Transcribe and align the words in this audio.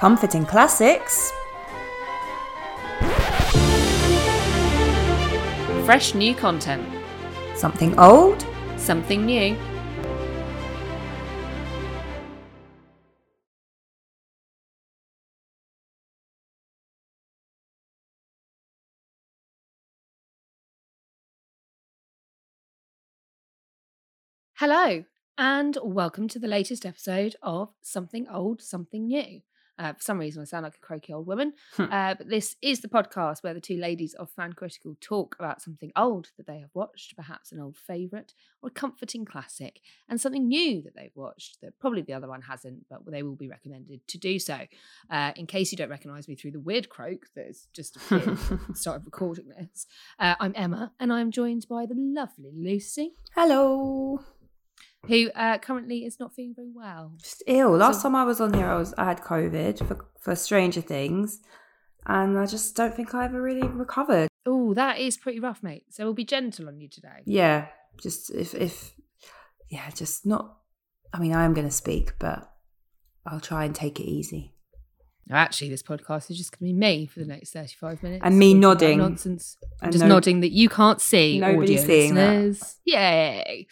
Comforting 0.00 0.46
classics. 0.46 1.30
Fresh 5.84 6.14
new 6.14 6.34
content. 6.34 6.88
Something 7.54 7.98
old. 7.98 8.46
Something 8.78 9.26
new. 9.26 9.54
Hello, 24.54 25.04
and 25.36 25.76
welcome 25.82 26.26
to 26.28 26.38
the 26.38 26.48
latest 26.48 26.86
episode 26.86 27.36
of 27.42 27.74
Something 27.82 28.26
Old, 28.28 28.62
Something 28.62 29.06
New. 29.06 29.42
Uh, 29.80 29.94
for 29.94 30.02
some 30.02 30.18
reason, 30.18 30.42
I 30.42 30.44
sound 30.44 30.64
like 30.64 30.74
a 30.76 30.86
croaky 30.86 31.14
old 31.14 31.26
woman, 31.26 31.54
uh, 31.78 32.14
but 32.14 32.28
this 32.28 32.56
is 32.60 32.80
the 32.80 32.88
podcast 32.88 33.42
where 33.42 33.54
the 33.54 33.62
two 33.62 33.78
ladies 33.78 34.12
of 34.12 34.30
Fan 34.30 34.52
Critical 34.52 34.94
talk 35.00 35.34
about 35.38 35.62
something 35.62 35.90
old 35.96 36.28
that 36.36 36.46
they 36.46 36.58
have 36.58 36.68
watched, 36.74 37.16
perhaps 37.16 37.50
an 37.50 37.60
old 37.60 37.78
favourite 37.78 38.34
or 38.60 38.68
a 38.68 38.70
comforting 38.70 39.24
classic, 39.24 39.80
and 40.06 40.20
something 40.20 40.46
new 40.46 40.82
that 40.82 40.94
they've 40.94 41.16
watched 41.16 41.62
that 41.62 41.78
probably 41.78 42.02
the 42.02 42.12
other 42.12 42.28
one 42.28 42.42
hasn't, 42.42 42.84
but 42.90 43.10
they 43.10 43.22
will 43.22 43.36
be 43.36 43.48
recommended 43.48 44.06
to 44.06 44.18
do 44.18 44.38
so. 44.38 44.58
Uh, 45.10 45.32
in 45.36 45.46
case 45.46 45.72
you 45.72 45.78
don't 45.78 45.88
recognise 45.88 46.28
me 46.28 46.34
through 46.34 46.50
the 46.50 46.60
weird 46.60 46.90
croak 46.90 47.28
that 47.34 47.46
has 47.46 47.66
just 47.72 47.96
appeared 47.96 48.28
at 48.28 48.68
the 48.68 48.74
start 48.74 48.98
of 48.98 49.06
recording 49.06 49.48
this, 49.48 49.86
uh, 50.18 50.34
I'm 50.38 50.52
Emma, 50.56 50.92
and 51.00 51.10
I'm 51.10 51.30
joined 51.30 51.66
by 51.70 51.86
the 51.86 51.94
lovely 51.96 52.52
Lucy, 52.54 53.14
Hello. 53.34 54.20
Who 55.06 55.30
uh, 55.34 55.58
currently 55.58 56.04
is 56.04 56.18
not 56.20 56.34
feeling 56.34 56.54
very 56.54 56.70
well. 56.74 57.12
Just 57.22 57.42
ill. 57.46 57.76
Last 57.76 57.98
So- 57.98 58.02
time 58.08 58.16
I 58.16 58.24
was 58.24 58.40
on 58.40 58.54
here, 58.54 58.66
I 58.66 58.76
was 58.76 58.94
I 58.98 59.04
had 59.04 59.20
COVID 59.20 59.86
for 59.86 60.06
for 60.20 60.34
Stranger 60.36 60.80
Things, 60.82 61.40
and 62.06 62.38
I 62.38 62.46
just 62.46 62.76
don't 62.76 62.94
think 62.94 63.14
I 63.14 63.24
ever 63.24 63.40
really 63.40 63.66
recovered. 63.66 64.28
Oh, 64.46 64.74
that 64.74 64.98
is 64.98 65.16
pretty 65.16 65.40
rough, 65.40 65.62
mate. 65.62 65.84
So 65.90 66.04
we'll 66.04 66.14
be 66.14 66.24
gentle 66.24 66.68
on 66.68 66.80
you 66.80 66.88
today. 66.88 67.22
Yeah, 67.24 67.68
just 68.02 68.30
if 68.30 68.54
if 68.54 68.94
yeah, 69.70 69.88
just 69.90 70.26
not. 70.26 70.56
I 71.12 71.18
mean, 71.18 71.32
I 71.34 71.44
am 71.44 71.54
going 71.54 71.66
to 71.66 71.72
speak, 71.74 72.18
but 72.18 72.50
I'll 73.26 73.40
try 73.40 73.64
and 73.64 73.74
take 73.74 73.98
it 74.00 74.04
easy. 74.04 74.54
Actually, 75.30 75.70
this 75.70 75.82
podcast 75.82 76.30
is 76.30 76.36
just 76.36 76.52
going 76.52 76.68
to 76.68 76.72
be 76.74 76.78
me 76.78 77.06
for 77.06 77.20
the 77.20 77.26
next 77.26 77.52
35 77.52 78.02
minutes. 78.02 78.22
And 78.24 78.38
me 78.38 78.54
nodding. 78.54 78.98
Nonsense. 78.98 79.56
And 79.80 79.92
just 79.92 80.02
no- 80.02 80.08
nodding 80.08 80.40
that 80.40 80.52
you 80.52 80.68
can't 80.68 81.00
see. 81.00 81.38
Nobody's 81.38 81.82
audio 81.82 81.86
seeing 81.86 82.14
that. 82.14 82.74
Yay. 82.84 83.66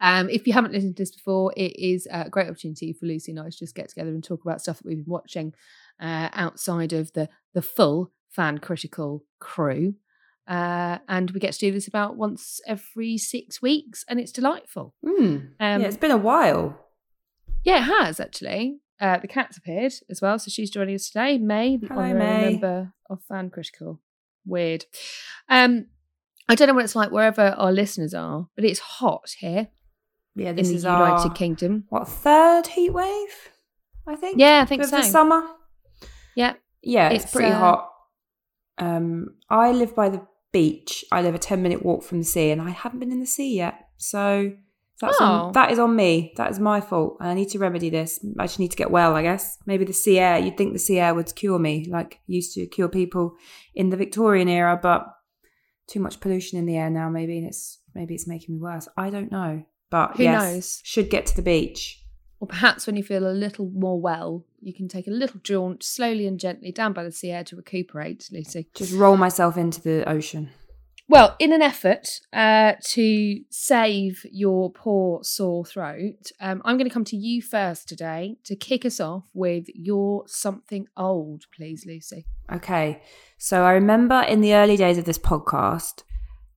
Um, 0.00 0.30
if 0.30 0.46
you 0.46 0.52
haven't 0.52 0.72
listened 0.72 0.96
to 0.96 1.02
this 1.02 1.14
before, 1.14 1.52
it 1.56 1.76
is 1.76 2.08
a 2.10 2.30
great 2.30 2.48
opportunity 2.48 2.92
for 2.92 3.06
Lucy 3.06 3.32
and 3.32 3.40
I 3.40 3.50
to 3.50 3.56
just 3.56 3.74
get 3.74 3.88
together 3.88 4.10
and 4.10 4.24
talk 4.24 4.42
about 4.42 4.60
stuff 4.60 4.78
that 4.78 4.86
we've 4.86 5.04
been 5.04 5.12
watching 5.12 5.52
uh, 6.00 6.30
outside 6.32 6.92
of 6.92 7.12
the 7.12 7.28
the 7.52 7.62
full 7.62 8.12
fan 8.30 8.58
critical 8.58 9.24
crew. 9.38 9.94
Uh, 10.48 10.98
and 11.08 11.30
we 11.32 11.38
get 11.40 11.52
to 11.52 11.58
do 11.58 11.70
this 11.70 11.86
about 11.86 12.16
once 12.16 12.60
every 12.66 13.18
six 13.18 13.60
weeks, 13.60 14.04
and 14.08 14.18
it's 14.18 14.32
delightful. 14.32 14.94
Hmm. 15.04 15.20
Um, 15.20 15.46
yeah, 15.60 15.78
it's 15.80 15.96
been 15.96 16.10
a 16.10 16.16
while. 16.16 16.86
Yeah, 17.62 17.78
it 17.78 17.82
has 17.82 18.18
actually. 18.20 18.78
Uh, 19.00 19.18
the 19.18 19.28
cat's 19.28 19.56
appeared 19.56 19.92
as 20.10 20.20
well, 20.20 20.38
so 20.38 20.50
she's 20.50 20.70
joining 20.70 20.94
us 20.94 21.08
today. 21.08 21.38
May, 21.38 21.76
the 21.78 21.86
Hello, 21.86 22.00
honorary 22.02 22.18
May. 22.18 22.50
member 22.52 22.92
of 23.08 23.22
Fan 23.28 23.48
Critical. 23.50 24.00
Weird. 24.44 24.84
Um, 25.48 25.86
I 26.48 26.54
don't 26.54 26.68
know 26.68 26.74
what 26.74 26.84
it's 26.84 26.96
like 26.96 27.10
wherever 27.10 27.42
our 27.56 27.72
listeners 27.72 28.12
are, 28.14 28.48
but 28.56 28.64
it's 28.64 28.80
hot 28.80 29.22
here 29.38 29.68
Yeah, 30.34 30.50
in 30.50 30.56
this 30.56 30.68
the 30.68 30.74
is 30.74 30.84
United 30.84 31.28
our 31.28 31.34
Kingdom. 31.34 31.84
what 31.88 32.08
third 32.08 32.66
heat 32.66 32.90
wave? 32.92 33.50
I 34.06 34.16
think. 34.16 34.38
Yeah, 34.38 34.60
I 34.60 34.64
think 34.66 34.84
so. 34.84 34.96
the 34.96 35.02
summer. 35.02 35.42
Yeah, 36.36 36.54
Yeah, 36.82 37.10
it's, 37.10 37.24
It's, 37.24 37.32
pretty 37.32 37.50
uh, 37.52 37.58
hot. 37.58 37.90
Um, 38.78 39.36
I 39.48 39.72
live 39.72 39.94
by 39.94 40.08
the 40.08 40.26
beach. 40.52 41.04
I 41.12 41.22
live 41.22 41.34
a 41.34 41.38
ten 41.38 41.62
minute 41.62 41.84
walk 41.84 42.02
from 42.02 42.18
the 42.18 42.24
sea, 42.24 42.50
and 42.50 42.60
I 42.60 42.70
haven't 42.70 42.98
been 43.00 43.12
in 43.12 43.20
the 43.20 43.26
sea 43.26 43.56
yet. 43.56 43.88
So 43.98 44.52
that's 45.00 45.16
Oh. 45.20 45.24
on, 45.24 45.52
that 45.52 45.70
is 45.70 45.78
on 45.78 45.96
me. 45.96 46.32
That 46.36 46.50
is 46.50 46.58
my 46.60 46.80
fault, 46.80 47.16
and 47.20 47.28
I 47.28 47.34
need 47.34 47.48
to 47.50 47.58
remedy 47.58 47.90
this. 47.90 48.24
I 48.38 48.46
just 48.46 48.58
need 48.58 48.70
to 48.72 48.76
get 48.76 48.90
well. 48.90 49.14
I 49.16 49.22
guess 49.22 49.58
maybe 49.66 49.84
the 49.84 49.92
sea 49.92 50.18
air. 50.18 50.38
You'd 50.38 50.56
think 50.58 50.72
the 50.72 50.78
sea 50.78 50.98
air 50.98 51.14
would 51.14 51.34
cure 51.34 51.58
me, 51.58 51.86
like 51.88 52.20
used 52.26 52.54
to 52.54 52.66
cure 52.66 52.88
people 52.88 53.34
in 53.74 53.90
the 53.90 53.96
Victorian 53.96 54.48
era, 54.48 54.78
but 54.80 55.06
too 55.86 56.00
much 56.00 56.20
pollution 56.20 56.58
in 56.58 56.66
the 56.66 56.76
air 56.76 56.90
now. 56.90 57.08
Maybe 57.08 57.38
and 57.38 57.46
it's 57.46 57.78
maybe 57.94 58.14
it's 58.14 58.26
making 58.28 58.54
me 58.56 58.60
worse. 58.60 58.88
I 58.96 59.10
don't 59.10 59.32
know, 59.32 59.64
but 59.90 60.16
Who 60.16 60.22
yes, 60.24 60.42
knows? 60.54 60.80
Should 60.84 61.10
get 61.10 61.26
to 61.26 61.36
the 61.36 61.42
beach. 61.42 61.96
or 62.38 62.46
perhaps 62.46 62.86
when 62.86 62.96
you 62.96 63.02
feel 63.02 63.26
a 63.26 63.32
little 63.32 63.70
more 63.74 64.00
well, 64.00 64.44
you 64.60 64.72
can 64.72 64.88
take 64.88 65.06
a 65.06 65.10
little 65.10 65.40
jaunt 65.42 65.82
slowly 65.82 66.26
and 66.26 66.38
gently 66.40 66.72
down 66.72 66.92
by 66.94 67.04
the 67.04 67.12
sea 67.12 67.30
air 67.30 67.44
to 67.44 67.56
recuperate, 67.56 68.28
Lucy. 68.32 68.68
Just 68.74 68.94
roll 68.94 69.16
myself 69.18 69.56
into 69.58 69.80
the 69.82 70.08
ocean. 70.08 70.48
Well, 71.10 71.34
in 71.40 71.52
an 71.52 71.60
effort 71.60 72.20
uh, 72.32 72.74
to 72.94 73.40
save 73.50 74.24
your 74.30 74.70
poor 74.70 75.24
sore 75.24 75.64
throat, 75.64 76.30
um, 76.40 76.62
I'm 76.64 76.76
going 76.76 76.88
to 76.88 76.94
come 76.94 77.04
to 77.06 77.16
you 77.16 77.42
first 77.42 77.88
today 77.88 78.36
to 78.44 78.54
kick 78.54 78.84
us 78.84 79.00
off 79.00 79.24
with 79.34 79.64
your 79.74 80.22
something 80.28 80.86
old, 80.96 81.46
please, 81.52 81.84
Lucy. 81.84 82.26
Okay. 82.52 83.02
So 83.38 83.64
I 83.64 83.72
remember 83.72 84.20
in 84.22 84.40
the 84.40 84.54
early 84.54 84.76
days 84.76 84.98
of 84.98 85.04
this 85.04 85.18
podcast, 85.18 86.04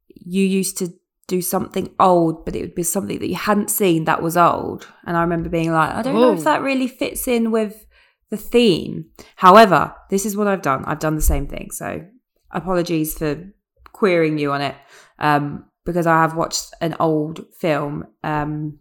you 0.07 0.43
used 0.45 0.77
to 0.77 0.93
do 1.27 1.41
something 1.41 1.91
old, 1.99 2.45
but 2.45 2.55
it 2.55 2.61
would 2.61 2.75
be 2.75 2.83
something 2.83 3.17
that 3.17 3.29
you 3.29 3.35
hadn't 3.35 3.71
seen 3.71 4.05
that 4.05 4.21
was 4.21 4.37
old. 4.37 4.87
And 5.07 5.17
I 5.17 5.21
remember 5.21 5.49
being 5.49 5.71
like, 5.71 5.95
I 5.95 6.03
don't 6.03 6.13
know 6.13 6.31
if 6.33 6.41
Oh. 6.41 6.43
that 6.43 6.61
really 6.61 6.87
fits 6.87 7.27
in 7.27 7.49
with 7.49 7.87
the 8.29 8.37
theme. 8.37 9.05
However, 9.37 9.95
this 10.11 10.27
is 10.27 10.37
what 10.37 10.47
I've 10.47 10.61
done. 10.61 10.85
I've 10.85 10.99
done 10.99 11.15
the 11.15 11.23
same 11.23 11.47
thing. 11.47 11.71
So 11.71 12.05
apologies 12.51 13.17
for 13.17 13.51
querying 13.93 14.37
you 14.37 14.51
on 14.51 14.61
it. 14.61 14.75
Um, 15.19 15.65
because 15.85 16.07
I 16.07 16.21
have 16.21 16.35
watched 16.35 16.73
an 16.81 16.95
old 16.99 17.45
film. 17.59 18.07
Um, 18.23 18.79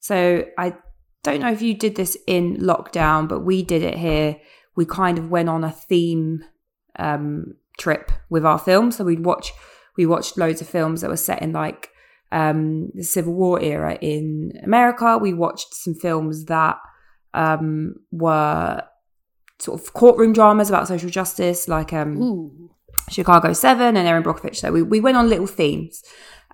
so 0.00 0.44
I 0.58 0.74
don't 1.22 1.40
know 1.40 1.52
if 1.52 1.62
you 1.62 1.74
did 1.74 1.96
this 1.96 2.16
in 2.26 2.58
lockdown, 2.58 3.28
but 3.28 3.40
we 3.40 3.62
did 3.62 3.82
it 3.82 3.96
here. 3.96 4.38
We 4.76 4.84
kind 4.84 5.18
of 5.18 5.30
went 5.30 5.48
on 5.48 5.64
a 5.64 5.70
theme 5.70 6.44
um, 6.98 7.54
trip 7.78 8.12
with 8.28 8.44
our 8.44 8.58
films. 8.58 8.96
So 8.96 9.04
we'd 9.04 9.24
watch, 9.24 9.52
we 9.96 10.04
watched 10.06 10.36
loads 10.36 10.60
of 10.60 10.68
films 10.68 11.00
that 11.00 11.10
were 11.10 11.16
set 11.16 11.40
in 11.40 11.52
like 11.52 11.90
um, 12.30 12.90
the 12.94 13.04
Civil 13.04 13.32
War 13.32 13.60
era 13.62 13.96
in 14.00 14.52
America. 14.62 15.16
We 15.16 15.32
watched 15.32 15.72
some 15.72 15.94
films 15.94 16.44
that 16.46 16.76
um, 17.32 17.94
were 18.10 18.82
sort 19.60 19.80
of 19.80 19.94
courtroom 19.94 20.32
dramas 20.32 20.68
about 20.68 20.88
social 20.88 21.10
justice, 21.10 21.68
like 21.68 21.92
um. 21.92 22.70
Chicago 23.10 23.52
7 23.52 23.96
and 23.96 24.08
Erin 24.08 24.22
Brockovich. 24.22 24.56
So 24.56 24.72
we, 24.72 24.82
we 24.82 25.00
went 25.00 25.16
on 25.16 25.28
little 25.28 25.46
themes. 25.46 26.02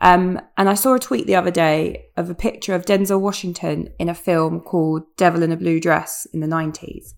Um, 0.00 0.40
and 0.56 0.68
I 0.68 0.74
saw 0.74 0.94
a 0.94 0.98
tweet 0.98 1.26
the 1.26 1.36
other 1.36 1.50
day 1.50 2.06
of 2.16 2.30
a 2.30 2.34
picture 2.34 2.74
of 2.74 2.86
Denzel 2.86 3.20
Washington 3.20 3.88
in 3.98 4.08
a 4.08 4.14
film 4.14 4.60
called 4.60 5.02
Devil 5.16 5.42
in 5.42 5.52
a 5.52 5.56
Blue 5.56 5.78
Dress 5.78 6.26
in 6.32 6.40
the 6.40 6.46
90s. 6.46 7.12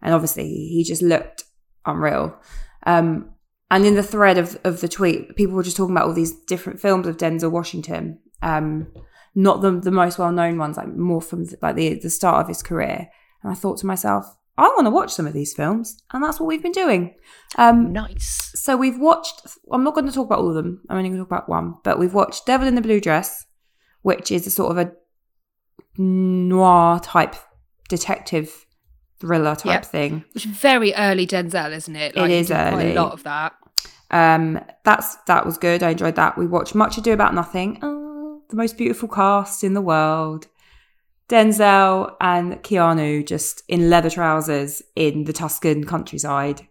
And 0.00 0.14
obviously, 0.14 0.44
he 0.44 0.84
just 0.84 1.02
looked 1.02 1.44
unreal. 1.84 2.38
Um, 2.86 3.30
and 3.70 3.84
in 3.84 3.96
the 3.96 4.02
thread 4.02 4.38
of, 4.38 4.58
of 4.64 4.80
the 4.80 4.88
tweet, 4.88 5.36
people 5.36 5.54
were 5.54 5.62
just 5.62 5.76
talking 5.76 5.94
about 5.94 6.06
all 6.06 6.14
these 6.14 6.40
different 6.44 6.80
films 6.80 7.06
of 7.06 7.16
Denzel 7.16 7.50
Washington. 7.50 8.20
Um, 8.40 8.86
not 9.34 9.60
the, 9.60 9.72
the 9.72 9.90
most 9.90 10.18
well 10.18 10.32
known 10.32 10.58
ones, 10.58 10.76
like 10.76 10.88
more 10.88 11.20
from 11.20 11.46
like 11.60 11.76
the, 11.76 11.94
the 11.94 12.10
start 12.10 12.42
of 12.42 12.48
his 12.48 12.62
career. 12.62 13.08
And 13.42 13.52
I 13.52 13.54
thought 13.54 13.78
to 13.78 13.86
myself, 13.86 14.37
I 14.58 14.68
want 14.68 14.86
to 14.86 14.90
watch 14.90 15.12
some 15.12 15.26
of 15.26 15.32
these 15.32 15.54
films. 15.54 16.02
And 16.12 16.22
that's 16.22 16.38
what 16.40 16.46
we've 16.46 16.62
been 16.62 16.72
doing. 16.72 17.14
Um, 17.56 17.92
Nice. 17.92 18.50
so 18.56 18.76
we've 18.76 18.98
watched. 18.98 19.40
I'm 19.72 19.84
not 19.84 19.94
going 19.94 20.06
to 20.06 20.12
talk 20.12 20.26
about 20.26 20.40
all 20.40 20.48
of 20.48 20.54
them. 20.56 20.82
I'm 20.90 20.96
only 20.98 21.08
going 21.10 21.18
to 21.20 21.24
talk 21.24 21.30
about 21.30 21.48
one. 21.48 21.76
But 21.84 21.98
we've 21.98 22.12
watched 22.12 22.44
Devil 22.44 22.66
in 22.66 22.74
the 22.74 22.80
Blue 22.80 23.00
Dress, 23.00 23.46
which 24.02 24.30
is 24.30 24.46
a 24.46 24.50
sort 24.50 24.72
of 24.72 24.78
a 24.78 24.92
noir 25.96 27.00
type 27.00 27.34
detective 27.88 28.66
thriller 29.20 29.54
type 29.56 29.66
Yep. 29.82 29.84
thing. 29.86 30.24
Which 30.34 30.46
is 30.46 30.52
very 30.52 30.94
early 30.94 31.26
Denzel, 31.26 31.72
isn't 31.72 31.96
it? 31.96 32.16
It 32.16 32.28
he 32.28 32.36
is 32.36 32.48
quite 32.48 32.72
early. 32.72 32.92
a 32.92 33.02
lot 33.02 33.12
of 33.12 33.22
that. 33.24 33.54
Um, 34.10 34.60
that's 34.84 35.16
that 35.26 35.44
was 35.44 35.58
good. 35.58 35.82
I 35.82 35.90
enjoyed 35.90 36.14
that. 36.16 36.38
We 36.38 36.46
watched 36.46 36.74
Much 36.74 36.98
Ado 36.98 37.12
About 37.12 37.34
Nothing. 37.34 37.78
Oh, 37.82 38.42
the 38.48 38.56
most 38.56 38.76
beautiful 38.78 39.08
cast 39.08 39.62
in 39.64 39.74
the 39.74 39.82
world. 39.82 40.46
Denzel 41.28 42.14
and 42.20 42.54
Keanu 42.62 43.26
just 43.26 43.62
in 43.68 43.90
leather 43.90 44.10
trousers 44.10 44.82
in 44.96 45.24
the 45.24 45.32
Tuscan 45.32 45.84
countryside 45.84 46.66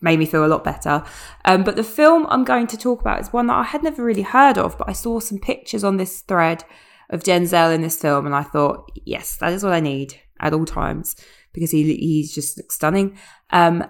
made 0.00 0.18
me 0.18 0.26
feel 0.26 0.44
a 0.44 0.46
lot 0.46 0.62
better. 0.62 1.02
Um, 1.44 1.64
but 1.64 1.74
the 1.76 1.82
film 1.82 2.26
I'm 2.28 2.44
going 2.44 2.68
to 2.68 2.76
talk 2.76 3.00
about 3.00 3.20
is 3.20 3.32
one 3.32 3.48
that 3.48 3.56
I 3.56 3.64
had 3.64 3.82
never 3.82 4.04
really 4.04 4.22
heard 4.22 4.56
of, 4.56 4.78
but 4.78 4.88
I 4.88 4.92
saw 4.92 5.18
some 5.18 5.38
pictures 5.38 5.82
on 5.82 5.96
this 5.96 6.20
thread 6.20 6.64
of 7.10 7.24
Denzel 7.24 7.74
in 7.74 7.82
this 7.82 8.00
film, 8.00 8.26
and 8.26 8.34
I 8.34 8.42
thought, 8.42 8.92
yes, 9.04 9.36
that 9.38 9.52
is 9.52 9.64
what 9.64 9.72
I 9.72 9.80
need 9.80 10.14
at 10.40 10.52
all 10.52 10.64
times 10.64 11.16
because 11.52 11.70
he 11.70 11.96
he's 11.96 12.32
just 12.32 12.60
stunning. 12.70 13.18
Um, 13.50 13.84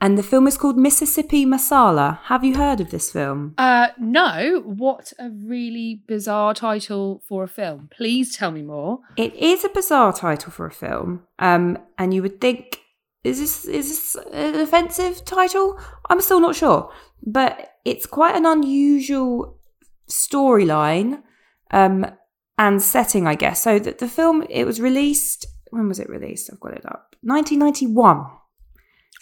and 0.00 0.16
the 0.16 0.22
film 0.22 0.46
is 0.46 0.56
called 0.56 0.78
Mississippi 0.78 1.44
Masala. 1.44 2.20
Have 2.24 2.42
you 2.42 2.56
heard 2.56 2.80
of 2.80 2.90
this 2.90 3.12
film? 3.12 3.54
Uh, 3.58 3.88
no. 3.98 4.62
What 4.64 5.12
a 5.18 5.30
really 5.30 6.02
bizarre 6.06 6.54
title 6.54 7.22
for 7.28 7.44
a 7.44 7.48
film. 7.48 7.90
Please 7.94 8.34
tell 8.36 8.50
me 8.50 8.62
more. 8.62 9.00
It 9.16 9.34
is 9.34 9.64
a 9.64 9.68
bizarre 9.68 10.12
title 10.12 10.50
for 10.50 10.66
a 10.66 10.72
film, 10.72 11.24
um, 11.38 11.78
and 11.98 12.14
you 12.14 12.22
would 12.22 12.40
think 12.40 12.80
is 13.22 13.38
this 13.38 13.66
is 13.66 13.88
this 13.88 14.16
an 14.32 14.54
offensive 14.54 15.24
title? 15.24 15.78
I'm 16.08 16.22
still 16.22 16.40
not 16.40 16.56
sure, 16.56 16.90
but 17.22 17.74
it's 17.84 18.06
quite 18.06 18.34
an 18.34 18.46
unusual 18.46 19.58
storyline 20.08 21.22
um, 21.70 22.06
and 22.56 22.82
setting, 22.82 23.26
I 23.26 23.34
guess. 23.34 23.62
So 23.62 23.78
that 23.78 23.98
the 23.98 24.08
film 24.08 24.44
it 24.48 24.64
was 24.64 24.80
released. 24.80 25.46
When 25.70 25.88
was 25.88 26.00
it 26.00 26.08
released? 26.08 26.50
I've 26.50 26.60
got 26.60 26.72
it 26.72 26.86
up. 26.86 27.14
1991. 27.22 28.24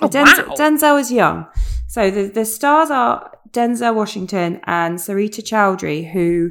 Oh, 0.01 0.09
Denzel, 0.09 0.49
wow. 0.49 0.55
Denzel 0.55 0.95
was 0.95 1.11
young. 1.13 1.47
So 1.89 2.11
the, 2.11 2.29
the 2.29 2.45
stars 2.45 2.91
are 2.91 3.33
Denzel 3.51 3.95
Washington 3.95 4.61
and 4.65 4.99
Sarita 4.99 5.43
Choudhury, 5.43 6.11
who 6.11 6.51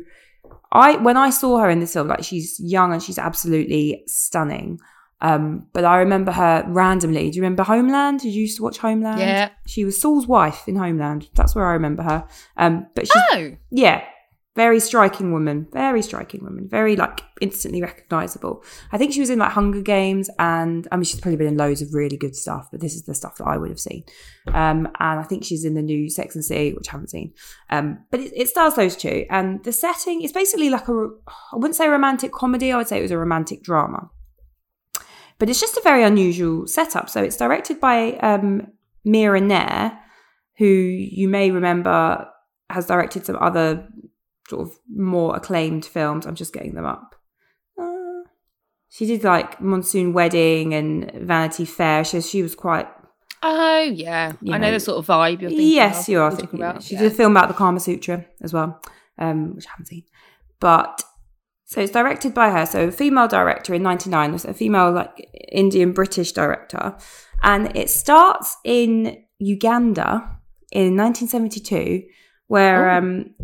I 0.71 0.97
when 0.97 1.15
I 1.17 1.29
saw 1.29 1.59
her 1.59 1.69
in 1.69 1.79
this 1.79 1.93
film, 1.93 2.07
like 2.07 2.23
she's 2.23 2.59
young 2.59 2.93
and 2.93 3.01
she's 3.01 3.19
absolutely 3.19 4.03
stunning. 4.07 4.79
Um, 5.19 5.65
but 5.73 5.83
I 5.83 5.97
remember 5.97 6.31
her 6.31 6.63
randomly. 6.67 7.31
Do 7.31 7.37
you 7.37 7.41
remember 7.41 7.63
Homeland? 7.63 8.19
Did 8.19 8.33
you 8.33 8.41
used 8.41 8.57
to 8.57 8.63
watch 8.63 8.77
Homeland? 8.77 9.19
Yeah. 9.19 9.49
She 9.65 9.83
was 9.83 9.99
Saul's 9.99 10.27
wife 10.27 10.67
in 10.67 10.75
Homeland. 10.75 11.29
That's 11.33 11.55
where 11.55 11.65
I 11.65 11.73
remember 11.73 12.03
her. 12.03 12.27
Um, 12.55 12.87
but 12.93 13.07
she's 13.07 13.23
Oh, 13.31 13.51
yeah, 13.71 14.03
very 14.57 14.79
striking 14.79 15.31
woman. 15.31 15.67
Very 15.71 16.01
striking 16.01 16.43
woman. 16.43 16.67
Very 16.67 16.95
like 16.95 17.21
instantly 17.39 17.79
recognizable. 17.79 18.63
I 18.91 18.97
think 18.97 19.13
she 19.13 19.19
was 19.19 19.29
in 19.29 19.37
like 19.37 19.51
Hunger 19.51 19.81
Games, 19.81 20.31
and 20.39 20.87
I 20.91 20.95
mean 20.95 21.03
she's 21.03 21.21
probably 21.21 21.37
been 21.37 21.47
in 21.47 21.57
loads 21.57 21.83
of 21.83 21.93
really 21.93 22.17
good 22.17 22.35
stuff. 22.35 22.69
But 22.71 22.81
this 22.81 22.95
is 22.95 23.03
the 23.03 23.13
stuff 23.13 23.37
that 23.37 23.45
I 23.45 23.55
would 23.55 23.69
have 23.69 23.79
seen. 23.79 24.03
Um, 24.47 24.87
and 24.99 25.19
I 25.19 25.23
think 25.23 25.45
she's 25.45 25.63
in 25.63 25.75
the 25.75 25.83
new 25.83 26.09
Sex 26.09 26.33
and 26.33 26.43
City, 26.43 26.73
which 26.73 26.89
I 26.89 26.93
haven't 26.93 27.11
seen. 27.11 27.33
Um, 27.69 27.99
but 28.09 28.19
it, 28.19 28.33
it 28.35 28.49
stars 28.49 28.73
those 28.73 28.97
two, 28.97 29.27
and 29.29 29.63
the 29.63 29.71
setting 29.71 30.23
is 30.23 30.33
basically 30.33 30.71
like 30.71 30.87
a. 30.87 31.07
I 31.53 31.55
wouldn't 31.55 31.75
say 31.75 31.87
romantic 31.87 32.31
comedy. 32.31 32.71
I 32.71 32.77
would 32.77 32.87
say 32.87 32.97
it 32.97 33.03
was 33.03 33.11
a 33.11 33.17
romantic 33.17 33.61
drama. 33.61 34.09
But 35.37 35.51
it's 35.51 35.61
just 35.61 35.77
a 35.77 35.81
very 35.83 36.03
unusual 36.03 36.65
setup. 36.65 37.11
So 37.11 37.21
it's 37.21 37.37
directed 37.37 37.79
by 37.79 38.13
um, 38.13 38.71
Mira 39.05 39.39
Nair, 39.39 39.99
who 40.57 40.65
you 40.65 41.27
may 41.27 41.51
remember 41.51 42.27
has 42.71 42.87
directed 42.87 43.23
some 43.23 43.37
other 43.39 43.87
sort 44.47 44.67
of 44.67 44.77
more 44.93 45.35
acclaimed 45.35 45.85
films. 45.85 46.25
I'm 46.25 46.35
just 46.35 46.53
getting 46.53 46.73
them 46.75 46.85
up. 46.85 47.15
Uh, 47.79 48.23
she 48.89 49.05
did 49.05 49.23
like 49.23 49.59
Monsoon 49.61 50.13
Wedding 50.13 50.73
and 50.73 51.11
Vanity 51.13 51.65
Fair. 51.65 52.03
She, 52.03 52.21
she 52.21 52.41
was 52.41 52.55
quite. 52.55 52.87
oh 53.43 53.79
yeah. 53.81 54.33
I 54.41 54.45
know 54.57 54.57
know- 54.57 54.71
the 54.71 54.79
sort 54.79 54.97
of 54.97 55.05
vibe 55.07 55.41
you're 55.41 55.49
thinking. 55.49 55.67
Yes, 55.73 56.07
you 56.09 56.19
are 56.21 56.31
thinking 56.35 56.59
about. 56.59 56.83
She 56.83 56.95
Yeah. 56.95 57.01
did 57.03 57.11
a 57.11 57.15
film 57.15 57.33
about 57.35 57.47
the 57.49 57.53
Kama 57.53 57.79
Sutra 57.79 58.25
as 58.41 58.53
well, 58.53 58.81
um, 59.17 59.55
which 59.55 59.67
I 59.67 59.71
haven't 59.71 59.87
seen. 59.87 60.03
But 60.59 61.03
so 61.65 61.81
it's 61.81 61.91
directed 61.91 62.33
by 62.33 62.49
her. 62.49 62.65
So 62.65 62.87
a 62.87 62.91
female 62.91 63.27
director 63.27 63.73
in 63.73 63.83
'99, 63.83 64.31
was 64.31 64.45
a 64.45 64.53
female 64.53 64.91
like 64.91 65.29
Indian 65.51 65.91
British 65.91 66.31
director, 66.31 66.95
and 67.43 67.75
it 67.75 67.89
starts 67.89 68.55
in 68.63 69.23
Uganda 69.39 70.39
in 70.71 70.95
1972, 70.95 72.03
where 72.47 72.89
Oh. 72.89 72.97
um, 72.97 73.35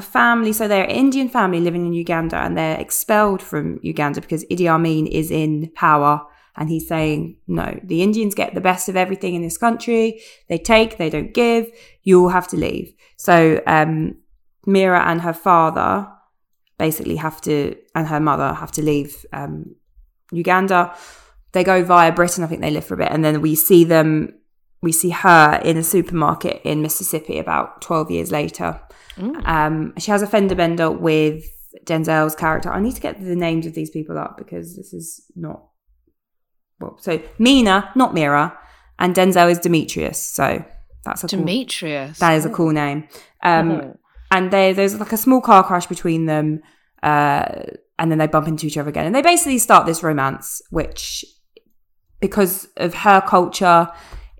a 0.00 0.02
family, 0.20 0.52
so 0.52 0.66
they're 0.66 0.90
an 0.90 0.98
Indian 1.04 1.28
family 1.28 1.60
living 1.60 1.86
in 1.86 1.92
Uganda, 1.92 2.36
and 2.36 2.56
they're 2.56 2.80
expelled 2.80 3.42
from 3.50 3.78
Uganda 3.82 4.20
because 4.20 4.44
Idi 4.50 4.66
Amin 4.68 5.06
is 5.06 5.30
in 5.30 5.70
power. 5.74 6.14
And 6.56 6.68
he's 6.68 6.88
saying, 6.88 7.36
no, 7.46 7.68
the 7.84 8.02
Indians 8.02 8.34
get 8.34 8.54
the 8.54 8.60
best 8.70 8.88
of 8.88 8.96
everything 8.96 9.34
in 9.34 9.42
this 9.42 9.56
country. 9.56 10.20
They 10.48 10.58
take, 10.58 10.98
they 10.98 11.08
don't 11.08 11.32
give. 11.32 11.70
You 12.02 12.22
all 12.22 12.28
have 12.28 12.48
to 12.48 12.56
leave. 12.56 12.92
So 13.16 13.62
um, 13.66 14.16
Mira 14.66 15.00
and 15.10 15.20
her 15.22 15.32
father 15.32 16.08
basically 16.76 17.16
have 17.16 17.40
to, 17.42 17.76
and 17.94 18.08
her 18.08 18.20
mother 18.20 18.52
have 18.52 18.72
to 18.72 18.82
leave 18.82 19.24
um, 19.32 19.76
Uganda. 20.32 20.94
They 21.52 21.64
go 21.64 21.84
via 21.84 22.12
Britain. 22.12 22.44
I 22.44 22.48
think 22.48 22.60
they 22.60 22.70
live 22.70 22.84
for 22.84 22.94
a 22.94 23.02
bit. 23.02 23.12
And 23.12 23.24
then 23.24 23.40
we 23.40 23.54
see 23.54 23.84
them, 23.84 24.34
we 24.82 24.92
see 24.92 25.10
her 25.10 25.60
in 25.64 25.76
a 25.76 25.82
supermarket 25.82 26.60
in 26.64 26.82
Mississippi 26.82 27.38
about 27.38 27.82
12 27.82 28.10
years 28.10 28.30
later. 28.30 28.80
Mm. 29.16 29.46
Um, 29.46 29.92
she 29.98 30.10
has 30.10 30.22
a 30.22 30.26
fender 30.26 30.54
bender 30.54 30.90
with 30.90 31.44
Denzel's 31.84 32.34
character. 32.34 32.70
I 32.70 32.80
need 32.80 32.94
to 32.94 33.00
get 33.00 33.20
the 33.20 33.36
names 33.36 33.66
of 33.66 33.74
these 33.74 33.90
people 33.90 34.18
up 34.18 34.38
because 34.38 34.76
this 34.76 34.92
is 34.94 35.30
not 35.36 35.64
well. 36.80 36.96
So 37.00 37.20
Mina, 37.38 37.90
not 37.94 38.14
Mira, 38.14 38.56
and 38.98 39.14
Denzel 39.14 39.50
is 39.50 39.58
Demetrius. 39.58 40.22
So 40.22 40.64
that's 41.04 41.24
a 41.24 41.28
cool, 41.28 41.38
Demetrius. 41.40 42.18
that 42.18 42.32
is 42.32 42.46
a 42.46 42.50
cool 42.50 42.72
name. 42.72 43.08
Um, 43.42 43.70
Oh. 43.70 43.96
and 44.30 44.50
they, 44.50 44.72
there's 44.72 44.98
like 44.98 45.12
a 45.12 45.16
small 45.18 45.40
car 45.40 45.62
crash 45.64 45.86
between 45.86 46.26
them, 46.26 46.60
uh, 47.02 47.44
and 47.98 48.10
then 48.10 48.18
they 48.18 48.26
bump 48.26 48.48
into 48.48 48.66
each 48.66 48.78
other 48.78 48.88
again, 48.88 49.06
and 49.06 49.14
they 49.14 49.22
basically 49.22 49.58
start 49.58 49.84
this 49.86 50.02
romance, 50.02 50.62
which 50.70 51.24
because 52.20 52.68
of 52.76 52.94
her 52.94 53.20
culture 53.20 53.88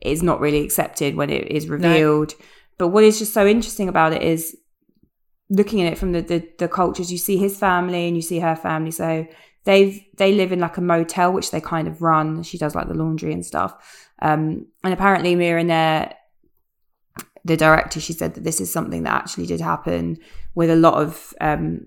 is 0.00 0.22
not 0.22 0.40
really 0.40 0.64
accepted 0.64 1.14
when 1.14 1.30
it 1.30 1.50
is 1.50 1.68
revealed. 1.68 2.34
But 2.78 2.88
what 2.88 3.04
is 3.04 3.18
just 3.18 3.34
so 3.34 3.46
interesting 3.46 3.88
about 3.88 4.12
it 4.12 4.22
is 4.22 4.56
looking 5.50 5.82
at 5.82 5.92
it 5.92 5.98
from 5.98 6.12
the, 6.12 6.22
the 6.22 6.48
the 6.58 6.68
cultures. 6.68 7.12
You 7.12 7.18
see 7.18 7.36
his 7.36 7.58
family 7.58 8.06
and 8.06 8.16
you 8.16 8.22
see 8.22 8.38
her 8.38 8.56
family. 8.56 8.90
So 8.90 9.26
they've 9.64 10.02
they 10.16 10.32
live 10.32 10.52
in 10.52 10.60
like 10.60 10.76
a 10.76 10.80
motel 10.82 11.32
which 11.32 11.50
they 11.50 11.60
kind 11.60 11.88
of 11.88 12.00
run. 12.00 12.42
She 12.42 12.58
does 12.58 12.74
like 12.74 12.88
the 12.88 12.94
laundry 12.94 13.32
and 13.32 13.44
stuff. 13.44 14.08
Um, 14.22 14.66
and 14.84 14.92
apparently 14.92 15.34
Mira 15.34 15.64
there 15.64 16.14
the 17.44 17.56
director 17.56 18.00
she 18.00 18.12
said 18.12 18.34
that 18.34 18.44
this 18.44 18.60
is 18.60 18.72
something 18.72 19.04
that 19.04 19.14
actually 19.14 19.46
did 19.46 19.60
happen 19.60 20.18
with 20.54 20.70
a 20.70 20.76
lot 20.76 20.94
of 20.94 21.32
um, 21.40 21.86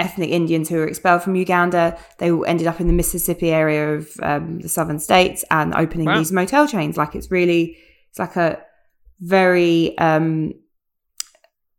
ethnic 0.00 0.30
Indians 0.30 0.68
who 0.68 0.76
were 0.76 0.86
expelled 0.88 1.22
from 1.22 1.34
Uganda. 1.36 1.96
They 2.18 2.30
all 2.32 2.44
ended 2.46 2.66
up 2.66 2.80
in 2.80 2.86
the 2.86 2.92
Mississippi 2.92 3.50
area 3.50 3.94
of 3.94 4.10
um, 4.22 4.60
the 4.60 4.68
southern 4.68 4.98
states 4.98 5.44
and 5.50 5.74
opening 5.74 6.06
Wow. 6.06 6.18
these 6.18 6.32
motel 6.32 6.66
chains. 6.66 6.96
Like 6.96 7.14
it's 7.14 7.30
really, 7.30 7.76
it's 8.10 8.18
like 8.18 8.36
a 8.36 8.58
very 9.20 9.96
um, 9.98 10.54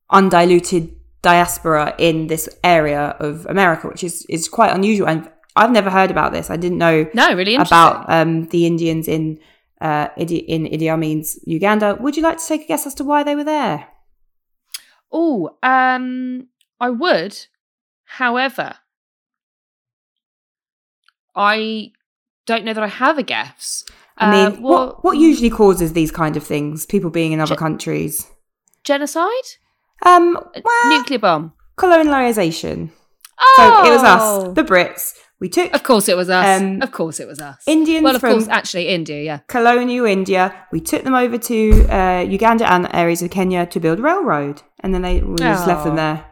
undiluted 0.09 0.95
diaspora 1.21 1.94
in 1.97 2.27
this 2.27 2.50
area 2.63 3.15
of 3.19 3.45
America, 3.47 3.88
which 3.88 4.03
is 4.03 4.25
is 4.29 4.47
quite 4.47 4.71
unusual. 4.74 5.07
And 5.07 5.29
I've 5.56 5.71
never 5.71 5.89
heard 5.89 6.12
about 6.12 6.31
this. 6.31 6.50
I 6.50 6.57
didn't 6.57 6.77
know 6.77 7.07
No, 7.13 7.33
really 7.35 7.56
about 7.56 8.09
um, 8.09 8.47
the 8.47 8.65
Indians 8.65 9.07
in 9.07 9.39
uh, 9.81 10.07
Idi, 10.17 10.44
in 10.47 10.65
Idi 10.65 10.91
Amin's 10.91 11.39
Uganda. 11.45 11.97
Would 12.00 12.15
you 12.17 12.24
like 12.24 12.38
to 12.38 12.47
take 12.47 12.63
a 12.63 12.67
guess 12.67 12.85
as 12.88 12.94
to 12.95 13.03
why 13.03 13.24
they 13.24 13.35
were 13.35 13.44
there? 13.44 13.88
Oh, 15.12 15.57
um, 15.62 16.47
I 16.79 16.89
would. 16.89 17.38
However, 18.18 18.75
I 21.36 21.92
don't 22.46 22.66
know 22.66 22.74
that 22.74 22.84
I 22.84 22.88
have 22.88 23.18
a 23.18 23.24
guess. 23.24 23.86
I 24.18 24.27
Uh, 24.27 24.32
mean, 24.51 24.62
well, 24.62 24.72
what 24.88 25.03
what 25.03 25.18
usually 25.18 25.50
causes 25.50 25.94
these 25.94 26.12
kind 26.12 26.36
of 26.38 26.44
things? 26.44 26.86
People 26.86 27.10
being 27.10 27.32
in 27.32 27.39
other 27.39 27.56
Ge- 27.56 27.60
countries. 27.60 28.27
genocide? 28.84 29.48
Um, 30.06 30.38
well, 30.65 30.89
Nuclear 30.98 31.20
bomb. 31.20 31.53
colonialization. 31.77 32.89
Oh, 33.39 33.53
So 33.58 33.88
it 33.88 33.91
was 33.96 34.03
us, 34.03 34.56
the 34.56 34.63
Brits. 34.63 35.13
We 35.39 35.50
took 35.50 35.74
Of 35.74 35.84
course, 35.84 36.08
it 36.10 36.18
was 36.18 36.30
us. 36.30 36.62
Um, 36.62 36.82
of 36.82 36.91
course, 36.91 37.20
it 37.20 37.27
was 37.27 37.39
us. 37.39 37.63
Indians 37.65 38.03
well, 38.03 38.15
of 38.15 38.22
course, 38.22 38.48
actually, 38.48 38.88
India. 38.89 39.22
Yeah. 39.24 39.39
colonial 39.48 40.06
India. 40.06 40.53
We 40.72 40.80
took 40.82 41.03
them 41.03 41.15
over 41.15 41.38
to 41.38 41.58
uh, 41.89 42.22
Uganda 42.38 42.72
and 42.72 42.88
areas 42.94 43.22
of 43.24 43.32
Kenya 43.32 43.65
to 43.68 43.80
build 43.80 44.00
railroad, 44.00 44.62
and 44.82 44.94
then 44.94 45.01
they 45.01 45.22
we 45.22 45.36
just 45.38 45.65
left 45.68 45.84
them 45.86 45.94
Oh. 45.94 45.96
there. 46.03 46.25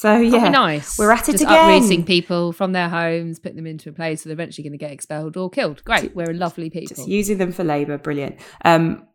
So 0.00 0.16
yeah, 0.16 0.48
nice. 0.48 0.98
we're 0.98 1.10
at 1.10 1.28
it 1.28 1.32
Just 1.32 1.44
again. 1.44 1.76
uprooting 1.76 2.06
people 2.06 2.52
from 2.52 2.72
their 2.72 2.88
homes, 2.88 3.38
putting 3.38 3.56
them 3.56 3.66
into 3.66 3.90
a 3.90 3.92
place 3.92 4.24
where 4.24 4.30
they're 4.30 4.42
eventually 4.42 4.62
going 4.66 4.72
to 4.72 4.78
get 4.78 4.92
expelled 4.92 5.36
or 5.36 5.50
killed. 5.50 5.84
Great. 5.84 6.16
We're 6.16 6.30
a 6.30 6.32
lovely 6.32 6.70
people. 6.70 6.96
just 6.96 7.06
using 7.06 7.36
them 7.36 7.52
for 7.52 7.64
labour. 7.64 7.98
Brilliant. 7.98 8.40
Um, 8.64 9.06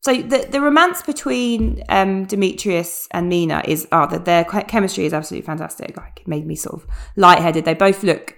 so 0.00 0.14
the 0.14 0.48
the 0.50 0.62
romance 0.62 1.02
between 1.02 1.84
um, 1.90 2.24
Demetrius 2.24 3.08
and 3.10 3.28
Mina 3.28 3.62
is 3.66 3.86
oh, 3.92 4.06
that 4.06 4.24
their 4.24 4.42
chemistry 4.44 5.04
is 5.04 5.12
absolutely 5.12 5.44
fantastic. 5.44 5.98
Like 5.98 6.20
it 6.22 6.26
made 6.26 6.46
me 6.46 6.56
sort 6.56 6.82
of 6.82 6.88
lightheaded. 7.14 7.66
They 7.66 7.74
both 7.74 8.02
look 8.02 8.34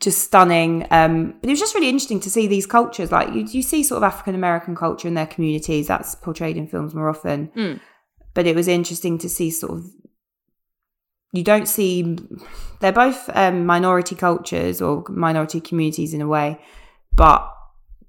just 0.00 0.24
stunning. 0.24 0.86
Um, 0.90 1.34
but 1.38 1.50
it 1.50 1.52
was 1.52 1.60
just 1.60 1.74
really 1.74 1.90
interesting 1.90 2.20
to 2.20 2.30
see 2.30 2.46
these 2.46 2.64
cultures. 2.64 3.12
Like 3.12 3.34
you, 3.34 3.42
you 3.42 3.60
see 3.60 3.82
sort 3.82 3.98
of 3.98 4.04
African 4.04 4.34
American 4.34 4.74
culture 4.74 5.06
in 5.06 5.12
their 5.12 5.26
communities. 5.26 5.86
That's 5.88 6.14
portrayed 6.14 6.56
in 6.56 6.66
films 6.66 6.94
more 6.94 7.10
often. 7.10 7.48
Mm. 7.48 7.80
But 8.32 8.46
it 8.46 8.56
was 8.56 8.68
interesting 8.68 9.18
to 9.18 9.28
see 9.28 9.50
sort 9.50 9.72
of. 9.72 9.84
You 11.32 11.44
don't 11.44 11.66
see. 11.68 12.16
They're 12.80 12.92
both 12.92 13.28
um, 13.34 13.66
minority 13.66 14.14
cultures 14.14 14.80
or 14.80 15.04
minority 15.08 15.60
communities 15.60 16.14
in 16.14 16.20
a 16.20 16.26
way, 16.26 16.58
but 17.16 17.52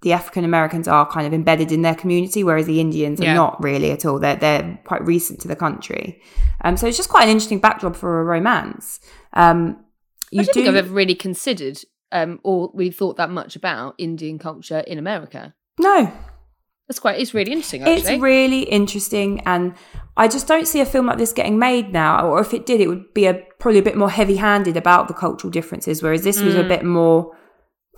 the 0.01 0.13
African 0.13 0.45
Americans 0.45 0.87
are 0.87 1.05
kind 1.05 1.27
of 1.27 1.33
embedded 1.33 1.71
in 1.73 1.81
their 1.81 1.95
community, 1.95 2.43
whereas 2.43 2.65
the 2.67 2.79
Indians 2.79 3.19
are 3.19 3.25
Yeah. 3.25 3.33
not 3.33 3.61
really 3.61 3.91
at 3.91 4.05
all. 4.05 4.19
They're 4.19 4.37
they're 4.37 4.79
quite 4.85 5.05
recent 5.05 5.41
to 5.41 5.47
the 5.49 5.55
country, 5.57 6.21
um, 6.63 6.77
so 6.77 6.87
it's 6.87 6.95
just 6.97 7.09
quite 7.09 7.23
an 7.23 7.29
interesting 7.29 7.59
backdrop 7.59 7.95
for 7.95 8.21
a 8.21 8.23
romance. 8.23 8.99
Um, 9.33 9.83
you 10.31 10.41
I 10.41 10.43
don't 10.45 10.53
do, 10.53 10.59
think 10.63 10.67
I've 10.69 10.85
ever 10.85 10.93
really 10.93 11.15
considered 11.15 11.79
um, 12.13 12.39
or 12.43 12.71
really 12.73 12.91
thought 12.91 13.17
that 13.17 13.29
much 13.31 13.55
about 13.57 13.95
Indian 13.97 14.39
culture 14.39 14.79
in 14.87 14.97
America. 14.97 15.53
no, 15.79 16.11
That's 16.89 16.99
quite. 16.99 17.19
It's 17.21 17.33
really 17.35 17.51
interesting. 17.51 17.83
Actually. 17.83 18.13
It's 18.13 18.21
really 18.21 18.63
interesting, 18.63 19.41
and 19.45 19.75
I 20.17 20.27
just 20.27 20.47
don't 20.47 20.67
see 20.67 20.81
a 20.81 20.85
film 20.85 21.05
like 21.05 21.19
this 21.19 21.31
getting 21.31 21.59
made 21.59 21.93
now. 21.93 22.27
Or 22.27 22.41
if 22.41 22.51
it 22.53 22.65
did, 22.65 22.81
it 22.81 22.87
would 22.87 23.13
be 23.13 23.27
a 23.27 23.35
probably 23.59 23.79
a 23.79 23.83
bit 23.83 23.95
more 23.95 24.09
heavy-handed 24.09 24.75
about 24.75 25.07
the 25.07 25.13
cultural 25.13 25.51
differences. 25.51 26.01
Whereas 26.01 26.23
this 26.23 26.41
was 26.41 26.55
a 26.55 26.63
Mm. 26.63 26.67
bit 26.67 26.83
more 26.83 27.35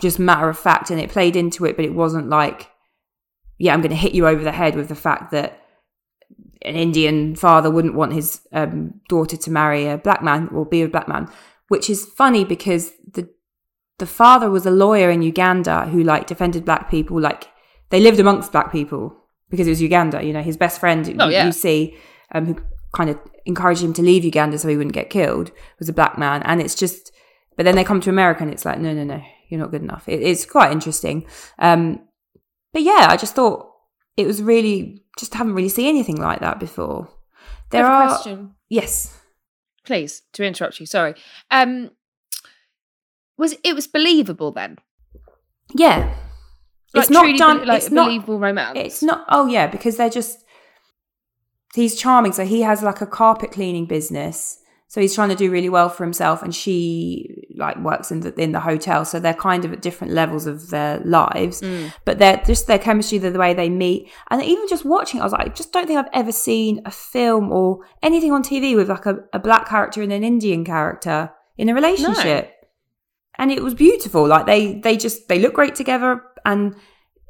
just 0.01 0.19
matter 0.19 0.49
of 0.49 0.57
fact 0.57 0.89
and 0.89 0.99
it 0.99 1.09
played 1.09 1.35
into 1.35 1.63
it, 1.65 1.75
but 1.75 1.85
it 1.85 1.93
wasn't 1.93 2.27
like, 2.27 2.69
yeah, 3.59 3.73
I'm 3.73 3.81
going 3.81 3.91
to 3.91 3.95
hit 3.95 4.13
you 4.13 4.27
over 4.27 4.43
the 4.43 4.51
head 4.51 4.75
with 4.75 4.87
the 4.89 4.95
fact 4.95 5.31
that 5.31 5.59
an 6.63 6.75
Indian 6.75 7.35
father 7.35 7.69
wouldn't 7.69 7.93
want 7.93 8.13
his 8.13 8.41
um, 8.51 8.95
daughter 9.09 9.37
to 9.37 9.51
marry 9.51 9.87
a 9.87 9.97
black 9.97 10.23
man 10.23 10.49
or 10.53 10.65
be 10.65 10.81
a 10.81 10.87
black 10.89 11.07
man, 11.07 11.29
which 11.69 11.89
is 11.89 12.05
funny 12.05 12.43
because 12.43 12.91
the 13.13 13.29
the 13.99 14.05
father 14.07 14.49
was 14.49 14.65
a 14.65 14.71
lawyer 14.71 15.11
in 15.11 15.21
Uganda 15.21 15.85
who 15.85 16.03
like 16.03 16.25
defended 16.27 16.65
black 16.65 16.89
people, 16.89 17.21
like 17.21 17.47
they 17.91 17.99
lived 17.99 18.19
amongst 18.19 18.51
black 18.51 18.71
people 18.71 19.15
because 19.49 19.67
it 19.67 19.71
was 19.71 19.81
Uganda. 19.81 20.23
You 20.23 20.33
know, 20.33 20.41
his 20.41 20.57
best 20.57 20.79
friend, 20.79 21.05
Oh, 21.19 21.27
you- 21.27 21.33
yeah. 21.33 21.45
you 21.45 21.51
see, 21.51 21.95
um, 22.33 22.45
who 22.45 22.55
kind 22.93 23.09
of 23.09 23.19
encouraged 23.45 23.81
him 23.83 23.93
to 23.93 24.01
leave 24.01 24.23
Uganda 24.25 24.57
so 24.57 24.67
he 24.67 24.75
wouldn't 24.77 24.93
get 24.95 25.09
killed, 25.09 25.51
was 25.79 25.87
a 25.89 25.93
black 25.93 26.17
man. 26.17 26.41
And 26.43 26.59
it's 26.61 26.75
just, 26.75 27.11
but 27.55 27.63
then 27.63 27.75
they 27.75 27.83
come 27.83 28.01
to 28.01 28.09
America 28.09 28.41
and 28.43 28.51
it's 28.51 28.65
like, 28.65 28.79
no, 28.79 28.93
no, 28.93 29.03
no, 29.03 29.21
you're 29.49 29.59
not 29.59 29.71
good 29.71 29.81
enough. 29.83 30.07
It, 30.09 30.21
it's 30.21 30.45
quite 30.45 30.71
interesting. 30.71 31.25
Um, 31.59 32.01
but 32.73 32.81
yeah, 32.81 33.07
I 33.09 33.17
just 33.17 33.35
thought 33.35 33.69
it 34.17 34.25
was 34.27 34.41
really, 34.41 35.03
just 35.19 35.33
haven't 35.33 35.53
really 35.55 35.69
seen 35.69 35.87
anything 35.89 36.17
like 36.17 36.39
that 36.39 36.59
before. 36.59 37.09
There 37.69 37.85
I 37.85 37.89
have 37.89 37.99
a 37.99 38.03
are, 38.03 38.07
question, 38.15 38.55
yes, 38.69 39.17
please, 39.85 40.21
to 40.33 40.43
interrupt 40.43 40.79
you. 40.79 40.85
Sorry. 40.85 41.15
Um, 41.49 41.91
was 43.37 43.55
it 43.63 43.73
was 43.75 43.87
believable 43.87 44.51
then? 44.51 44.77
yeah. 45.75 46.13
Like 46.93 47.03
it's 47.03 47.09
not 47.09 47.37
done, 47.37 47.59
be- 47.61 47.65
like 47.65 47.81
it's 47.83 47.91
not, 47.91 48.05
believable 48.05 48.39
romance. 48.39 48.77
It's 48.77 49.03
not. 49.03 49.25
Oh 49.29 49.47
yeah, 49.47 49.67
because 49.67 49.97
they're 49.97 50.09
just. 50.09 50.39
He's 51.73 51.95
charming, 51.95 52.33
so 52.33 52.43
he 52.45 52.61
has 52.63 52.83
like 52.83 52.99
a 53.01 53.05
carpet 53.05 53.51
cleaning 53.51 53.85
business. 53.85 54.57
So 54.89 54.99
he's 54.99 55.15
trying 55.15 55.29
to 55.29 55.35
do 55.35 55.49
really 55.49 55.69
well 55.69 55.87
for 55.87 56.03
himself, 56.03 56.43
and 56.43 56.53
she 56.53 57.45
like 57.55 57.77
works 57.77 58.11
in 58.11 58.19
the 58.19 58.33
in 58.37 58.51
the 58.51 58.59
hotel. 58.59 59.05
So 59.05 59.21
they're 59.21 59.33
kind 59.33 59.63
of 59.63 59.71
at 59.71 59.81
different 59.81 60.11
levels 60.11 60.45
of 60.47 60.69
their 60.69 60.99
lives, 61.05 61.61
Mm. 61.61 61.93
but 62.03 62.19
they're 62.19 62.41
just 62.45 62.67
their 62.67 62.77
chemistry, 62.77 63.17
the, 63.19 63.31
the 63.31 63.39
way 63.39 63.53
they 63.53 63.69
meet, 63.69 64.11
and 64.29 64.43
even 64.43 64.67
just 64.67 64.83
watching, 64.83 65.21
I 65.21 65.23
was 65.23 65.31
like, 65.31 65.45
I 65.47 65.49
just 65.49 65.71
don't 65.71 65.87
think 65.87 65.97
I've 65.97 66.11
ever 66.13 66.33
seen 66.33 66.81
a 66.85 66.91
film 66.91 67.53
or 67.53 67.79
anything 68.03 68.33
on 68.33 68.43
TV 68.43 68.75
with 68.75 68.89
like 68.89 69.05
a, 69.05 69.19
a 69.31 69.39
black 69.39 69.69
character 69.69 70.01
and 70.01 70.11
an 70.11 70.25
Indian 70.25 70.65
character 70.65 71.31
in 71.57 71.69
a 71.69 71.73
relationship. 71.73 72.51
And 73.37 73.49
it 73.49 73.63
was 73.63 73.73
beautiful. 73.73 74.27
Like 74.27 74.45
they 74.45 74.81
they 74.81 74.97
just 74.97 75.29
they 75.29 75.39
look 75.39 75.53
great 75.53 75.73
together, 75.75 76.21
and 76.45 76.75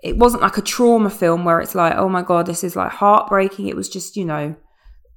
it 0.03 0.17
wasn't 0.17 0.41
like 0.41 0.57
a 0.57 0.61
trauma 0.61 1.09
film 1.09 1.45
where 1.45 1.59
it's 1.61 1.75
like, 1.75 1.93
oh 1.95 2.09
my 2.09 2.21
god, 2.23 2.45
this 2.47 2.63
is 2.63 2.75
like 2.75 2.91
heartbreaking. 2.91 3.67
It 3.67 3.75
was 3.75 3.89
just 3.89 4.15
you 4.17 4.25
know 4.25 4.55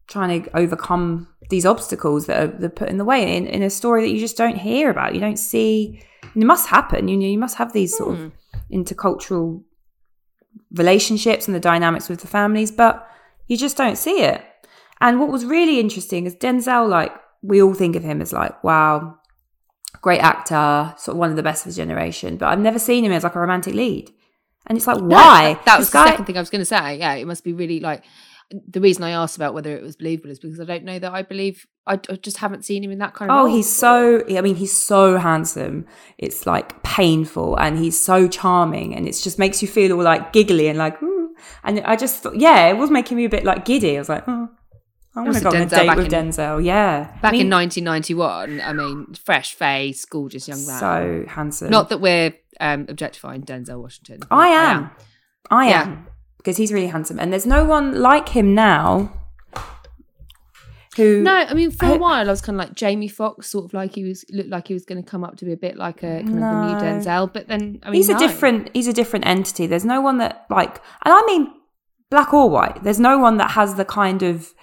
trying 0.06 0.42
to 0.42 0.56
overcome 0.56 1.26
these 1.50 1.64
obstacles 1.66 2.26
that 2.26 2.42
are, 2.42 2.46
that 2.46 2.66
are 2.66 2.68
put 2.70 2.88
in 2.88 2.98
the 2.98 3.04
way 3.04 3.36
in, 3.36 3.46
in 3.46 3.62
a 3.62 3.70
story 3.70 4.02
that 4.02 4.12
you 4.12 4.20
just 4.20 4.36
don't 4.36 4.56
hear 4.56 4.90
about. 4.90 5.14
You 5.14 5.20
don't 5.20 5.38
see. 5.38 6.02
It 6.22 6.44
must 6.44 6.68
happen. 6.68 7.08
You 7.08 7.16
know, 7.16 7.26
you 7.26 7.38
must 7.38 7.56
have 7.56 7.72
these 7.72 7.96
sort 7.96 8.16
Hmm. 8.16 8.24
of 8.24 8.32
intercultural 8.72 9.62
relationships 10.72 11.46
and 11.46 11.54
the 11.54 11.60
dynamics 11.60 12.08
with 12.08 12.20
the 12.20 12.26
families, 12.26 12.70
but 12.70 13.08
you 13.46 13.56
just 13.56 13.76
don't 13.76 13.96
see 13.98 14.22
it. 14.22 14.42
And 15.00 15.20
what 15.20 15.28
was 15.30 15.44
really 15.44 15.80
interesting 15.80 16.26
is 16.26 16.34
Denzel. 16.36 16.88
Like 16.88 17.12
we 17.42 17.62
all 17.62 17.74
think 17.74 17.96
of 17.96 18.02
him 18.02 18.20
as 18.20 18.32
like, 18.32 18.62
wow, 18.64 19.18
great 20.00 20.20
actor, 20.20 20.94
sort 20.98 21.14
of 21.14 21.18
one 21.18 21.30
of 21.30 21.36
the 21.36 21.42
best 21.42 21.62
of 21.62 21.66
his 21.66 21.76
generation. 21.76 22.36
But 22.36 22.46
I've 22.46 22.60
never 22.60 22.78
seen 22.78 23.04
him 23.04 23.12
as 23.12 23.24
like 23.24 23.34
a 23.34 23.40
romantic 23.40 23.74
lead. 23.74 24.10
And 24.66 24.78
it's 24.78 24.86
like, 24.86 24.98
why? 24.98 25.54
that, 25.54 25.64
that 25.66 25.78
was 25.78 25.86
This 25.86 25.92
the 25.92 25.98
guy- 25.98 26.10
second 26.10 26.24
thing 26.26 26.36
I 26.36 26.40
was 26.40 26.50
going 26.50 26.60
to 26.62 26.64
say. 26.66 26.98
Yeah, 26.98 27.14
it 27.14 27.26
must 27.26 27.44
be 27.44 27.52
really 27.52 27.80
like 27.80 28.02
the 28.68 28.80
reason 28.80 29.02
I 29.02 29.10
asked 29.10 29.36
about 29.36 29.54
whether 29.54 29.74
it 29.74 29.82
was 29.82 29.96
believable 29.96 30.30
is 30.30 30.38
because 30.38 30.60
I 30.60 30.64
don't 30.64 30.84
know 30.84 30.98
that 30.98 31.12
I 31.12 31.22
believe. 31.22 31.66
I, 31.86 31.94
I 32.08 32.16
just 32.16 32.38
haven't 32.38 32.64
seen 32.64 32.82
him 32.82 32.90
in 32.90 32.98
that 32.98 33.12
kind 33.14 33.30
of. 33.30 33.36
Oh, 33.36 33.44
role 33.44 33.54
he's 33.54 33.70
so, 33.70 34.22
I 34.30 34.40
mean, 34.40 34.54
he's 34.54 34.72
so 34.72 35.18
handsome. 35.18 35.86
It's 36.16 36.46
like 36.46 36.82
painful 36.82 37.56
and 37.56 37.78
he's 37.78 37.98
so 38.02 38.26
charming 38.28 38.94
and 38.94 39.06
it 39.06 39.12
just 39.22 39.38
makes 39.38 39.60
you 39.60 39.68
feel 39.68 39.92
all 39.92 40.02
like 40.02 40.32
giggly 40.32 40.68
and 40.68 40.78
like, 40.78 41.02
"Ooh." 41.02 41.34
and 41.62 41.80
I 41.80 41.96
just 41.96 42.22
thought, 42.22 42.36
yeah, 42.36 42.68
it 42.68 42.78
was 42.78 42.90
making 42.90 43.16
me 43.18 43.24
a 43.26 43.28
bit 43.28 43.44
like 43.44 43.64
giddy. 43.66 43.96
I 43.96 43.98
was 43.98 44.08
like, 44.08 44.24
oh, 44.26 44.48
I 45.16 45.22
want 45.22 45.34
to 45.36 45.42
go 45.42 45.48
on 45.50 45.56
a 45.56 45.58
Denzel 45.66 45.70
date 45.70 45.86
back 45.86 45.96
with 45.96 46.12
in- 46.12 46.28
Denzel. 46.30 46.64
Yeah. 46.64 47.04
back 47.22 47.24
I 47.24 47.30
mean, 47.32 47.40
in 47.42 47.50
1991. 47.50 48.60
I 48.60 48.72
mean, 48.72 49.14
fresh 49.14 49.54
face, 49.54 50.04
gorgeous 50.04 50.48
young 50.48 50.66
man. 50.66 50.80
So 50.80 51.24
handsome. 51.28 51.70
Not 51.70 51.88
that 51.90 52.00
we're 52.00 52.34
um, 52.60 52.86
objectifying 52.88 53.42
Denzel 53.42 53.80
Washington. 53.80 54.20
I 54.30 54.48
am. 54.48 54.90
I 55.50 55.68
Yeah. 55.68 55.82
am. 55.82 56.06
Because 56.38 56.56
he's 56.56 56.72
really 56.72 56.88
handsome. 56.88 57.18
And 57.20 57.32
there's 57.32 57.46
no 57.46 57.64
one 57.64 58.00
like 58.00 58.28
him 58.30 58.54
now 58.54 59.12
who. 60.96 61.22
No, 61.22 61.32
I 61.32 61.54
mean 61.54 61.70
for 61.70 61.86
I- 61.86 61.92
a 61.94 61.98
while 61.98 62.26
I 62.26 62.30
was 62.30 62.40
kind 62.40 62.60
of 62.60 62.66
like 62.66 62.74
Jamie 62.76 63.08
Foxx 63.08 63.48
sort 63.50 63.64
of 63.66 63.74
like 63.74 63.94
he 63.94 64.04
was 64.04 64.24
looked 64.30 64.50
like 64.50 64.68
he 64.68 64.74
was 64.74 64.84
going 64.84 65.02
to 65.02 65.08
come 65.08 65.24
up 65.24 65.36
to 65.38 65.44
be 65.44 65.52
a 65.52 65.56
bit 65.56 65.76
like 65.76 66.02
a 66.02 66.22
kind 66.22 66.34
of 66.34 66.40
the 66.40 66.66
new 66.66 66.74
Denzel, 66.80 67.32
but 67.32 67.48
then 67.48 67.78
I 67.82 67.86
mean 67.90 67.94
he's 67.96 68.08
a 68.08 68.18
different 68.18 68.70
he's 68.74 68.86
a 68.88 68.92
different 68.92 69.26
entity 69.26 69.66
there's 69.66 69.84
no 69.84 70.00
one 70.00 70.18
that 70.18 70.46
like 70.50 70.76
and 71.04 71.12
i 71.14 71.22
mean 71.26 71.52
black 72.10 72.32
or 72.32 72.48
white 72.48 72.82
there's 72.84 73.00
no 73.00 73.18
one 73.18 73.38
that 73.38 73.52
has 73.52 73.74
the 73.74 73.84
kind 73.84 74.22
of 74.22 74.54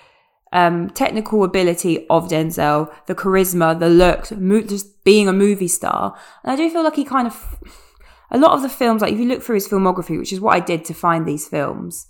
um 0.53 0.89
technical 0.89 1.43
ability 1.43 2.05
of 2.10 2.27
denzel 2.27 2.93
the 3.08 3.15
charisma 3.15 3.77
the 3.79 3.89
look 3.89 4.31
mo- 4.31 4.62
just 4.62 5.03
being 5.03 5.27
a 5.27 5.34
movie 5.34 5.67
star 5.67 6.17
and 6.43 6.51
i 6.51 6.55
do 6.55 6.70
feel 6.70 6.84
like 6.84 6.96
he 6.96 7.05
kind 7.05 7.27
of 7.27 7.60
a 8.31 8.38
lot 8.38 8.51
of 8.53 8.62
the 8.62 8.70
films 8.70 9.01
like 9.01 9.13
if 9.13 9.20
you 9.20 9.27
look 9.27 9.41
through 9.41 9.55
his 9.55 9.67
filmography 9.67 10.17
which 10.17 10.34
is 10.34 10.39
what 10.39 10.55
i 10.55 10.60
did 10.60 10.84
to 10.84 10.93
find 10.93 11.25
these 11.25 11.48
films 11.48 12.08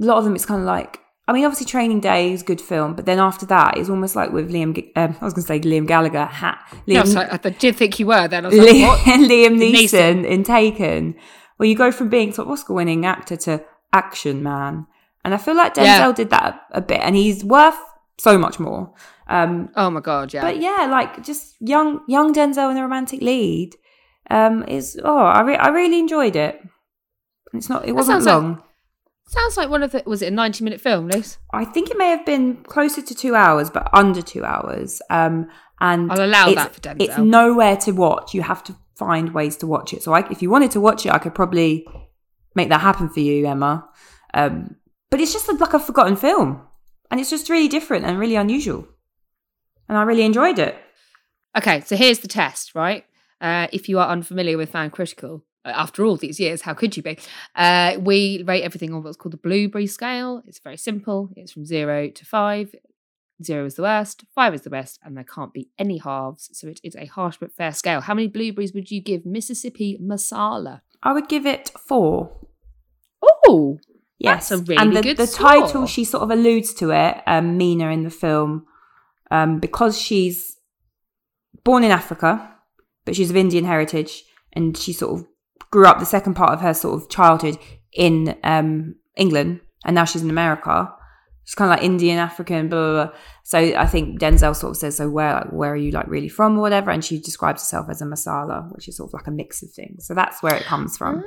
a 0.00 0.04
lot 0.04 0.18
of 0.18 0.24
them 0.24 0.34
it's 0.34 0.46
kind 0.46 0.60
of 0.60 0.66
like 0.66 0.98
I 1.28 1.32
mean, 1.32 1.44
obviously, 1.44 1.66
Training 1.66 2.00
Day 2.00 2.32
is 2.32 2.42
a 2.42 2.44
good 2.44 2.60
film, 2.60 2.94
but 2.94 3.06
then 3.06 3.20
after 3.20 3.46
that, 3.46 3.78
it's 3.78 3.88
almost 3.88 4.16
like 4.16 4.32
with 4.32 4.50
Liam. 4.50 4.76
Um, 4.96 5.16
I 5.20 5.24
was 5.24 5.32
going 5.32 5.42
to 5.44 5.46
say 5.46 5.60
Liam 5.60 5.86
Gallagher. 5.86 6.24
Ha, 6.24 6.82
Yeah, 6.84 6.98
I, 6.98 7.02
Liam, 7.02 7.06
was 7.06 7.14
like, 7.14 7.46
I 7.46 7.50
did 7.50 7.76
think 7.76 8.00
you 8.00 8.06
were 8.06 8.26
then. 8.26 8.44
I 8.44 8.48
was 8.48 8.58
like, 8.58 8.68
Liam, 8.68 8.88
what? 8.88 8.98
Liam 9.30 9.56
Neeson, 9.56 9.72
Neeson. 9.72 10.24
in 10.26 10.42
Taken, 10.42 11.14
where 11.58 11.68
you 11.68 11.76
go 11.76 11.92
from 11.92 12.08
being 12.08 12.32
sort 12.32 12.48
of 12.48 12.52
Oscar 12.52 12.74
winning 12.74 13.06
actor 13.06 13.36
to 13.36 13.64
action 13.92 14.42
man. 14.42 14.86
And 15.24 15.34
I 15.34 15.36
feel 15.38 15.56
like 15.56 15.74
Denzel 15.74 15.84
Yeah. 15.84 16.12
did 16.12 16.30
that 16.30 16.60
a, 16.72 16.78
a 16.78 16.80
bit, 16.80 17.00
and 17.00 17.14
he's 17.16 17.44
worth 17.44 17.78
so 18.18 18.38
much 18.38 18.58
more. 18.58 18.92
Um, 19.28 19.68
Oh 19.76 19.88
my 19.90 20.00
god, 20.00 20.34
yeah. 20.34 20.42
But 20.42 20.60
yeah, 20.60 20.86
like 20.90 21.22
just 21.24 21.54
young 21.60 22.00
young 22.08 22.32
Denzel 22.34 22.70
in 22.70 22.76
the 22.76 22.82
romantic 22.82 23.20
lead 23.22 23.76
um, 24.30 24.64
is 24.64 24.98
oh, 25.04 25.18
I 25.18 25.40
re- 25.42 25.56
I 25.56 25.68
really 25.68 25.98
enjoyed 25.98 26.36
it. 26.36 26.60
It's 27.54 27.68
not 27.68 27.86
it 27.86 27.92
wasn't 27.92 28.22
sounds 28.22 28.26
like- 28.26 28.34
long. 28.34 28.62
Sounds 29.28 29.56
like 29.56 29.70
one 29.70 29.82
of 29.82 29.92
the 29.92 30.02
was 30.04 30.20
it 30.20 30.26
a 30.28 30.30
ninety 30.34 30.62
minute 30.64 30.80
film, 30.80 31.08
Luce? 31.08 31.38
I 31.54 31.64
think 31.64 31.90
it 31.90 31.96
may 31.96 32.08
have 32.10 32.26
been 32.26 32.56
closer 32.64 33.00
to 33.00 33.14
two 33.14 33.34
hours, 33.34 33.70
but 33.70 33.88
under 33.94 34.20
two 34.20 34.44
hours. 34.44 35.00
Um, 35.08 35.48
and 35.80 36.10
I'll 36.12 36.24
allow 36.24 36.48
it's- 36.50 36.56
that 36.64 36.74
for 36.74 36.80
Denzel. 36.80 36.96
It's 37.02 37.18
nowhere 37.18 37.76
to 37.78 37.92
watch. 37.92 38.34
You 38.34 38.42
have 38.42 38.62
to 38.64 38.76
find 38.96 39.32
ways 39.32 39.56
to 39.58 39.66
watch 39.66 39.94
it. 39.94 40.02
So, 40.02 40.12
I, 40.12 40.28
if 40.30 40.42
you 40.42 40.50
wanted 40.50 40.70
to 40.72 40.80
watch 40.80 41.06
it, 41.06 41.12
I 41.12 41.18
could 41.18 41.34
probably 41.34 41.86
make 42.54 42.68
that 42.68 42.80
happen 42.82 43.08
for 43.08 43.20
you, 43.20 43.46
Emma. 43.46 43.88
Um, 44.34 44.76
but 45.12 45.20
it's 45.20 45.34
just 45.34 45.46
like 45.60 45.74
a 45.74 45.78
forgotten 45.78 46.16
film, 46.16 46.62
and 47.10 47.20
it's 47.20 47.28
just 47.28 47.50
really 47.50 47.68
different 47.68 48.06
and 48.06 48.18
really 48.18 48.34
unusual, 48.34 48.88
and 49.86 49.98
I 49.98 50.02
really 50.04 50.22
enjoyed 50.22 50.58
it. 50.58 50.74
Okay, 51.54 51.82
so 51.82 51.96
here's 51.96 52.20
the 52.20 52.28
test, 52.28 52.74
right? 52.74 53.04
Uh, 53.38 53.66
if 53.74 53.90
you 53.90 53.98
are 53.98 54.08
unfamiliar 54.08 54.56
with 54.56 54.70
Fan 54.70 54.88
Critical, 54.88 55.44
uh, 55.66 55.68
after 55.68 56.02
all 56.06 56.16
these 56.16 56.40
years, 56.40 56.62
how 56.62 56.72
could 56.72 56.96
you 56.96 57.02
be? 57.02 57.18
Uh, 57.54 57.98
we 58.00 58.42
rate 58.46 58.62
everything 58.62 58.94
on 58.94 59.02
what's 59.02 59.18
called 59.18 59.34
the 59.34 59.36
Blueberry 59.36 59.86
scale. 59.86 60.42
It's 60.46 60.60
very 60.60 60.78
simple. 60.78 61.28
It's 61.36 61.52
from 61.52 61.66
zero 61.66 62.08
to 62.08 62.24
five. 62.24 62.74
Zero 63.42 63.66
is 63.66 63.74
the 63.74 63.82
worst, 63.82 64.24
five 64.34 64.54
is 64.54 64.62
the 64.62 64.70
best, 64.70 64.98
and 65.04 65.14
there 65.14 65.24
can't 65.24 65.52
be 65.52 65.68
any 65.78 65.98
halves. 65.98 66.48
So 66.54 66.68
it 66.68 66.80
is 66.82 66.96
a 66.96 67.04
harsh 67.04 67.36
but 67.38 67.52
fair 67.52 67.72
scale. 67.72 68.00
How 68.00 68.14
many 68.14 68.28
blueberries 68.28 68.72
would 68.72 68.90
you 68.90 69.02
give 69.02 69.26
Mississippi 69.26 69.98
Masala? 70.00 70.80
I 71.02 71.12
would 71.12 71.28
give 71.28 71.44
it 71.44 71.70
four. 71.78 72.32
Oh, 73.22 73.78
Yes, 74.22 74.50
really 74.52 74.76
and 74.76 74.96
the, 74.96 75.02
good 75.02 75.16
the 75.16 75.26
title 75.26 75.86
she 75.86 76.04
sort 76.04 76.22
of 76.22 76.30
alludes 76.30 76.72
to 76.74 76.90
it, 76.90 77.22
um, 77.26 77.56
Mina 77.56 77.90
in 77.90 78.04
the 78.04 78.10
film, 78.10 78.66
um, 79.30 79.58
because 79.58 80.00
she's 80.00 80.56
born 81.64 81.82
in 81.84 81.90
Africa, 81.90 82.54
but 83.04 83.16
she's 83.16 83.30
of 83.30 83.36
Indian 83.36 83.64
heritage, 83.64 84.24
and 84.52 84.76
she 84.76 84.92
sort 84.92 85.20
of 85.20 85.26
grew 85.70 85.86
up 85.86 85.98
the 85.98 86.06
second 86.06 86.34
part 86.34 86.52
of 86.52 86.60
her 86.60 86.74
sort 86.74 87.02
of 87.02 87.08
childhood 87.08 87.58
in 87.92 88.38
um, 88.44 88.94
England, 89.16 89.60
and 89.84 89.94
now 89.94 90.04
she's 90.04 90.22
in 90.22 90.30
America. 90.30 90.94
She's 91.44 91.54
kind 91.56 91.72
of 91.72 91.76
like 91.78 91.84
Indian 91.84 92.18
African, 92.18 92.68
blah, 92.68 92.78
blah 92.92 93.04
blah. 93.06 93.14
So 93.42 93.58
I 93.58 93.86
think 93.86 94.20
Denzel 94.20 94.54
sort 94.54 94.70
of 94.70 94.76
says, 94.76 94.96
"So 94.96 95.10
where, 95.10 95.34
like, 95.34 95.50
where 95.52 95.72
are 95.72 95.76
you 95.76 95.90
like 95.90 96.06
really 96.06 96.28
from, 96.28 96.56
or 96.56 96.60
whatever?" 96.60 96.90
And 96.92 97.04
she 97.04 97.18
describes 97.20 97.62
herself 97.62 97.88
as 97.90 98.00
a 98.00 98.04
masala, 98.04 98.72
which 98.74 98.86
is 98.88 98.96
sort 98.96 99.10
of 99.10 99.14
like 99.14 99.26
a 99.26 99.32
mix 99.32 99.62
of 99.62 99.70
things. 99.72 100.06
So 100.06 100.14
that's 100.14 100.42
where 100.42 100.54
it 100.54 100.62
comes 100.64 100.96
from 100.96 101.24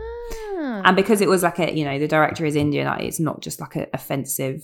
Ah. 0.58 0.82
and 0.86 0.96
because 0.96 1.20
it 1.22 1.28
was 1.30 1.44
like 1.44 1.60
a 1.60 1.76
you 1.78 1.84
know 1.86 2.00
the 2.00 2.08
director 2.08 2.46
is 2.46 2.56
indian 2.56 2.88
like, 2.88 3.02
it's 3.04 3.20
not 3.20 3.42
just 3.42 3.60
like 3.60 3.76
an 3.76 3.86
offensive 3.94 4.64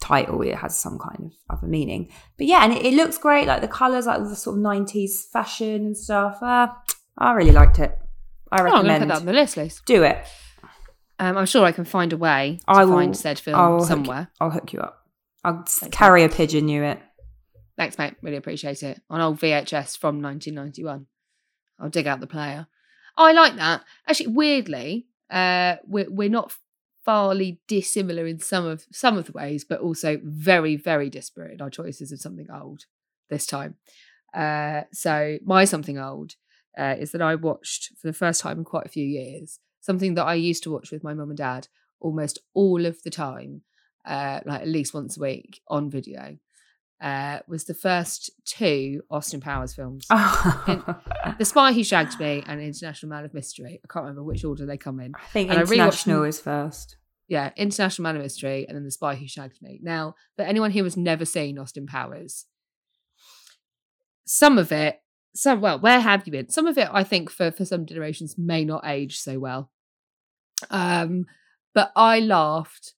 title 0.00 0.42
it 0.42 0.54
has 0.56 0.76
some 0.78 0.98
kind 0.98 1.18
of 1.26 1.32
other 1.56 1.66
meaning 1.68 2.10
but 2.36 2.46
yeah 2.46 2.64
and 2.64 2.72
it, 2.72 2.84
it 2.84 2.94
looks 2.94 3.16
great 3.18 3.46
like 3.46 3.60
the 3.60 3.68
colors 3.68 4.04
like 4.06 4.18
the 4.22 4.34
sort 4.34 4.56
of 4.56 4.62
90s 4.62 5.30
fashion 5.32 5.86
and 5.86 5.96
stuff 5.96 6.42
uh, 6.42 6.66
i 7.18 7.32
really 7.32 7.52
liked 7.52 7.78
it 7.78 7.96
i 8.50 8.60
Oh, 8.60 8.64
I'm 8.64 8.68
going 8.68 8.84
to 8.84 8.88
recommend 8.90 9.02
put 9.02 9.08
that 9.14 9.20
on 9.20 9.26
the 9.26 9.32
list, 9.32 9.56
Liz. 9.56 9.80
do 9.86 10.02
it 10.02 10.18
Um, 11.18 11.36
I'm 11.36 11.46
sure 11.46 11.64
I 11.64 11.72
can 11.72 11.84
find 11.84 12.12
a 12.12 12.16
way 12.16 12.58
to 12.60 12.64
I 12.68 12.84
will- 12.84 12.94
find 12.94 13.16
said 13.16 13.38
film 13.38 13.56
I 13.58 13.68
will 13.68 13.78
hook- 13.80 13.88
somewhere. 13.88 14.28
i'll 14.40 14.50
hook 14.50 14.72
you 14.72 14.80
up 14.80 15.06
i'll 15.44 15.60
s- 15.62 15.78
Thank 15.78 15.94
you. 15.94 15.98
carry 15.98 16.24
a 16.24 16.28
pigeon 16.28 16.68
you 16.68 16.82
it 16.84 17.00
Thanks, 17.74 17.96
mate. 17.96 18.14
Really 18.20 18.36
appreciate 18.36 18.82
it. 18.82 19.00
On 19.08 19.18
old 19.22 19.38
VHS 19.40 19.96
from 19.96 20.20
1991. 20.20 21.06
I'll 21.80 21.88
dig 21.88 22.06
out 22.06 22.20
the 22.20 22.26
player. 22.26 22.66
I 23.16 23.32
like 23.32 23.56
that. 23.56 23.82
Actually, 24.06 24.26
weirdly, 24.28 25.06
uh, 25.30 25.76
we're 25.86 26.10
we're 26.10 26.28
not 26.28 26.54
farly 27.08 27.58
dissimilar 27.66 28.26
in 28.26 28.38
some 28.40 28.66
of 28.66 28.84
some 28.92 29.16
of 29.16 29.24
the 29.24 29.32
ways, 29.32 29.64
but 29.64 29.80
also 29.80 30.20
very 30.22 30.76
very 30.76 31.08
disparate 31.08 31.52
in 31.54 31.62
our 31.62 31.70
choices 31.70 32.12
of 32.12 32.20
something 32.20 32.46
old 32.52 32.84
this 33.30 33.46
time. 33.46 33.76
Uh, 34.34 34.82
so 34.92 35.38
my 35.42 35.64
something 35.64 35.98
old 35.98 36.36
uh, 36.78 36.94
is 36.98 37.12
that 37.12 37.22
I 37.22 37.34
watched 37.34 37.90
for 38.00 38.06
the 38.06 38.12
first 38.12 38.40
time 38.40 38.58
in 38.58 38.64
quite 38.64 38.86
a 38.86 38.90
few 38.90 39.04
years 39.04 39.58
something 39.80 40.14
that 40.14 40.24
I 40.24 40.34
used 40.34 40.62
to 40.64 40.70
watch 40.70 40.90
with 40.92 41.02
my 41.04 41.12
mum 41.14 41.30
and 41.30 41.36
dad 41.36 41.68
almost 42.00 42.38
all 42.54 42.86
of 42.86 43.02
the 43.02 43.10
time, 43.10 43.62
uh, 44.04 44.40
like 44.44 44.62
at 44.62 44.68
least 44.68 44.94
once 44.94 45.16
a 45.16 45.20
week 45.20 45.60
on 45.68 45.90
video. 45.90 46.38
Uh, 47.00 47.40
was 47.48 47.64
the 47.64 47.74
first 47.74 48.30
two 48.44 49.02
Austin 49.10 49.40
Powers 49.40 49.74
films. 49.74 50.06
the 50.08 51.44
Spy 51.44 51.72
Who 51.72 51.82
Shagged 51.82 52.20
Me 52.20 52.44
and 52.46 52.60
International 52.60 53.10
Man 53.10 53.24
of 53.24 53.34
Mystery. 53.34 53.80
I 53.84 53.92
can't 53.92 54.04
remember 54.04 54.22
which 54.22 54.44
order 54.44 54.66
they 54.66 54.76
come 54.76 55.00
in. 55.00 55.12
I 55.16 55.26
think 55.32 55.50
And 55.50 55.58
I 55.58 55.62
international 55.62 56.20
rewatched- 56.22 56.28
is 56.28 56.40
first. 56.40 56.96
Yeah, 57.26 57.50
International 57.56 58.04
Man 58.04 58.16
of 58.16 58.22
Mystery 58.22 58.66
and 58.68 58.76
then 58.76 58.84
The 58.84 58.90
Spy 58.92 59.16
Who 59.16 59.26
Shagged 59.26 59.60
Me. 59.62 59.80
Now, 59.82 60.14
for 60.36 60.42
anyone 60.42 60.70
who 60.70 60.84
has 60.84 60.96
never 60.96 61.24
seen 61.24 61.58
Austin 61.58 61.86
Powers, 61.86 62.46
some 64.24 64.58
of 64.58 64.70
it, 64.70 65.01
some 65.34 65.60
well, 65.60 65.78
where 65.78 66.00
have 66.00 66.26
you 66.26 66.32
been? 66.32 66.50
Some 66.50 66.66
of 66.66 66.76
it, 66.78 66.88
I 66.92 67.04
think, 67.04 67.30
for 67.30 67.50
for 67.50 67.64
some 67.64 67.86
generations, 67.86 68.36
may 68.36 68.64
not 68.64 68.86
age 68.86 69.18
so 69.18 69.38
well. 69.38 69.70
Um, 70.70 71.26
but 71.74 71.92
I 71.96 72.20
laughed 72.20 72.94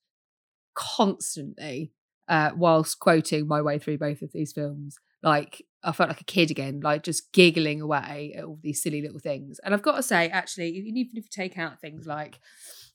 constantly 0.73 1.93
uh, 2.27 2.51
whilst 2.55 2.99
quoting 2.99 3.47
my 3.47 3.61
way 3.61 3.79
through 3.79 3.97
both 3.97 4.21
of 4.21 4.31
these 4.33 4.51
films. 4.51 4.97
Like 5.23 5.63
I 5.83 5.91
felt 5.91 6.09
like 6.09 6.21
a 6.21 6.25
kid 6.25 6.51
again, 6.51 6.81
like 6.81 7.03
just 7.03 7.31
giggling 7.31 7.81
away 7.81 8.35
at 8.37 8.43
all 8.43 8.59
these 8.61 8.81
silly 8.81 9.01
little 9.01 9.19
things. 9.19 9.59
And 9.63 9.73
I've 9.73 9.81
got 9.81 9.95
to 9.95 10.03
say, 10.03 10.29
actually, 10.29 10.69
even 10.69 10.97
if 10.97 11.13
you 11.15 11.23
take 11.31 11.57
out 11.57 11.79
things 11.79 12.05
like, 12.05 12.39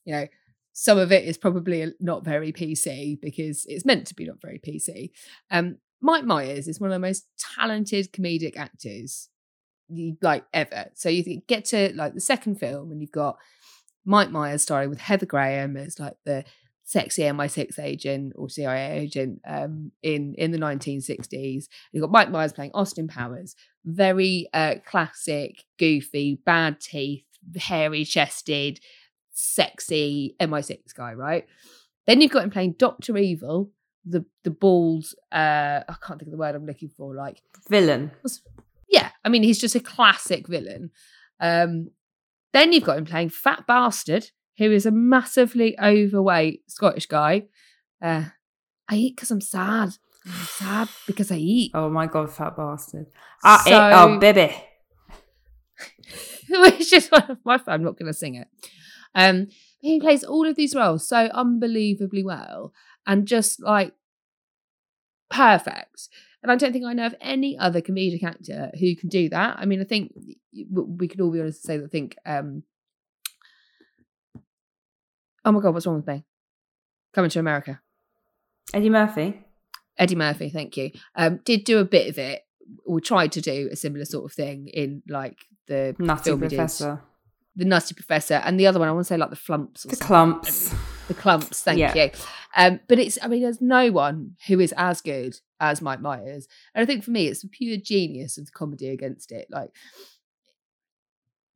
you 0.05 0.13
know, 0.13 0.27
some 0.73 0.99
of 0.99 1.13
it 1.13 1.25
is 1.25 1.37
probably 1.37 1.93
not 2.01 2.25
very 2.25 2.53
PC 2.53 3.21
because 3.21 3.65
it's 3.67 3.85
meant 3.85 4.07
to 4.09 4.15
be 4.15 4.27
not 4.27 4.41
very 4.41 4.59
PC. 4.59 5.11
Um, 5.51 5.79
Mike 6.01 6.25
Myers 6.25 6.69
is 6.69 6.81
one 6.81 6.91
of 6.91 6.95
the 6.95 7.07
most 7.07 7.27
talented 7.57 8.13
comedic 8.13 8.57
actors 8.57 9.29
you 9.89 10.17
like 10.23 10.45
ever. 10.55 10.87
So 10.95 11.09
you 11.09 11.43
get 11.47 11.65
to 11.67 11.93
like 11.95 12.15
the 12.15 12.21
second 12.21 12.57
film 12.57 12.91
and 12.91 13.01
you've 13.01 13.13
got 13.13 13.37
Mike 14.05 14.31
Myers 14.31 14.63
starring 14.63 14.91
with 14.91 15.01
Heather 15.01 15.27
Graham 15.27 15.77
as 15.77 15.99
like 15.99 16.17
the 16.25 16.45
sexy 16.85 17.23
MI6 17.23 17.79
agent 17.79 18.33
or 18.35 18.49
CIA 18.49 18.99
agent 18.99 19.41
um, 19.47 19.93
in 20.03 20.35
in 20.35 20.51
the 20.51 20.59
1960s. 20.59 21.67
You've 21.93 22.03
got 22.03 22.11
Mike 22.11 22.31
Myers 22.31 22.53
playing 22.53 22.73
Austin 22.75 23.09
Powers, 23.09 23.55
very 23.85 24.49
uh, 24.53 24.77
classic, 24.85 25.65
goofy, 25.79 26.41
bad 26.45 26.81
teeth, 26.81 27.25
hairy 27.57 28.05
chested, 28.05 28.81
sexy 29.33 30.35
MI6 30.41 30.95
guy, 30.95 31.13
right? 31.15 31.47
Then 32.07 32.21
you've 32.21 32.33
got 32.33 32.45
him 32.45 32.51
playing 32.51 32.75
Doctor 32.79 33.17
Evil, 33.17 33.71
the 34.05 34.25
the 34.45 34.51
bald. 34.51 35.07
Uh, 35.33 35.81
I 35.89 35.95
can't 36.05 36.19
think 36.19 36.29
of 36.29 36.33
the 36.33 36.37
word 36.39 36.55
I'm 36.55 36.67
looking 36.67 36.91
for. 36.97 37.15
Like 37.15 37.43
Villain. 37.69 38.11
yeah, 38.89 39.11
I 39.25 39.29
mean, 39.29 39.43
he's 39.43 39.61
just 39.61 39.75
a 39.75 39.81
classic 39.81 40.47
villain. 40.49 40.91
Um, 41.41 41.91
then 42.53 42.73
you've 42.73 42.85
got 42.85 42.99
him 42.99 43.05
playing 43.07 43.29
Fat 43.31 43.67
Bastard, 43.67 44.31
who 44.59 44.71
is 44.73 44.87
a 44.87 44.91
massively 44.91 45.79
overweight 45.81 46.63
Scottish 46.69 47.07
guy. 47.07 47.45
Uh, 48.03 48.25
I 48.89 48.97
eat 48.97 49.17
because 49.17 49.31
I'm 49.31 49.41
sad. 49.41 49.91
I'm 50.27 50.33
sad 50.33 50.89
because 51.07 51.31
I 51.31 51.37
eat. 51.37 51.71
Oh 51.75 51.89
my 51.89 52.07
god, 52.07 52.31
fat 52.33 52.57
bastard. 52.57 53.07
Eh, 53.45 53.57
So- 53.65 53.91
oh, 53.95 54.19
baby. 54.19 54.55
Which 56.51 56.93
is 56.93 57.09
one 57.09 57.31
of 57.31 57.39
my 57.45 57.61
I'm 57.69 57.85
not 57.85 57.97
going 57.99 58.11
to 58.13 58.19
sing 58.19 58.35
it. 58.35 58.49
Um, 59.15 59.47
he 59.81 60.01
plays 60.01 60.25
all 60.25 60.47
of 60.47 60.57
these 60.57 60.75
roles 60.75 61.09
so 61.09 61.27
unbelievably 61.33 62.25
well 62.25 62.73
and 63.07 63.27
just 63.27 63.63
like 63.63 63.93
perfect. 65.31 66.09
And 66.43 66.51
I 66.51 66.57
don't 66.57 66.73
think 66.73 66.85
I 66.87 66.93
know 66.95 67.07
of 67.07 67.15
any 67.21 67.59
other 67.59 67.81
comedic 67.81 68.23
actor 68.25 68.71
who 68.81 68.97
can 68.97 69.09
do 69.09 69.29
that. 69.29 69.57
I 69.59 69.67
mean, 69.67 69.81
I 69.81 69.85
think 69.85 70.13
we 70.71 71.07
could 71.09 71.21
all 71.21 71.31
be 71.31 71.41
honest 71.41 71.65
and 71.65 71.67
say 71.69 71.77
that 71.79 71.85
I 71.85 71.89
think, 71.89 72.17
um, 72.25 72.63
oh 75.45 75.53
my 75.53 75.61
God, 75.61 75.75
what's 75.75 75.87
wrong 75.87 75.97
with 75.97 76.07
me? 76.07 76.25
Coming 77.13 77.31
to 77.31 77.41
America. 77.41 77.81
Eddie 78.73 78.91
Murphy. 78.91 79.43
Eddie 79.99 80.15
Murphy, 80.15 80.49
thank 80.49 80.77
you. 80.77 80.93
Um, 81.15 81.41
did 81.45 81.65
do 81.65 81.79
a 81.79 81.85
bit 81.85 82.09
of 82.09 82.19
it, 82.19 82.43
or 82.87 83.01
tried 83.01 83.33
to 83.33 83.41
do 83.41 83.69
a 83.71 83.77
similar 83.77 84.05
sort 84.05 84.25
of 84.25 84.33
thing 84.33 84.69
in 84.69 85.03
like 85.09 85.39
the 85.67 85.95
Nutty 85.99 86.23
film 86.25 86.43
he 86.43 86.49
did. 86.49 86.57
Professor. 86.57 87.03
the 87.57 87.65
Nutty 87.65 87.95
Professor, 87.95 88.35
and 88.35 88.59
the 88.59 88.67
other 88.67 88.79
one 88.79 88.89
I 88.89 88.93
want 88.93 89.07
to 89.07 89.09
say 89.13 89.17
like 89.19 89.31
the 89.31 89.37
Flumps, 89.37 89.85
or 89.85 89.89
The 89.91 89.97
something. 89.97 90.17
Klumps. 90.17 90.75
The 91.11 91.21
Klumps. 91.21 91.63
Thank 91.63 91.79
Yeah. 91.81 91.93
you. 91.95 92.11
Um, 92.57 92.79
but 92.89 92.99
it's 93.01 93.19
I 93.23 93.27
mean, 93.29 93.43
there's 93.43 93.61
no 93.61 93.91
one 93.91 94.37
who 94.47 94.61
is 94.61 94.73
as 94.77 95.01
good 95.01 95.35
as 95.59 95.83
Mike 95.83 96.01
Myers, 96.01 96.47
and 96.75 96.83
I 96.83 96.87
think 96.87 97.03
for 97.05 97.11
me, 97.11 97.27
it's 97.27 97.43
the 97.43 97.49
pure 97.49 97.77
genius 97.77 98.39
of 98.39 98.47
the 98.47 98.53
comedy 98.53 98.89
against 98.89 99.33
it. 99.33 99.49
Like 99.51 99.71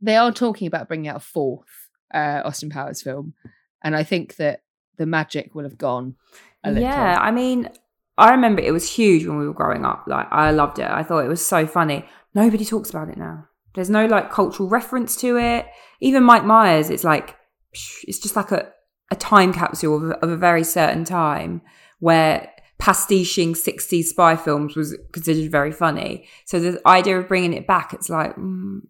they 0.00 0.16
are 0.16 0.32
talking 0.32 0.66
about 0.66 0.88
bringing 0.88 1.08
out 1.08 1.16
a 1.16 1.20
fourth 1.20 1.88
uh, 2.12 2.42
Austin 2.44 2.70
Powers 2.70 3.00
film, 3.02 3.34
and 3.82 3.96
I 3.96 4.02
think 4.02 4.36
that 4.36 4.62
the 4.96 5.06
magic 5.06 5.54
will 5.54 5.64
have 5.64 5.78
gone. 5.78 6.16
A 6.64 6.70
little. 6.70 6.82
Yeah, 6.82 7.18
I 7.20 7.30
mean, 7.30 7.68
I 8.18 8.30
remember 8.32 8.60
it 8.62 8.72
was 8.72 8.90
huge 8.90 9.26
when 9.26 9.38
we 9.38 9.46
were 9.46 9.52
growing 9.54 9.84
up. 9.84 10.04
Like, 10.06 10.26
I 10.30 10.50
loved 10.50 10.78
it. 10.78 10.88
I 10.90 11.02
thought 11.02 11.24
it 11.24 11.28
was 11.28 11.44
so 11.46 11.66
funny. 11.66 12.06
Nobody 12.34 12.64
talks 12.64 12.90
about 12.90 13.08
it 13.08 13.16
now. 13.16 13.46
There's 13.74 13.90
no 13.90 14.06
like 14.06 14.30
cultural 14.30 14.68
reference 14.68 15.16
to 15.16 15.36
it. 15.36 15.66
Even 16.00 16.22
Mike 16.22 16.44
Myers, 16.44 16.90
it's 16.90 17.04
like 17.04 17.36
it's 18.06 18.18
just 18.20 18.36
like 18.36 18.52
a, 18.52 18.70
a 19.10 19.16
time 19.16 19.52
capsule 19.52 20.12
of, 20.12 20.18
of 20.22 20.30
a 20.30 20.36
very 20.36 20.64
certain 20.64 21.04
time 21.04 21.62
where 22.00 22.50
pastiching 22.78 23.54
60s 23.54 24.04
spy 24.04 24.36
films 24.36 24.76
was 24.76 24.96
considered 25.12 25.50
very 25.50 25.72
funny. 25.72 26.26
So 26.44 26.58
the 26.58 26.80
idea 26.86 27.18
of 27.18 27.28
bringing 27.28 27.52
it 27.52 27.66
back, 27.66 27.94
it's 27.94 28.08
like, 28.08 28.36
mm, 28.36 28.80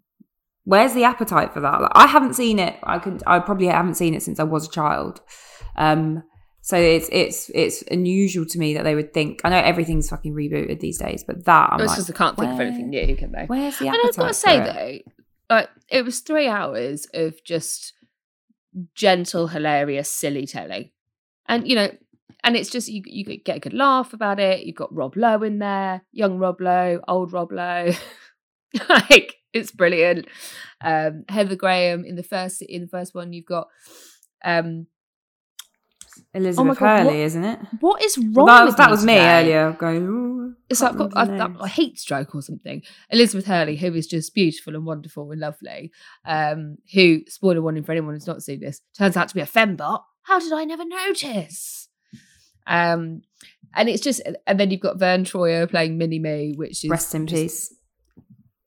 where's 0.64 0.94
the 0.94 1.04
appetite 1.04 1.52
for 1.52 1.60
that? 1.60 1.80
Like, 1.80 1.92
I 1.94 2.06
haven't 2.06 2.34
seen 2.34 2.58
it. 2.58 2.76
I 2.82 2.98
can, 2.98 3.20
I 3.26 3.38
probably 3.38 3.66
haven't 3.66 3.94
seen 3.94 4.14
it 4.14 4.22
since 4.22 4.40
I 4.40 4.44
was 4.44 4.66
a 4.66 4.70
child. 4.70 5.20
Um, 5.76 6.22
so 6.64 6.78
it's 6.78 7.10
it's 7.12 7.50
it's 7.54 7.82
unusual 7.90 8.46
to 8.46 8.58
me 8.58 8.72
that 8.72 8.84
they 8.84 8.94
would 8.94 9.12
think. 9.12 9.42
I 9.44 9.50
know 9.50 9.58
everything's 9.58 10.08
fucking 10.08 10.32
rebooted 10.32 10.80
these 10.80 10.96
days, 10.96 11.22
but 11.22 11.44
that 11.44 11.70
I'm 11.70 11.80
it's 11.80 11.88
like, 11.88 11.98
just 11.98 12.10
I 12.10 12.14
can't 12.14 12.38
think 12.38 12.52
of 12.54 12.60
anything 12.60 12.88
new, 12.88 13.14
can 13.16 13.32
they? 13.32 13.44
Where's 13.44 13.78
the 13.78 13.88
And? 13.88 13.96
I've 14.02 14.16
got 14.16 14.28
to 14.28 14.32
say 14.32 14.60
though, 14.60 15.54
like 15.54 15.68
it 15.90 16.06
was 16.06 16.20
three 16.20 16.48
hours 16.48 17.06
of 17.12 17.44
just 17.44 17.92
gentle, 18.94 19.48
hilarious, 19.48 20.10
silly 20.10 20.46
telly, 20.46 20.92
and 21.46 21.68
you 21.68 21.76
know, 21.76 21.90
and 22.42 22.56
it's 22.56 22.70
just 22.70 22.88
you 22.88 23.02
you 23.06 23.24
get 23.38 23.56
a 23.56 23.60
good 23.60 23.74
laugh 23.74 24.12
about 24.12 24.40
it. 24.40 24.64
You've 24.64 24.76
got 24.76 24.94
Rob 24.94 25.16
Lowe 25.16 25.42
in 25.42 25.58
there, 25.58 26.02
young 26.12 26.38
Rob 26.38 26.60
Lowe, 26.60 27.00
old 27.08 27.32
Rob 27.32 27.52
Lowe, 27.52 27.92
like 28.88 29.36
it's 29.52 29.70
brilliant. 29.70 30.26
Um, 30.80 31.24
Heather 31.28 31.56
Graham 31.56 32.04
in 32.04 32.16
the 32.16 32.22
first 32.22 32.62
in 32.62 32.82
the 32.82 32.88
first 32.88 33.14
one, 33.14 33.32
you've 33.32 33.46
got 33.46 33.68
um, 34.44 34.86
Elizabeth 36.34 36.78
God, 36.78 37.04
Hurley, 37.04 37.22
isn't 37.22 37.44
it? 37.44 37.58
what 37.80 38.02
is 38.02 38.18
wrong? 38.18 38.32
Well, 38.34 38.46
that 38.46 38.64
with 38.66 38.76
that 38.76 38.86
me 38.86 38.90
was 38.90 39.04
me 39.04 39.14
today? 39.14 39.40
earlier 39.40 39.72
going. 39.78 40.02
"Ooh, 40.02 40.54
It's 40.68 40.80
like 40.80 40.92
I've 41.14 41.36
got 41.38 41.56
a, 41.60 41.68
heat 41.68 41.98
stroke 41.98 42.34
or 42.34 42.42
something. 42.42 42.82
Elizabeth 43.10 43.46
Hurley, 43.46 43.76
who 43.76 43.94
is 43.94 44.06
just 44.06 44.34
beautiful 44.34 44.74
and 44.74 44.84
wonderful 44.84 45.30
and 45.30 45.40
lovely, 45.40 45.92
um, 46.24 46.78
who 46.92 47.20
spoiler 47.28 47.62
warning 47.62 47.84
for 47.84 47.92
anyone 47.92 48.14
who's 48.14 48.26
not 48.26 48.42
seen 48.42 48.60
this, 48.60 48.80
turns 48.98 49.16
out 49.16 49.28
to 49.28 49.34
be 49.34 49.40
a 49.40 49.46
fembot. 49.46 50.00
How 50.22 50.40
did 50.40 50.52
I 50.52 50.64
never 50.64 50.84
notice? 50.84 51.88
Um, 52.66 53.22
and 53.74 53.88
it's 53.88 54.02
just, 54.02 54.22
and 54.46 54.58
then 54.58 54.70
you've 54.70 54.80
got 54.80 54.98
Verne 54.98 55.24
Troyer 55.24 55.68
playing 55.68 55.98
Mini 55.98 56.18
Me, 56.18 56.54
which 56.56 56.84
is 56.84 56.90
Rest 56.90 57.14
in 57.14 57.26
peace. 57.26 57.73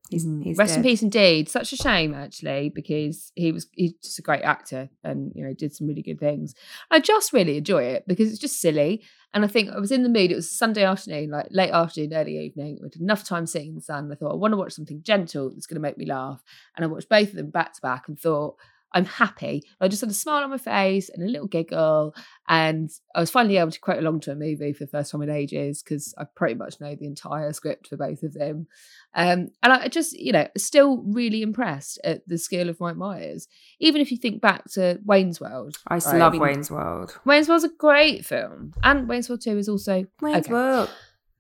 He's, 0.09 0.25
mm-hmm. 0.25 0.41
he's 0.41 0.57
Rest 0.57 0.77
in 0.77 0.83
peace, 0.83 1.01
indeed. 1.01 1.49
Such 1.49 1.73
a 1.73 1.75
shame, 1.75 2.13
actually, 2.13 2.69
because 2.73 3.31
he 3.35 3.51
was 3.51 3.67
he's 3.73 3.93
just 4.03 4.19
a 4.19 4.21
great 4.21 4.43
actor 4.43 4.89
and 5.03 5.31
you 5.35 5.43
know 5.45 5.53
did 5.53 5.75
some 5.75 5.87
really 5.87 6.01
good 6.01 6.19
things. 6.19 6.55
I 6.89 6.99
just 6.99 7.33
really 7.33 7.57
enjoy 7.57 7.83
it 7.83 8.05
because 8.07 8.29
it's 8.29 8.39
just 8.39 8.61
silly, 8.61 9.03
and 9.33 9.43
I 9.43 9.47
think 9.47 9.69
I 9.69 9.79
was 9.79 9.91
in 9.91 10.03
the 10.03 10.09
mood. 10.09 10.31
It 10.31 10.35
was 10.35 10.49
Sunday 10.49 10.83
afternoon, 10.83 11.29
like 11.31 11.47
late 11.51 11.71
afternoon, 11.71 12.13
early 12.13 12.37
evening. 12.37 12.79
With 12.81 12.99
enough 12.99 13.23
time 13.23 13.45
sitting 13.45 13.69
in 13.69 13.75
the 13.75 13.81
sun, 13.81 14.09
I 14.11 14.15
thought 14.15 14.31
I 14.31 14.37
want 14.37 14.53
to 14.53 14.57
watch 14.57 14.73
something 14.73 15.01
gentle 15.03 15.49
that's 15.49 15.67
going 15.67 15.75
to 15.75 15.81
make 15.81 15.97
me 15.97 16.05
laugh, 16.05 16.41
and 16.75 16.85
I 16.85 16.87
watched 16.87 17.09
both 17.09 17.29
of 17.29 17.35
them 17.35 17.49
back 17.49 17.73
to 17.73 17.81
back 17.81 18.07
and 18.07 18.19
thought. 18.19 18.55
I'm 18.93 19.05
happy. 19.05 19.63
I 19.81 19.87
just 19.87 20.01
had 20.01 20.09
a 20.09 20.13
smile 20.13 20.43
on 20.43 20.49
my 20.49 20.57
face 20.57 21.09
and 21.09 21.23
a 21.23 21.31
little 21.31 21.47
giggle, 21.47 22.15
and 22.47 22.89
I 23.13 23.19
was 23.19 23.29
finally 23.29 23.57
able 23.57 23.71
to 23.71 23.79
quote 23.79 23.99
along 23.99 24.21
to 24.21 24.31
a 24.31 24.35
movie 24.35 24.73
for 24.73 24.85
the 24.85 24.89
first 24.89 25.11
time 25.11 25.21
in 25.21 25.29
ages 25.29 25.83
because 25.83 26.13
I 26.17 26.25
pretty 26.35 26.55
much 26.55 26.79
know 26.79 26.95
the 26.95 27.05
entire 27.05 27.51
script 27.53 27.87
for 27.87 27.97
both 27.97 28.23
of 28.23 28.33
them. 28.33 28.67
Um, 29.13 29.49
and 29.63 29.73
I 29.73 29.87
just, 29.87 30.13
you 30.13 30.31
know, 30.31 30.47
still 30.57 31.03
really 31.03 31.41
impressed 31.41 31.99
at 32.03 32.27
the 32.27 32.37
skill 32.37 32.69
of 32.69 32.79
Mike 32.79 32.97
Myers. 32.97 33.47
Even 33.79 34.01
if 34.01 34.11
you 34.11 34.17
think 34.17 34.41
back 34.41 34.65
to 34.71 34.99
Wayne's 35.05 35.41
World. 35.41 35.77
I 35.87 35.95
right? 35.95 36.17
love 36.17 36.33
mean, 36.33 36.41
Wayne's 36.41 36.71
World. 36.71 37.19
Wayne's 37.25 37.49
World's 37.49 37.65
a 37.65 37.69
great 37.69 38.25
film. 38.25 38.73
And 38.83 39.09
Wayne's 39.09 39.27
World 39.29 39.41
2 39.41 39.57
is 39.57 39.69
also 39.69 40.05
Wayne's 40.21 40.45
okay. 40.45 40.53
World. 40.53 40.89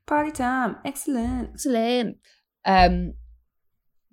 Party 0.05 0.31
time. 0.31 0.77
Excellent. 0.83 1.51
excellent. 1.53 2.17
Um, 2.65 3.13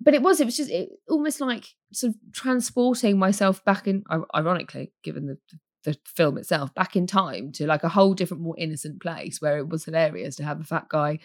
but 0.05 0.13
it 0.13 0.21
was 0.21 0.39
it 0.39 0.45
was 0.45 0.55
just 0.55 0.69
it, 0.71 0.89
almost 1.09 1.41
like 1.41 1.65
sort 1.91 2.13
of 2.13 2.15
transporting 2.33 3.19
myself 3.19 3.63
back 3.65 3.87
in 3.87 4.03
ironically 4.33 4.93
given 5.03 5.25
the 5.25 5.37
the 5.83 5.97
film 6.05 6.37
itself 6.37 6.73
back 6.73 6.95
in 6.95 7.05
time 7.05 7.51
to 7.51 7.67
like 7.67 7.83
a 7.83 7.89
whole 7.89 8.13
different 8.13 8.41
more 8.41 8.55
innocent 8.57 9.01
place 9.01 9.41
where 9.41 9.57
it 9.57 9.67
was 9.67 9.83
hilarious 9.85 10.35
to 10.37 10.43
have 10.43 10.59
a 10.61 10.63
fat 10.63 10.87
guy 10.89 11.19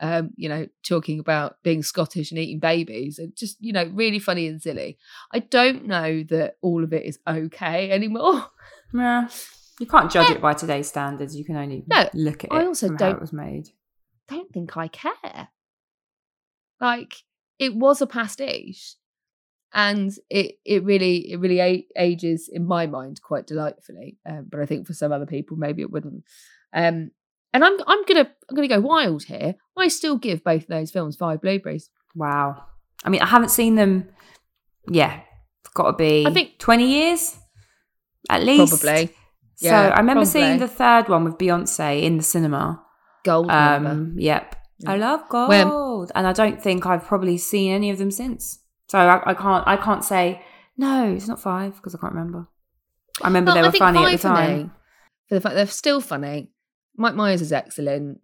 um 0.00 0.30
you 0.36 0.48
know 0.48 0.66
talking 0.86 1.18
about 1.18 1.56
being 1.64 1.82
scottish 1.82 2.30
and 2.30 2.38
eating 2.38 2.60
babies 2.60 3.18
and 3.18 3.34
just 3.36 3.56
you 3.60 3.72
know 3.72 3.90
really 3.94 4.18
funny 4.20 4.46
and 4.46 4.60
silly 4.62 4.98
i 5.32 5.38
don't 5.40 5.84
know 5.86 6.22
that 6.28 6.54
all 6.62 6.84
of 6.84 6.92
it 6.92 7.04
is 7.04 7.18
okay 7.26 7.90
anymore 7.90 8.46
Yeah. 8.94 9.28
You 9.80 9.86
can't 9.86 10.08
judge 10.08 10.30
it 10.30 10.40
by 10.40 10.54
today's 10.54 10.86
standards. 10.86 11.34
You 11.34 11.44
can 11.44 11.56
only 11.56 11.82
No, 11.88 12.08
look 12.14 12.44
at 12.44 12.52
it 12.52 12.54
I 12.54 12.64
also 12.64 12.90
don't- 12.94 13.16
it 13.16 13.20
was 13.20 13.32
made. 13.32 13.70
don't 14.28 14.48
think 14.52 14.76
I 14.76 14.86
care. 14.86 15.48
Like 16.80 17.14
it 17.58 17.74
was 17.74 18.00
a 18.00 18.06
past 18.06 18.40
age 18.40 18.96
and 19.72 20.12
it 20.30 20.56
it 20.64 20.84
really 20.84 21.30
it 21.32 21.38
really 21.38 21.60
a- 21.60 21.86
ages 21.96 22.48
in 22.52 22.66
my 22.66 22.86
mind 22.86 23.20
quite 23.22 23.46
delightfully. 23.46 24.18
Um, 24.28 24.46
but 24.50 24.60
I 24.60 24.66
think 24.66 24.86
for 24.86 24.94
some 24.94 25.12
other 25.12 25.26
people 25.26 25.56
maybe 25.56 25.82
it 25.82 25.90
wouldn't. 25.90 26.24
Um, 26.72 27.10
and 27.52 27.64
I'm 27.64 27.76
I'm 27.86 28.04
gonna 28.04 28.28
I'm 28.48 28.56
gonna 28.56 28.68
go 28.68 28.80
wild 28.80 29.24
here. 29.24 29.54
I 29.76 29.88
still 29.88 30.16
give 30.16 30.42
both 30.44 30.62
of 30.62 30.68
those 30.68 30.90
films 30.90 31.16
five 31.16 31.40
blueberries. 31.40 31.90
Wow. 32.14 32.64
I 33.04 33.10
mean, 33.10 33.20
I 33.22 33.26
haven't 33.26 33.50
seen 33.50 33.74
them. 33.74 34.08
Yeah, 34.88 35.20
it's 35.62 35.72
got 35.74 35.90
to 35.90 35.96
be. 35.96 36.26
I 36.26 36.32
think- 36.32 36.58
twenty 36.58 36.86
years, 36.90 37.36
at 38.30 38.42
least. 38.42 38.80
Probably 38.82 39.06
So 39.56 39.66
Yeah, 39.68 39.88
I 39.94 39.98
remember 39.98 40.24
seeing 40.24 40.58
the 40.58 40.68
third 40.68 41.08
one 41.08 41.24
with 41.24 41.34
Beyonce 41.38 42.02
in 42.02 42.16
the 42.16 42.22
cinema. 42.22 42.82
gold. 43.24 43.50
Um, 43.50 44.14
yep. 44.18 44.56
I 44.86 44.96
love 44.96 45.28
gold, 45.28 46.10
and 46.14 46.26
I 46.26 46.32
don't 46.32 46.62
think 46.62 46.86
I've 46.86 47.04
probably 47.04 47.38
seen 47.38 47.72
any 47.72 47.90
of 47.90 47.98
them 47.98 48.10
since. 48.10 48.60
So 48.88 48.98
I, 48.98 49.30
I 49.30 49.34
can't. 49.34 49.66
I 49.66 49.76
can't 49.76 50.04
say 50.04 50.42
no. 50.76 51.12
It's 51.14 51.28
not 51.28 51.40
five 51.40 51.74
because 51.76 51.94
I 51.94 51.98
can't 51.98 52.12
remember. 52.12 52.48
I 53.22 53.28
remember 53.28 53.50
No, 53.50 53.54
they 53.54 53.68
were 53.68 53.72
funny 53.72 54.04
at 54.04 54.12
the 54.12 54.18
time. 54.18 54.58
me, 54.64 54.70
For 55.28 55.34
the 55.36 55.40
fact 55.40 55.54
they're 55.54 55.66
still 55.66 56.00
funny. 56.00 56.50
Mike 56.96 57.14
Myers 57.14 57.40
is 57.40 57.52
excellent. 57.52 58.18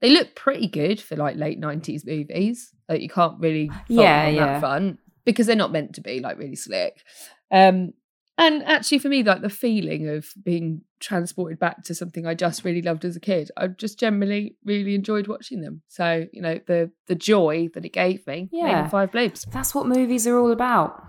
They 0.00 0.10
look 0.10 0.34
pretty 0.34 0.68
good 0.68 1.00
for 1.00 1.16
like 1.16 1.36
late 1.36 1.58
nineties 1.58 2.04
movies. 2.06 2.72
Like 2.88 3.00
you 3.00 3.08
can't 3.08 3.40
really 3.40 3.68
fault 3.68 3.80
Yeah, 3.88 4.26
them 4.26 4.28
on 4.28 4.34
yeah. 4.34 4.46
that 4.46 4.60
front 4.60 4.98
because 5.24 5.46
they're 5.46 5.56
not 5.56 5.72
meant 5.72 5.94
to 5.94 6.00
be 6.02 6.20
like 6.20 6.38
really 6.38 6.56
slick. 6.56 7.02
Um, 7.50 7.92
and 8.38 8.62
actually, 8.64 8.98
for 8.98 9.08
me, 9.08 9.22
like 9.22 9.40
the 9.40 9.48
feeling 9.48 10.08
of 10.08 10.28
being 10.42 10.82
transported 11.00 11.58
back 11.58 11.82
to 11.84 11.94
something 11.94 12.26
I 12.26 12.34
just 12.34 12.64
really 12.64 12.82
loved 12.82 13.04
as 13.04 13.16
a 13.16 13.20
kid, 13.20 13.50
I 13.56 13.68
just 13.68 13.98
generally 13.98 14.56
really 14.64 14.94
enjoyed 14.94 15.26
watching 15.26 15.62
them. 15.62 15.82
So 15.88 16.26
you 16.32 16.42
know 16.42 16.60
the 16.66 16.90
the 17.06 17.14
joy 17.14 17.68
that 17.74 17.84
it 17.84 17.92
gave 17.92 18.26
me. 18.26 18.48
Yeah. 18.52 18.88
five 18.88 19.10
bloobs. 19.10 19.50
That's 19.50 19.74
what 19.74 19.86
movies 19.86 20.26
are 20.26 20.38
all 20.38 20.52
about. 20.52 21.02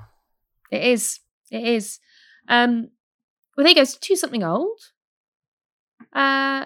It 0.71 0.83
is. 0.83 1.19
It 1.51 1.63
is. 1.63 1.99
Um, 2.47 2.89
well, 3.55 3.63
there 3.63 3.69
you 3.69 3.75
go. 3.75 3.83
So 3.83 3.97
to 3.99 4.15
something 4.15 4.43
old. 4.43 4.79
Uh, 6.13 6.65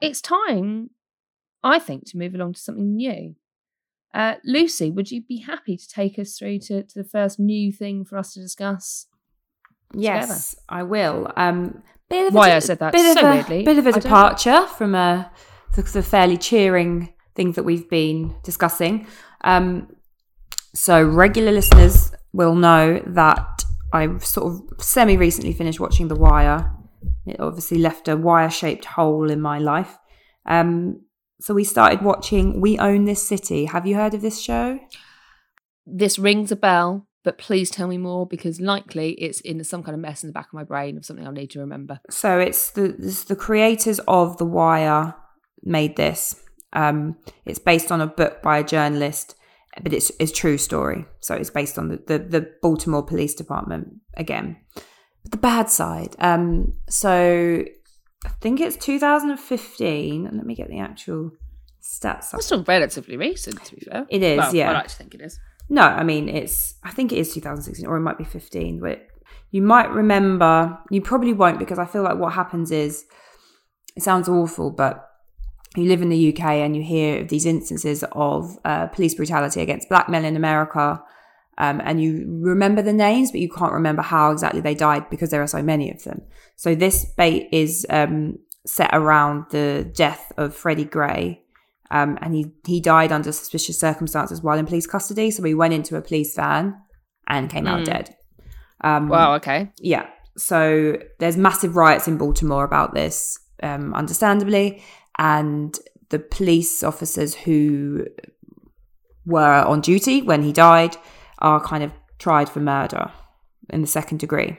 it's 0.00 0.20
time, 0.20 0.90
I 1.62 1.78
think, 1.78 2.04
to 2.10 2.18
move 2.18 2.34
along 2.34 2.54
to 2.54 2.60
something 2.60 2.96
new. 2.96 3.36
Uh, 4.12 4.34
Lucy, 4.44 4.90
would 4.90 5.10
you 5.10 5.22
be 5.22 5.38
happy 5.38 5.76
to 5.76 5.88
take 5.88 6.18
us 6.18 6.36
through 6.36 6.58
to, 6.58 6.82
to 6.82 7.02
the 7.02 7.08
first 7.08 7.38
new 7.38 7.72
thing 7.72 8.04
for 8.04 8.18
us 8.18 8.34
to 8.34 8.40
discuss? 8.40 9.06
Yes, 9.94 10.56
I 10.68 10.82
will. 10.82 11.30
Um, 11.36 11.82
bit 12.08 12.28
of 12.28 12.34
a 12.34 12.36
Why 12.36 12.48
de- 12.48 12.56
I 12.56 12.58
said 12.60 12.78
that 12.80 12.92
bit 12.92 13.14
so 13.14 13.20
of 13.20 13.26
a, 13.26 13.36
weirdly, 13.36 13.64
Bit 13.64 13.78
of 13.78 13.86
a 13.86 13.92
departure 13.92 14.66
from 14.66 14.94
uh, 14.94 15.24
the, 15.74 15.82
the 15.82 16.02
fairly 16.02 16.36
cheering 16.36 17.12
things 17.34 17.56
that 17.56 17.62
we've 17.62 17.88
been 17.88 18.34
discussing. 18.42 19.06
Um, 19.42 19.96
so 20.74 21.02
regular 21.02 21.52
listeners 21.52 22.12
will 22.32 22.54
know 22.54 23.02
that 23.06 23.64
I 23.92 24.18
sort 24.18 24.52
of 24.52 24.82
semi 24.82 25.16
recently 25.16 25.52
finished 25.52 25.80
watching 25.80 26.08
The 26.08 26.16
Wire. 26.16 26.72
It 27.26 27.38
obviously 27.40 27.78
left 27.78 28.08
a 28.08 28.16
wire 28.16 28.50
shaped 28.50 28.84
hole 28.84 29.30
in 29.30 29.40
my 29.40 29.58
life. 29.58 29.96
Um, 30.46 31.02
so 31.40 31.54
we 31.54 31.64
started 31.64 32.02
watching 32.02 32.60
We 32.60 32.78
Own 32.78 33.04
This 33.04 33.26
City. 33.26 33.66
Have 33.66 33.86
you 33.86 33.96
heard 33.96 34.14
of 34.14 34.22
this 34.22 34.40
show? 34.40 34.78
This 35.86 36.18
rings 36.18 36.52
a 36.52 36.56
bell, 36.56 37.06
but 37.24 37.38
please 37.38 37.70
tell 37.70 37.86
me 37.88 37.98
more 37.98 38.26
because 38.26 38.60
likely 38.60 39.12
it's 39.12 39.40
in 39.40 39.62
some 39.64 39.82
kind 39.82 39.94
of 39.94 40.00
mess 40.00 40.22
in 40.22 40.28
the 40.28 40.32
back 40.32 40.46
of 40.48 40.54
my 40.54 40.64
brain 40.64 40.96
of 40.96 41.04
something 41.04 41.24
I'll 41.26 41.32
need 41.32 41.50
to 41.50 41.60
remember. 41.60 42.00
So 42.10 42.38
it's 42.38 42.70
the 42.70 42.96
it's 42.98 43.24
the 43.24 43.36
creators 43.36 44.00
of 44.08 44.38
The 44.38 44.44
Wire 44.46 45.14
made 45.62 45.96
this. 45.96 46.42
Um, 46.72 47.16
it's 47.44 47.58
based 47.58 47.92
on 47.92 48.00
a 48.00 48.06
book 48.06 48.42
by 48.42 48.58
a 48.58 48.64
journalist, 48.64 49.36
but 49.82 49.92
it's 49.92 50.10
it's 50.18 50.32
true 50.32 50.58
story. 50.58 51.04
So 51.20 51.34
it's 51.34 51.50
based 51.50 51.78
on 51.78 51.88
the 51.88 52.02
the, 52.06 52.18
the 52.18 52.50
Baltimore 52.62 53.02
Police 53.04 53.34
Department 53.34 53.94
again. 54.16 54.56
But 55.22 55.30
the 55.32 55.38
bad 55.38 55.70
side. 55.70 56.16
Um, 56.18 56.72
so 56.88 57.64
I 58.24 58.28
think 58.40 58.60
it's 58.60 58.76
2015. 58.76 60.26
and 60.26 60.36
Let 60.36 60.46
me 60.46 60.54
get 60.54 60.68
the 60.68 60.78
actual 60.78 61.30
stats. 61.82 62.26
up. 62.26 62.30
That's 62.32 62.46
still 62.46 62.64
relatively 62.64 63.16
recent, 63.16 63.62
to 63.64 63.74
be 63.76 63.82
fair. 63.82 64.06
It 64.08 64.22
is, 64.22 64.38
Well, 64.38 64.54
yeah. 64.54 64.70
I 64.70 64.74
like 64.74 64.88
to 64.88 64.96
think 64.96 65.14
it 65.14 65.20
is. 65.20 65.38
No, 65.72 65.80
I 65.80 66.02
mean 66.02 66.28
it's. 66.28 66.74
I 66.84 66.90
think 66.90 67.12
it 67.12 67.18
is 67.18 67.32
2016, 67.32 67.86
or 67.86 67.96
it 67.96 68.00
might 68.00 68.18
be 68.18 68.24
15. 68.24 68.78
But 68.78 69.06
you 69.50 69.62
might 69.62 69.90
remember. 69.90 70.78
You 70.90 71.00
probably 71.00 71.32
won't 71.32 71.58
because 71.58 71.78
I 71.78 71.86
feel 71.86 72.02
like 72.02 72.18
what 72.18 72.34
happens 72.34 72.70
is, 72.70 73.06
it 73.96 74.02
sounds 74.02 74.28
awful, 74.28 74.70
but 74.70 75.08
you 75.74 75.84
live 75.84 76.02
in 76.02 76.10
the 76.10 76.28
UK 76.28 76.44
and 76.44 76.76
you 76.76 76.82
hear 76.82 77.22
of 77.22 77.28
these 77.28 77.46
instances 77.46 78.04
of 78.12 78.58
uh, 78.66 78.88
police 78.88 79.14
brutality 79.14 79.62
against 79.62 79.88
black 79.88 80.10
men 80.10 80.26
in 80.26 80.36
America, 80.36 81.02
um, 81.56 81.80
and 81.82 82.02
you 82.02 82.26
remember 82.42 82.82
the 82.82 82.92
names, 82.92 83.30
but 83.30 83.40
you 83.40 83.48
can't 83.48 83.72
remember 83.72 84.02
how 84.02 84.30
exactly 84.30 84.60
they 84.60 84.74
died 84.74 85.08
because 85.08 85.30
there 85.30 85.42
are 85.42 85.46
so 85.46 85.62
many 85.62 85.90
of 85.90 86.04
them. 86.04 86.20
So 86.56 86.74
this 86.74 87.06
bait 87.16 87.48
is 87.50 87.86
um, 87.88 88.38
set 88.66 88.90
around 88.92 89.46
the 89.48 89.90
death 89.94 90.32
of 90.36 90.54
Freddie 90.54 90.84
Gray. 90.84 91.42
Um, 91.92 92.18
and 92.22 92.34
he, 92.34 92.52
he 92.66 92.80
died 92.80 93.12
under 93.12 93.30
suspicious 93.32 93.78
circumstances 93.78 94.42
while 94.42 94.58
in 94.58 94.66
police 94.66 94.86
custody. 94.86 95.30
So 95.30 95.42
he 95.42 95.54
went 95.54 95.74
into 95.74 95.96
a 95.96 96.02
police 96.02 96.34
van 96.34 96.74
and 97.28 97.50
came 97.50 97.66
out 97.66 97.80
Mm. 97.82 97.84
dead. 97.84 98.16
Um, 98.82 99.08
Wow, 99.08 99.34
okay. 99.34 99.70
yeah. 99.78 100.06
So 100.38 100.96
there's 101.20 101.36
massive 101.36 101.76
riots 101.76 102.08
in 102.08 102.16
Baltimore 102.16 102.64
about 102.64 102.94
this, 102.94 103.38
um, 103.62 103.92
understandably. 103.94 104.82
And 105.18 105.78
the 106.08 106.18
police 106.18 106.82
officers 106.82 107.34
who 107.34 108.06
were 109.26 109.62
on 109.66 109.80
duty 109.82 110.22
when 110.22 110.42
he 110.42 110.52
died 110.52 110.96
are 111.38 111.60
kind 111.60 111.84
of 111.84 111.92
tried 112.18 112.48
for 112.48 112.60
murder 112.60 113.10
in 113.70 113.82
the 113.82 113.86
second 113.86 114.18
degree. 114.18 114.56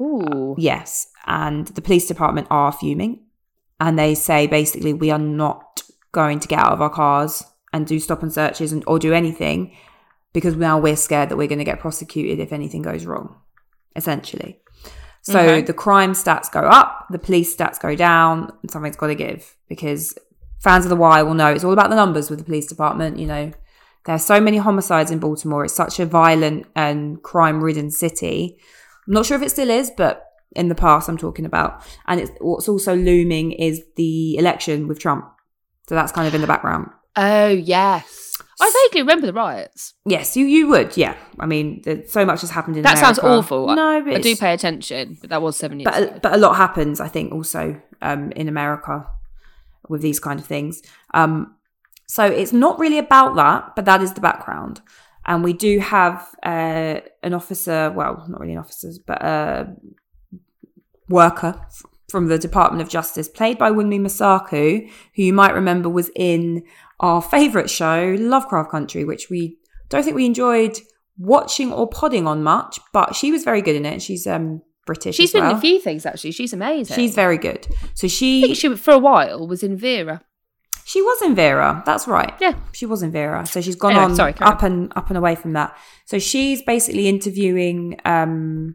Ooh. 0.00 0.56
Yes. 0.58 1.06
And 1.26 1.68
the 1.68 1.82
police 1.82 2.08
department 2.08 2.48
are 2.50 2.72
fuming. 2.72 3.20
And 3.78 3.98
they 3.98 4.14
say 4.14 4.46
basically, 4.46 4.92
we 4.92 5.10
are 5.10 5.18
not 5.18 5.71
going 6.12 6.38
to 6.40 6.48
get 6.48 6.58
out 6.58 6.72
of 6.72 6.80
our 6.82 6.90
cars 6.90 7.42
and 7.72 7.86
do 7.86 7.98
stop 7.98 8.22
and 8.22 8.32
searches 8.32 8.72
and, 8.72 8.84
or 8.86 8.98
do 8.98 9.12
anything 9.12 9.74
because 10.32 10.56
now 10.56 10.78
we're 10.78 10.96
scared 10.96 11.28
that 11.28 11.36
we're 11.36 11.48
going 11.48 11.58
to 11.58 11.64
get 11.64 11.80
prosecuted 11.80 12.38
if 12.38 12.52
anything 12.52 12.82
goes 12.82 13.04
wrong, 13.04 13.36
essentially. 13.96 14.58
So 15.22 15.38
Okay. 15.38 15.60
the 15.62 15.72
crime 15.72 16.12
stats 16.12 16.50
go 16.50 16.60
up, 16.60 17.06
the 17.10 17.18
police 17.18 17.54
stats 17.54 17.80
go 17.80 17.94
down, 17.94 18.52
and 18.62 18.70
something's 18.70 18.96
got 18.96 19.06
to 19.08 19.14
give 19.14 19.56
because 19.68 20.18
fans 20.60 20.84
of 20.84 20.90
The 20.90 20.96
Wire 20.96 21.24
will 21.24 21.34
know 21.34 21.48
it's 21.48 21.64
all 21.64 21.72
about 21.72 21.90
the 21.90 21.96
numbers 21.96 22.28
with 22.30 22.38
the 22.38 22.44
police 22.44 22.66
department. 22.66 23.18
You 23.18 23.26
know, 23.26 23.52
there 24.06 24.14
are 24.14 24.18
so 24.18 24.40
many 24.40 24.56
homicides 24.56 25.10
in 25.10 25.18
Baltimore. 25.18 25.64
It's 25.64 25.74
such 25.74 26.00
a 26.00 26.06
violent 26.06 26.66
and 26.74 27.22
crime 27.22 27.62
ridden 27.62 27.90
city. 27.90 28.58
I'm 29.06 29.14
not 29.14 29.26
sure 29.26 29.36
if 29.36 29.42
it 29.42 29.50
still 29.50 29.70
is, 29.70 29.90
but 29.96 30.26
in 30.56 30.68
the 30.68 30.74
past, 30.74 31.08
I'm 31.08 31.18
talking 31.18 31.44
about. 31.44 31.84
And 32.06 32.20
it's 32.20 32.30
what's 32.40 32.68
also 32.68 32.94
looming 32.96 33.52
is 33.52 33.82
the 33.96 34.36
election 34.36 34.88
with 34.88 34.98
Trump. 34.98 35.31
So 35.88 35.94
that's 35.94 36.12
kind 36.12 36.28
of 36.28 36.34
in 36.34 36.40
the 36.40 36.46
background. 36.46 36.90
Oh, 37.16 37.48
yes. 37.48 38.36
I 38.60 38.88
vaguely 38.88 39.02
remember 39.02 39.26
the 39.26 39.32
riots. 39.32 39.94
Yes, 40.06 40.36
you 40.36 40.46
you 40.46 40.68
would. 40.68 40.96
Yeah, 40.96 41.16
I 41.40 41.46
mean, 41.46 41.82
so 42.06 42.24
much 42.24 42.42
has 42.42 42.50
happened 42.50 42.76
in 42.76 42.82
That 42.84 42.98
sounds 42.98 43.18
awful. 43.18 43.66
No, 43.74 44.02
but 44.04 44.14
I 44.14 44.20
do 44.20 44.36
pay 44.36 44.54
attention, 44.54 45.18
but 45.20 45.30
that 45.30 45.42
was 45.42 45.56
seven 45.56 45.80
years 45.80 45.92
but 45.92 46.02
ago. 46.02 46.18
but 46.22 46.34
a 46.34 46.36
lot 46.36 46.56
happens 46.56 47.00
i 47.00 47.08
think 47.08 47.32
also 47.32 47.80
um, 48.02 48.30
in 48.32 48.48
america 48.48 49.06
with 49.88 50.00
these 50.00 50.20
kind 50.20 50.38
of 50.38 50.46
things 50.46 50.80
um, 51.14 51.56
so 52.06 52.24
it's 52.24 52.52
not 52.52 52.78
really 52.78 52.98
about 52.98 53.34
that 53.36 53.74
but 53.74 53.84
that 53.84 54.00
is 54.00 54.12
the 54.14 54.20
background 54.20 54.80
and 55.26 55.42
we 55.42 55.52
do 55.52 55.78
have 55.80 56.28
uh, 56.44 57.00
an 57.22 57.34
officer 57.34 57.90
well 57.90 58.24
not 58.28 58.40
really 58.40 58.52
an 58.52 58.58
officer 58.58 58.90
but 59.06 59.22
a 59.22 59.74
worker 61.08 61.60
from 62.12 62.28
the 62.28 62.38
department 62.38 62.82
of 62.82 62.88
justice 62.88 63.28
played 63.28 63.58
by 63.58 63.70
Wunmi 63.70 63.98
Mosaku 64.00 64.88
who 65.16 65.22
you 65.22 65.32
might 65.32 65.54
remember 65.54 65.88
was 65.88 66.10
in 66.14 66.62
our 67.00 67.20
favorite 67.20 67.68
show 67.70 68.14
lovecraft 68.18 68.70
country 68.70 69.04
which 69.04 69.28
we 69.30 69.56
don't 69.88 70.04
think 70.04 70.14
we 70.14 70.26
enjoyed 70.26 70.78
watching 71.18 71.72
or 71.72 71.88
podding 71.88 72.26
on 72.26 72.42
much 72.42 72.78
but 72.92 73.14
she 73.16 73.32
was 73.32 73.42
very 73.44 73.62
good 73.62 73.74
in 73.76 73.84
it 73.86 74.00
she's 74.00 74.26
um 74.26 74.62
british 74.86 75.16
She's 75.16 75.32
been 75.32 75.44
in 75.44 75.56
a 75.56 75.60
few 75.60 75.80
things 75.80 76.04
actually. 76.06 76.32
She's 76.32 76.52
amazing. 76.52 76.94
She's 76.96 77.14
very 77.14 77.38
good. 77.38 77.66
So 77.94 78.06
I 78.06 78.08
she 78.08 78.42
think 78.42 78.56
she 78.56 78.76
for 78.76 78.92
a 78.94 78.98
while 78.98 79.46
was 79.46 79.62
in 79.62 79.76
Vera. 79.76 80.22
She 80.84 81.00
was 81.00 81.22
in 81.22 81.36
Vera. 81.36 81.82
That's 81.86 82.08
right. 82.08 82.34
Yeah. 82.40 82.54
she 82.72 82.86
was 82.86 83.02
in 83.02 83.12
Vera. 83.12 83.46
So 83.46 83.60
she's 83.60 83.76
gone 83.76 83.92
Anyway, 83.92 84.06
on 84.06 84.16
sorry, 84.16 84.34
up 84.40 84.62
and 84.64 84.92
up 84.96 85.08
and 85.08 85.16
away 85.16 85.36
from 85.36 85.52
that. 85.52 85.76
So 86.06 86.18
she's 86.18 86.62
basically 86.62 87.06
interviewing 87.08 88.00
um, 88.04 88.74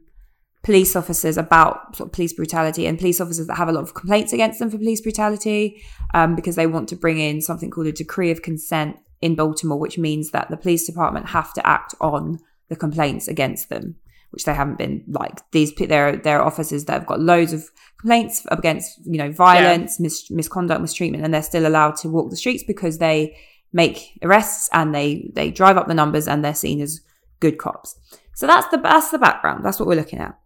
police 0.67 0.97
officers 0.97 1.37
about 1.37 1.95
sort 1.95 2.09
of 2.09 2.11
police 2.11 2.33
brutality 2.33 2.85
and 2.85 2.97
police 2.97 3.21
officers 3.21 3.47
that 3.47 3.55
have 3.55 3.69
a 3.69 3.71
lot 3.71 3.83
of 3.83 3.93
complaints 3.93 4.33
against 4.33 4.59
them 4.59 4.69
for 4.69 4.77
police 4.77 4.99
brutality 4.99 5.81
um, 6.13 6.35
because 6.35 6.57
they 6.57 6.67
want 6.67 6.89
to 6.89 6.95
bring 6.97 7.19
in 7.19 7.39
something 7.41 7.71
called 7.71 7.87
a 7.87 7.91
decree 7.93 8.31
of 8.31 8.41
consent 8.41 8.97
in 9.21 9.33
Baltimore, 9.33 9.79
which 9.79 9.97
means 9.97 10.31
that 10.31 10.49
the 10.49 10.57
police 10.57 10.85
department 10.85 11.27
have 11.27 11.53
to 11.53 11.65
act 11.65 11.95
on 12.01 12.39
the 12.67 12.75
complaints 12.75 13.29
against 13.29 13.69
them, 13.69 13.95
which 14.31 14.43
they 14.43 14.53
haven't 14.53 14.77
been 14.77 15.05
like 15.07 15.39
these. 15.51 15.73
There, 15.73 16.17
there 16.17 16.41
are 16.41 16.45
officers 16.45 16.83
that 16.83 16.95
have 16.99 17.07
got 17.07 17.21
loads 17.21 17.53
of 17.53 17.63
complaints 17.97 18.45
against 18.51 18.99
you 19.05 19.19
know 19.19 19.31
violence, 19.31 20.01
mis- 20.01 20.29
misconduct, 20.29 20.81
mistreatment, 20.81 21.23
and 21.23 21.33
they're 21.33 21.43
still 21.43 21.65
allowed 21.65 21.95
to 22.01 22.09
walk 22.09 22.29
the 22.29 22.35
streets 22.35 22.65
because 22.67 22.97
they 22.97 23.37
make 23.71 24.19
arrests 24.21 24.67
and 24.73 24.93
they 24.93 25.31
they 25.33 25.49
drive 25.49 25.77
up 25.77 25.87
the 25.87 25.93
numbers 25.93 26.27
and 26.27 26.43
they're 26.43 26.53
seen 26.53 26.81
as 26.81 26.99
good 27.39 27.57
cops. 27.57 27.95
So 28.33 28.47
that's 28.47 28.67
the 28.67 28.79
that's 28.79 29.11
the 29.11 29.17
background. 29.17 29.63
That's 29.63 29.79
what 29.79 29.87
we're 29.87 29.95
looking 29.95 30.19
at. 30.19 30.37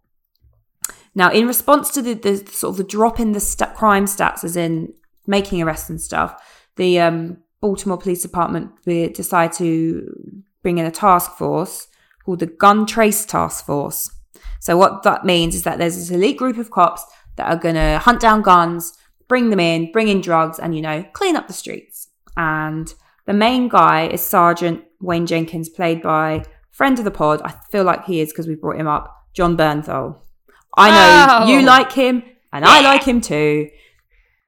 Now, 1.14 1.30
in 1.30 1.46
response 1.46 1.90
to 1.90 2.02
the, 2.02 2.14
the 2.14 2.38
sort 2.38 2.72
of 2.72 2.76
the 2.78 2.84
drop 2.84 3.20
in 3.20 3.32
the 3.32 3.40
st- 3.40 3.74
crime 3.74 4.06
stats, 4.06 4.44
as 4.44 4.56
in 4.56 4.94
making 5.26 5.62
arrests 5.62 5.90
and 5.90 6.00
stuff, 6.00 6.42
the 6.76 7.00
um, 7.00 7.38
Baltimore 7.60 7.98
Police 7.98 8.22
Department 8.22 8.70
decided 8.84 9.56
to 9.58 10.42
bring 10.62 10.78
in 10.78 10.86
a 10.86 10.90
task 10.90 11.32
force 11.32 11.88
called 12.24 12.38
the 12.40 12.46
Gun 12.46 12.86
Trace 12.86 13.26
Task 13.26 13.66
Force. 13.66 14.10
So 14.60 14.76
what 14.76 15.02
that 15.02 15.24
means 15.24 15.54
is 15.54 15.64
that 15.64 15.78
there's 15.78 15.96
this 15.96 16.10
elite 16.10 16.36
group 16.36 16.56
of 16.56 16.70
cops 16.70 17.04
that 17.36 17.48
are 17.50 17.56
going 17.56 17.74
to 17.74 17.98
hunt 17.98 18.20
down 18.20 18.42
guns, 18.42 18.96
bring 19.28 19.50
them 19.50 19.60
in, 19.60 19.90
bring 19.92 20.08
in 20.08 20.20
drugs, 20.20 20.58
and 20.58 20.74
you 20.74 20.82
know 20.82 21.04
clean 21.12 21.36
up 21.36 21.46
the 21.46 21.52
streets. 21.52 22.08
And 22.36 22.92
the 23.26 23.32
main 23.32 23.68
guy 23.68 24.06
is 24.06 24.22
Sergeant 24.22 24.84
Wayne 25.00 25.26
Jenkins, 25.26 25.68
played 25.68 26.00
by 26.02 26.44
friend 26.70 26.98
of 26.98 27.04
the 27.04 27.10
pod. 27.10 27.42
I 27.42 27.54
feel 27.70 27.84
like 27.84 28.04
he 28.04 28.20
is 28.20 28.32
because 28.32 28.46
we 28.46 28.54
brought 28.54 28.78
him 28.78 28.88
up, 28.88 29.14
Jon 29.34 29.56
Bernthal. 29.56 30.20
I 30.76 30.90
know 30.90 31.44
Oh. 31.44 31.48
you 31.48 31.62
like 31.66 31.92
him, 31.92 32.22
and 32.52 32.64
I 32.64 32.80
like 32.80 33.04
him 33.04 33.20
too. 33.20 33.70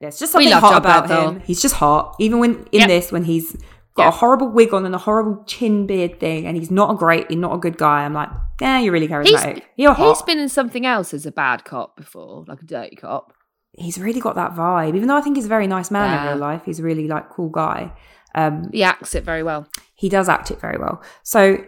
There's 0.01 0.19
just 0.19 0.33
something 0.33 0.51
hot 0.53 0.77
about 0.77 1.09
him. 1.09 1.41
He's 1.41 1.63
just 1.63 1.77
hot. 1.77 2.17
Even 2.19 2.39
when 2.39 2.67
in 2.73 2.81
Yep. 2.81 2.89
this, 2.89 3.13
when 3.13 3.25
he's 3.25 3.57
got 3.95 4.09
a 4.09 4.11
horrible 4.11 4.49
wig 4.49 4.75
on 4.75 4.85
and 4.85 4.95
a 4.95 4.99
horrible 4.99 5.45
chin 5.47 5.87
beard 5.87 6.19
thing, 6.21 6.47
and 6.47 6.57
he's 6.57 6.71
not 6.71 6.91
a 6.91 6.95
great, 6.95 7.31
he's 7.31 7.39
not 7.39 7.55
a 7.55 7.59
good 7.59 7.79
guy. 7.79 8.05
I'm 8.05 8.13
like, 8.13 8.29
yeah, 8.61 8.81
you're 8.81 8.93
really 8.93 9.09
charismatic. 9.09 9.63
you're 9.77 9.93
hot. 9.95 10.09
He's 10.17 10.23
been 10.23 10.39
in 10.39 10.49
something 10.49 10.85
else 10.85 11.15
as 11.15 11.25
a 11.27 11.33
bad 11.33 11.65
cop 11.65 11.97
before, 11.97 12.45
like 12.49 12.61
a 12.63 12.67
dirty 12.67 12.97
cop. 12.97 13.33
he's 13.77 13.99
really 13.99 14.21
got 14.21 14.35
that 14.37 14.53
vibe. 14.55 14.95
Even 14.95 15.09
though 15.09 15.17
I 15.17 15.21
think 15.21 15.37
he's 15.37 15.47
a 15.47 15.49
very 15.49 15.67
nice 15.67 15.91
man 15.91 16.17
in 16.23 16.29
real 16.29 16.39
life, 16.39 16.63
he's 16.65 16.79
a 16.79 16.83
really 16.85 17.09
like 17.09 17.29
cool 17.31 17.49
guy. 17.49 17.93
Um, 18.35 18.71
He 18.73 18.83
acts 18.85 19.15
it 19.15 19.25
very 19.25 19.43
well. 19.43 19.67
he 19.95 20.09
does 20.09 20.29
act 20.29 20.51
it 20.51 20.61
very 20.61 20.79
well. 20.79 21.03
So 21.23 21.59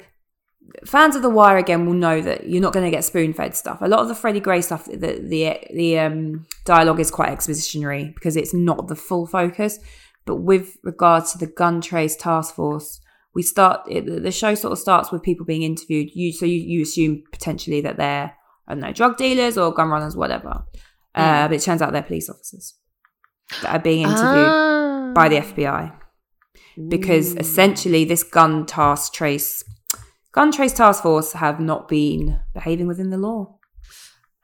fans 0.85 1.16
of 1.16 1.22
The 1.22 1.31
Wire 1.31 1.57
again 1.57 1.87
will 1.87 1.94
know 1.94 2.20
that 2.20 2.48
you're 2.48 2.62
not 2.62 2.72
going 2.72 2.85
to 2.85 2.90
get 2.90 3.05
spoon 3.05 3.33
fed 3.33 3.57
stuff. 3.57 3.79
A 3.81 3.88
lot 3.88 4.00
of 4.00 4.09
the 4.09 4.14
Freddie 4.14 4.40
Gray 4.40 4.61
stuff, 4.61 4.87
the 4.87 5.20
the 5.22 5.59
the 5.74 5.98
um, 5.98 6.46
dialogue 6.64 7.00
is 7.00 7.11
quite 7.11 7.31
expositionary 7.31 8.14
because 8.14 8.37
it's 8.37 8.55
not 8.55 8.88
the 8.88 8.96
full 8.96 9.26
focus. 9.26 9.79
But 10.24 10.37
with 10.37 10.76
regards 10.83 11.33
to 11.33 11.38
the 11.38 11.46
Gun 11.46 11.81
Trace 11.81 12.16
Task 12.16 12.55
Force, 12.55 13.00
we 13.35 13.42
start 13.42 13.83
it, 13.88 14.22
the 14.22 14.33
show 14.33 14.55
sort 14.55 14.72
of 14.72 14.79
starts 14.79 15.12
with 15.12 15.22
people 15.22 15.46
being 15.46 15.62
interviewed. 15.62 16.11
You 16.14 16.33
so 16.33 16.46
you, 16.46 16.61
you 16.61 16.83
assume 16.83 17.22
potentially 17.33 17.81
that 17.83 17.96
they're 17.96 18.35
I 18.66 18.74
don't 18.74 18.81
know 18.81 18.92
drug 18.92 19.16
dealers 19.16 19.57
or 19.57 19.72
gun 19.72 19.88
runners, 19.88 20.16
whatever. 20.16 20.64
Uh, 21.14 21.48
but 21.48 21.55
it 21.55 21.62
turns 21.62 21.81
out 21.81 21.92
they're 21.92 22.02
police 22.02 22.29
officers 22.29 22.74
that 23.62 23.76
are 23.76 23.79
being 23.79 24.02
interviewed 24.02 25.14
by 25.14 25.29
the 25.31 25.37
FBI 25.37 25.96
because 26.88 27.35
essentially 27.37 28.05
this 28.05 28.22
gun 28.22 28.66
task 28.66 29.14
trace 29.14 29.64
gun 30.37 30.53
trace 30.53 30.72
task 30.72 31.03
force 31.03 31.33
have 31.33 31.59
not 31.61 31.88
been 31.88 32.38
behaving 32.55 32.87
within 32.87 33.11
the 33.11 33.18
law 33.18 33.59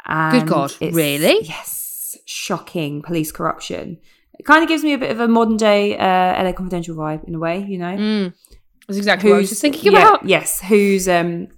and 0.07 0.49
God, 0.49 0.73
really? 0.81 1.39
yes 1.43 2.17
shocking 2.27 3.03
police 3.03 3.31
corruption 3.33 3.99
it 4.39 4.45
kind 4.45 4.63
of 4.65 4.69
gives 4.69 4.83
me 4.83 4.93
a 4.95 4.99
bit 4.99 5.11
of 5.11 5.21
a 5.21 5.29
modern 5.29 5.57
day 5.57 5.97
uh 5.97 6.43
la 6.45 6.53
confidential 6.53 6.97
vibe 6.97 7.23
in 7.29 7.35
a 7.35 7.39
way 7.39 7.65
you 7.73 7.79
know 7.79 7.97
Mm. 7.97 8.35
That's 8.89 8.99
exactly 8.99 9.31
what 9.31 9.37
I 9.37 9.41
was 9.41 9.49
just 9.49 9.61
thinking 9.63 9.93
yeah, 9.93 10.09
about. 10.09 10.29
yes 10.29 10.61
who's 10.61 11.07
um 11.09 11.49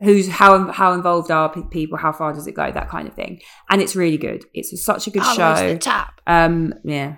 who's 0.00 0.28
how 0.28 0.70
how 0.70 0.92
involved 0.92 1.30
are 1.32 1.48
pe- 1.52 1.68
people 1.78 1.98
how 1.98 2.12
far 2.12 2.32
does 2.32 2.46
it 2.46 2.52
go 2.52 2.70
that 2.70 2.88
kind 2.88 3.08
of 3.08 3.14
thing 3.14 3.40
and 3.70 3.82
it's 3.82 3.96
really 3.96 4.16
good 4.18 4.44
it's 4.54 4.70
such 4.84 5.06
a 5.08 5.10
good 5.10 5.22
Oh, 5.24 5.34
show 5.34 5.72
the 5.72 5.78
tap. 5.78 6.20
um, 6.28 6.72
yeah, 6.84 7.16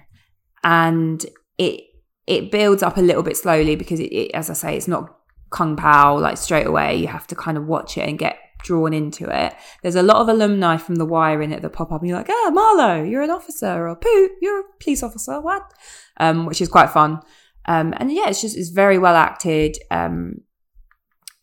and 0.64 1.24
it 1.58 1.80
it 2.26 2.50
builds 2.50 2.82
up 2.82 2.96
a 2.96 3.00
little 3.02 3.22
bit 3.22 3.36
slowly 3.36 3.76
because 3.76 4.00
it, 4.00 4.10
it 4.20 4.30
as 4.34 4.48
I 4.50 4.54
say, 4.54 4.76
it's 4.76 4.88
not 4.88 5.04
kung 5.50 5.76
pao 5.76 6.18
like 6.18 6.36
straight 6.36 6.66
away. 6.66 6.96
You 6.96 7.08
have 7.08 7.26
to 7.28 7.34
kind 7.34 7.56
of 7.56 7.66
watch 7.66 7.96
it 7.96 8.08
and 8.08 8.18
get 8.18 8.38
drawn 8.62 8.92
into 8.92 9.28
it. 9.30 9.54
There's 9.82 9.94
a 9.94 10.02
lot 10.02 10.16
of 10.16 10.28
alumni 10.28 10.76
from 10.76 10.96
The 10.96 11.06
Wire 11.06 11.42
in 11.42 11.52
it 11.52 11.62
that 11.62 11.72
pop 11.72 11.92
up, 11.92 12.00
and 12.00 12.08
you're 12.08 12.18
like, 12.18 12.30
ah, 12.30 12.50
Marlo, 12.52 13.08
you're 13.08 13.22
an 13.22 13.30
officer, 13.30 13.88
or 13.88 13.96
Poot, 13.96 14.32
you're 14.42 14.60
a 14.60 14.64
police 14.80 15.02
officer, 15.02 15.40
what? 15.40 15.62
Um, 16.18 16.46
which 16.46 16.60
is 16.60 16.68
quite 16.68 16.90
fun. 16.90 17.20
Um, 17.66 17.94
and 17.96 18.12
yeah, 18.12 18.28
it's 18.28 18.40
just 18.40 18.56
it's 18.56 18.70
very 18.70 18.98
well 18.98 19.16
acted. 19.16 19.76
Um, 19.90 20.42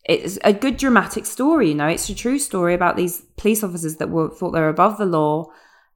it's 0.04 0.38
a 0.44 0.52
good 0.52 0.76
dramatic 0.76 1.24
story, 1.24 1.68
you 1.68 1.74
know. 1.74 1.86
It's 1.86 2.08
a 2.08 2.14
true 2.14 2.38
story 2.38 2.74
about 2.74 2.96
these 2.96 3.22
police 3.36 3.64
officers 3.64 3.96
that 3.96 4.10
were 4.10 4.30
thought 4.30 4.50
they 4.50 4.60
were 4.60 4.68
above 4.68 4.98
the 4.98 5.06
law 5.06 5.46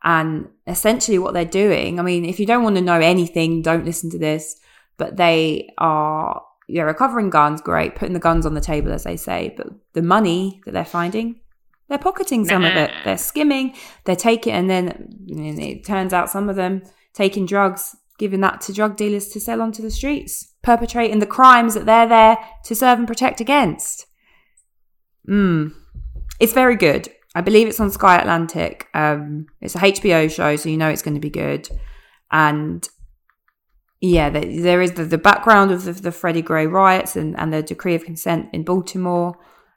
and 0.03 0.49
essentially 0.67 1.19
what 1.19 1.35
they're 1.35 1.45
doing. 1.45 1.99
I 1.99 2.03
mean, 2.03 2.25
if 2.25 2.41
you 2.41 2.47
don't 2.47 2.63
want 2.63 2.77
to 2.77 2.83
know 2.83 3.01
anything, 3.01 3.63
don't 3.63 3.85
listen 3.85 4.11
to 4.11 4.19
this. 4.19 4.57
But 4.97 5.17
they 5.17 5.71
are 5.79 6.43
yeah 6.69 6.83
recovering 6.83 7.31
guns, 7.31 7.61
great, 7.61 7.97
putting 7.97 8.15
the 8.15 8.21
guns 8.21 8.47
on 8.47 8.55
the 8.55 8.61
table 8.61 8.93
as 8.93 9.05
they 9.05 9.17
say. 9.17 9.55
But 9.57 9.69
the 9.95 10.03
money 10.03 10.61
that 10.65 10.73
they're 10.73 10.85
finding, 10.85 11.41
they're 11.89 11.99
pocketing 11.99 12.45
some 12.45 12.65
of 12.65 12.77
it. 12.77 12.91
They're 13.05 13.19
skimming. 13.19 13.75
They're 14.05 14.17
taking, 14.17 14.53
and 14.53 14.69
then 14.69 14.87
and 15.29 15.61
it 15.61 15.85
turns 15.85 16.13
out 16.13 16.31
some 16.31 16.49
of 16.49 16.57
them 16.57 16.83
taking 17.15 17.47
drugs, 17.47 17.97
giving 18.19 18.41
that 18.43 18.61
to 18.63 18.73
drug 18.73 18.97
dealers 18.97 19.29
to 19.29 19.41
sell 19.41 19.63
onto 19.63 19.83
the 19.83 19.91
streets, 19.91 20.55
perpetrating 20.63 21.19
the 21.19 21.27
crimes 21.27 21.75
that 21.75 21.87
they're 21.87 22.09
there 22.09 22.39
to 22.65 22.75
serve 22.75 22.99
and 22.99 23.09
protect 23.09 23.41
against. 23.41 24.07
Mm. 25.29 25.73
It's 26.41 26.53
very 26.53 26.77
good. 26.77 27.09
I 27.35 27.41
believe 27.41 27.69
it's 27.69 27.81
on 27.81 27.91
Sky 27.91 28.19
Atlantic. 28.19 28.89
Um, 28.95 29.47
it's 29.61 29.75
a 29.75 29.79
HBO 29.79 30.31
show, 30.31 30.57
so 30.57 30.69
you 30.69 30.77
know 30.77 30.89
it's 30.89 31.03
going 31.03 31.15
to 31.15 31.21
be 31.21 31.31
good. 31.31 31.69
And 32.31 32.87
yeah, 34.01 34.31
there, 34.31 34.81
is 34.81 34.93
the, 34.93 35.05
the 35.05 35.19
background 35.19 35.71
of 35.71 35.85
the, 35.85 35.93
the 35.93 36.13
Freddie 36.13 36.43
Gray 36.43 36.67
riots 36.67 37.17
and, 37.17 37.39
and 37.39 37.53
the 37.53 37.63
decree 37.63 37.95
of 37.95 38.05
consent 38.05 38.49
in 38.53 38.63
Baltimore. 38.63 39.37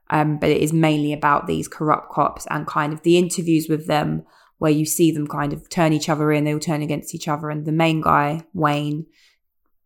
Um, 0.09 0.37
but 0.37 0.49
it 0.49 0.61
is 0.61 0.73
mainly 0.73 1.13
about 1.13 1.47
these 1.47 1.69
corrupt 1.69 2.11
cops 2.11 2.45
and 2.49 2.67
kind 2.67 2.91
of 2.91 3.01
the 3.03 3.17
interviews 3.17 3.67
with 3.69 3.87
them 3.87 4.23
where 4.57 4.71
you 4.71 4.85
see 4.85 5.09
them 5.09 5.25
kind 5.25 5.53
of 5.53 5.67
turn 5.69 5.91
each 5.93 6.07
other 6.07 6.31
in, 6.31 6.43
they 6.43 6.53
all 6.53 6.59
turn 6.59 6.83
against 6.83 7.15
each 7.15 7.27
other. 7.27 7.49
And 7.49 7.65
the 7.65 7.71
main 7.71 7.99
guy, 8.01 8.45
Wayne, 8.53 9.07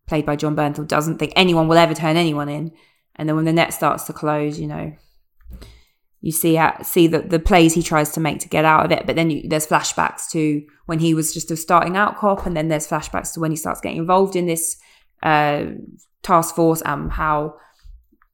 played 0.05 0.25
by 0.25 0.35
Jon 0.35 0.55
Bernthal, 0.55 0.85
doesn't 0.85 1.17
think 1.17 1.31
anyone 1.35 1.69
will 1.69 1.77
ever 1.77 1.93
turn 1.93 2.17
anyone 2.17 2.49
in. 2.49 2.73
And 3.15 3.29
then 3.29 3.37
when 3.37 3.45
the 3.45 3.53
net 3.53 3.73
starts 3.73 4.03
to 4.05 4.13
close, 4.13 4.59
you 4.59 4.67
know, 4.67 4.93
you 6.25 6.31
see 6.31 6.55
how, 6.55 6.71
see 6.81 7.05
the, 7.13 7.19
the 7.19 7.37
plays 7.49 7.71
he 7.75 7.83
tries 7.83 8.09
to 8.13 8.19
make 8.19 8.39
to 8.39 8.49
get 8.49 8.65
out 8.65 8.83
of 8.85 8.91
it. 8.91 9.05
But 9.05 9.15
then 9.15 9.29
you, 9.29 9.47
there's 9.47 9.67
flashbacks 9.67 10.23
to 10.31 10.65
when 10.87 10.97
he 11.05 11.13
was 11.13 11.33
just 11.35 11.51
a 11.51 11.55
starting 11.55 11.95
out 11.95 12.17
cop, 12.17 12.47
and 12.47 12.57
then 12.57 12.67
there's 12.67 12.87
flashbacks 12.87 13.33
to 13.33 13.39
when 13.39 13.51
he 13.51 13.57
starts 13.57 13.79
getting 13.79 13.99
involved 13.99 14.35
in 14.35 14.47
this 14.47 14.75
uh, 15.21 15.65
task 16.23 16.55
force 16.55 16.81
and 16.81 17.11
how 17.11 17.37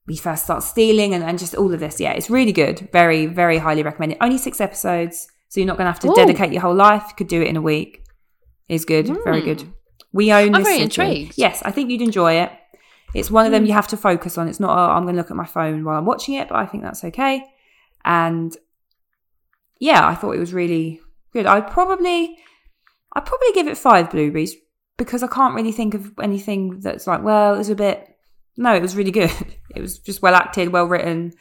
he 0.07 0.15
first 0.15 0.45
starts 0.45 0.67
stealing 0.67 1.13
and, 1.13 1.21
and 1.21 1.37
just 1.37 1.53
all 1.53 1.73
of 1.73 1.81
this. 1.81 1.99
Yeah, 1.99 2.13
it's 2.13 2.29
really 2.29 2.53
good. 2.53 2.87
Very, 2.93 3.25
very 3.25 3.57
highly 3.57 3.83
recommended. 3.83 4.17
Only 4.21 4.37
six 4.37 4.61
episodes, 4.61 5.27
so 5.49 5.59
you're 5.59 5.67
not 5.67 5.75
going 5.77 5.85
to 5.87 5.91
have 5.91 5.99
to 6.01 6.11
Ooh. 6.11 6.15
dedicate 6.15 6.53
your 6.53 6.61
whole 6.61 6.73
life. 6.75 7.03
You 7.09 7.15
could 7.17 7.27
do 7.27 7.41
it 7.41 7.47
in 7.49 7.57
a 7.57 7.61
week. 7.61 8.05
It's 8.69 8.85
good. 8.85 9.07
Very 9.25 9.41
Mm. 9.41 9.45
good. 9.45 9.73
We 10.13 10.31
own 10.31 10.55
I'm 10.55 10.61
this. 10.63 10.69
very 10.69 10.75
city. 10.77 10.83
intrigued. 11.01 11.33
Yes, 11.37 11.61
I 11.65 11.71
think 11.71 11.89
you'd 11.91 12.01
enjoy 12.01 12.33
it. 12.43 12.51
It's 13.13 13.29
one 13.29 13.45
of 13.45 13.51
them 13.51 13.63
Mm. 13.65 13.67
you 13.67 13.73
have 13.73 13.87
to 13.89 13.97
focus 13.97 14.37
on. 14.37 14.47
It's 14.47 14.61
not, 14.61 14.71
oh, 14.77 14.91
I'm 14.93 15.03
going 15.03 15.15
to 15.15 15.21
look 15.21 15.31
at 15.31 15.35
my 15.37 15.45
phone 15.45 15.83
while 15.83 15.97
I'm 15.97 16.05
watching 16.05 16.35
it, 16.35 16.47
but 16.47 16.55
I 16.55 16.65
think 16.65 16.83
that's 16.83 17.03
okay. 17.03 17.43
And 18.05 18.55
yeah, 19.79 20.05
I 20.07 20.15
thought 20.15 20.31
it 20.35 20.39
was 20.39 20.53
really 20.53 21.01
good. 21.33 21.45
I'd 21.45 21.69
probably, 21.71 22.37
I'd 23.15 23.25
probably 23.25 23.51
give 23.53 23.67
it 23.67 23.77
five 23.77 24.11
blueberries 24.11 24.55
because 24.97 25.23
I 25.23 25.27
can't 25.27 25.55
really 25.55 25.71
think 25.71 25.93
of 25.93 26.11
anything 26.21 26.79
that's 26.81 27.07
like, 27.07 27.23
well, 27.23 27.55
it 27.55 27.57
was 27.57 27.69
a 27.69 27.75
bit. 27.75 28.07
No, 28.57 28.75
it 28.75 28.81
was 28.81 28.95
really 28.95 29.11
good. 29.11 29.31
It 29.73 29.79
was 29.79 29.99
just 29.99 30.21
well 30.21 30.35
acted, 30.35 30.73
well 30.73 30.83
written, 30.83 31.31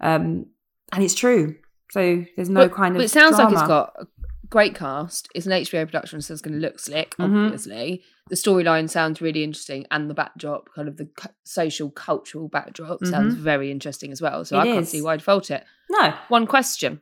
um, 0.00 0.46
and 0.90 1.04
it's 1.04 1.14
true. 1.14 1.54
So 1.92 2.24
there's 2.34 2.48
no 2.50 2.68
kind 2.68 2.96
of. 2.96 2.98
but 2.98 3.04
it 3.04 3.10
sounds 3.12 3.38
like 3.38 3.52
it's 3.52 3.62
got 3.62 3.92
a 3.96 4.06
great 4.50 4.74
cast. 4.74 5.28
It's 5.36 5.46
an 5.46 5.52
HBO 5.52 5.86
production, 5.86 6.20
so 6.20 6.32
it's 6.32 6.42
going 6.42 6.54
to 6.54 6.60
look 6.60 6.80
slick. 6.80 7.14
Mhm. 7.16 7.44
Obviously, 7.44 8.02
the 8.28 8.36
storyline 8.36 8.90
sounds 8.90 9.20
really 9.20 9.44
interesting, 9.44 9.86
and 9.90 10.10
the 10.10 10.14
backdrop, 10.14 10.68
kind 10.74 10.88
of 10.88 10.96
the 10.96 11.06
cu- 11.16 11.28
social 11.44 11.90
cultural 11.90 12.48
backdrop, 12.48 13.04
sounds 13.04 13.34
very 13.34 13.70
interesting 13.70 14.10
as 14.12 14.20
well. 14.20 14.44
So 14.44 14.56
Mm-hmm. 14.56 14.66
It 14.66 14.70
I 14.70 14.74
can't 14.74 14.88
see 14.88 15.02
why 15.02 15.14
I'd 15.14 15.22
fault 15.22 15.50
it. 15.50 15.64
no. 15.90 16.12
One 16.28 16.46
question: 16.46 17.00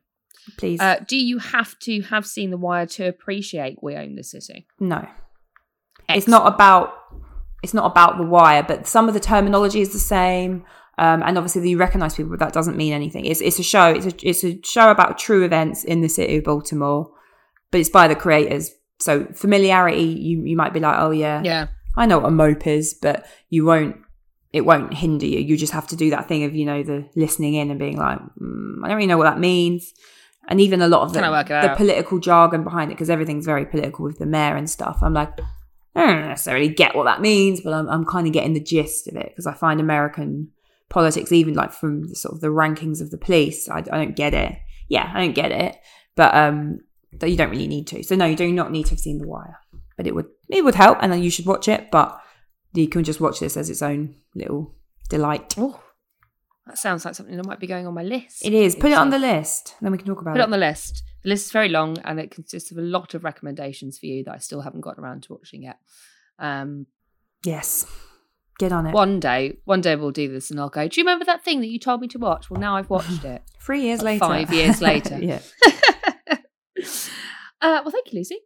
Please, 0.58 0.80
uh, 0.80 0.96
Do 1.08 1.16
you 1.16 1.38
have 1.38 1.78
to 1.80 2.02
have 2.02 2.26
seen 2.26 2.50
The 2.50 2.58
Wire 2.58 2.86
to 2.86 3.06
appreciate 3.08 3.78
We 3.82 3.94
Own 3.96 4.16
the 4.16 4.24
City? 4.24 4.66
no. 4.78 5.06
It's 6.08 6.28
not 6.28 6.46
about 6.52 6.92
it's 7.62 7.72
not 7.72 7.90
about 7.90 8.18
the 8.18 8.24
wire, 8.24 8.62
but 8.62 8.86
some 8.86 9.08
of 9.08 9.14
the 9.14 9.20
terminology 9.20 9.80
is 9.80 9.94
the 9.94 9.98
same. 9.98 10.64
Um, 10.98 11.22
and 11.24 11.38
obviously, 11.38 11.68
you 11.70 11.78
recognise 11.78 12.14
people, 12.14 12.30
but 12.30 12.38
that 12.40 12.52
doesn't 12.52 12.76
mean 12.76 12.92
anything. 12.92 13.24
It's 13.24 13.40
it's 13.40 13.58
a 13.58 13.62
show. 13.62 13.86
It's 13.86 14.04
a 14.06 14.28
it's 14.28 14.44
a 14.44 14.60
show 14.62 14.90
about 14.90 15.16
true 15.18 15.42
events 15.44 15.82
in 15.82 16.02
the 16.02 16.08
city 16.08 16.36
of 16.36 16.44
Baltimore, 16.44 17.10
but 17.70 17.80
it's 17.80 17.88
by 17.88 18.06
the 18.06 18.14
creators. 18.14 18.70
So 18.98 19.26
familiarity, 19.34 20.02
you 20.02 20.42
you 20.44 20.56
might 20.56 20.72
be 20.72 20.80
like, 20.80 20.98
oh 20.98 21.10
yeah, 21.10 21.42
Yeah. 21.42 21.66
I 21.96 22.06
know 22.06 22.18
what 22.18 22.28
a 22.28 22.30
mope 22.32 22.66
is, 22.66 22.94
but 22.94 23.26
you 23.50 23.64
won't. 23.64 23.96
It 24.52 24.64
won't 24.64 24.94
hinder 24.94 25.26
you. 25.26 25.40
You 25.40 25.56
just 25.56 25.72
have 25.72 25.88
to 25.88 25.96
do 25.96 26.10
that 26.10 26.28
thing 26.28 26.44
of 26.44 26.54
you 26.54 26.64
know 26.64 26.82
the 26.82 27.08
listening 27.16 27.54
in 27.54 27.70
and 27.70 27.78
being 27.78 27.96
like, 27.96 28.20
mm, 28.40 28.76
I 28.84 28.88
don't 28.88 28.96
really 28.96 29.08
know 29.08 29.18
what 29.18 29.24
that 29.24 29.40
means. 29.40 29.92
And 30.48 30.60
even 30.60 30.82
a 30.82 30.88
lot 30.88 31.02
of 31.02 31.12
the, 31.12 31.20
Can 31.20 31.24
I 31.24 31.30
work 31.30 31.50
it 31.50 31.68
the 31.68 31.74
political 31.76 32.18
jargon 32.18 32.64
behind 32.64 32.90
it, 32.90 32.94
because 32.94 33.10
everything's 33.10 33.46
very 33.46 33.64
political 33.64 34.04
with 34.04 34.18
the 34.18 34.26
mayor 34.26 34.56
and 34.56 34.68
stuff. 34.68 34.98
I'm 35.02 35.14
like, 35.14 35.30
I 35.96 36.06
don't 36.06 36.28
necessarily 36.28 36.68
get 36.68 36.94
what 36.94 37.04
that 37.04 37.20
means, 37.20 37.60
but 37.62 37.72
I'm, 37.72 37.88
I'm 37.88 38.04
kind 38.04 38.26
of 38.26 38.32
getting 38.32 38.52
the 38.52 38.60
gist 38.60 39.08
of 39.08 39.16
it 39.16 39.30
because 39.30 39.46
I 39.46 39.54
find 39.54 39.80
American 39.80 40.50
politics, 40.88 41.32
even 41.32 41.54
like 41.54 41.72
from 41.72 42.08
the, 42.08 42.14
sort 42.14 42.34
of 42.34 42.40
the 42.40 42.48
rankings 42.48 43.00
of 43.00 43.10
the 43.10 43.18
police, 43.18 43.68
I, 43.68 43.78
I 43.78 43.82
don't 43.82 44.14
get 44.14 44.34
it. 44.34 44.56
Yeah, 44.88 45.10
I 45.14 45.20
don't 45.20 45.34
get 45.34 45.50
it, 45.50 45.76
but 46.14 46.34
um, 46.34 46.80
that 47.20 47.30
you 47.30 47.36
don't 47.36 47.50
really 47.50 47.68
need 47.68 47.86
to. 47.88 48.02
So 48.02 48.14
no, 48.16 48.26
you 48.26 48.36
do 48.36 48.52
not 48.52 48.70
need 48.70 48.84
to 48.86 48.90
have 48.90 49.00
seen 49.00 49.18
The 49.18 49.28
Wire, 49.28 49.58
but 49.96 50.06
it 50.06 50.14
would 50.14 50.26
it 50.48 50.64
would 50.64 50.74
help, 50.74 50.98
and 51.00 51.12
then 51.12 51.22
you 51.22 51.30
should 51.30 51.46
watch 51.46 51.68
it. 51.68 51.90
But 51.90 52.20
you 52.72 52.88
can 52.88 53.04
just 53.04 53.20
watch 53.20 53.40
this 53.40 53.56
as 53.56 53.70
its 53.70 53.82
own 53.82 54.16
little 54.34 54.74
delight. 55.08 55.54
Oh, 55.56 55.80
that 56.66 56.78
sounds 56.78 57.04
like 57.04 57.14
something 57.14 57.36
that 57.36 57.46
might 57.46 57.60
be 57.60 57.66
going 57.66 57.86
on 57.86 57.94
my 57.94 58.02
list. 58.02 58.44
It 58.44 58.54
is. 58.54 58.74
Put 58.74 58.90
it 58.90 58.98
on 58.98 59.10
the 59.10 59.18
list, 59.18 59.74
then 59.80 59.92
we 59.92 59.98
can 59.98 60.06
talk 60.06 60.20
about 60.20 60.32
it. 60.32 60.34
Put 60.34 60.40
it. 60.40 60.42
it 60.42 60.44
on 60.44 60.50
the 60.50 60.58
list. 60.58 61.02
The 61.22 61.28
list 61.30 61.46
is 61.46 61.52
very 61.52 61.68
long 61.68 61.98
and 62.04 62.18
it 62.20 62.30
consists 62.30 62.70
of 62.70 62.78
a 62.78 62.82
lot 62.82 63.14
of 63.14 63.24
recommendations 63.24 63.98
for 63.98 64.06
you 64.06 64.24
that 64.24 64.34
I 64.34 64.38
still 64.38 64.60
haven't 64.60 64.82
gotten 64.82 65.02
around 65.02 65.24
to 65.24 65.32
watching 65.32 65.62
yet. 65.62 65.78
Um, 66.38 66.86
yes, 67.44 67.86
get 68.58 68.72
on 68.72 68.86
it. 68.86 68.92
one 68.92 69.20
day, 69.20 69.58
one 69.64 69.80
day 69.80 69.96
we'll 69.96 70.10
do 70.10 70.30
this 70.30 70.50
and 70.50 70.58
I'll 70.60 70.68
go, 70.68 70.88
Do 70.88 71.00
you 71.00 71.04
remember 71.04 71.24
that 71.26 71.44
thing 71.44 71.60
that 71.60 71.68
you 71.68 71.78
told 71.78 72.00
me 72.00 72.08
to 72.08 72.18
watch? 72.18 72.50
Well, 72.50 72.60
now 72.60 72.76
I've 72.76 72.90
watched 72.90 73.24
it. 73.24 73.42
Three 73.60 73.82
years 73.82 74.02
later. 74.02 74.20
five 74.20 74.52
years 74.52 74.80
later. 74.80 75.18
yeah. 75.22 75.40
uh, 77.64 77.80
well, 77.82 77.90
thank 77.90 78.12
you, 78.12 78.18
Lucy. 78.18 78.38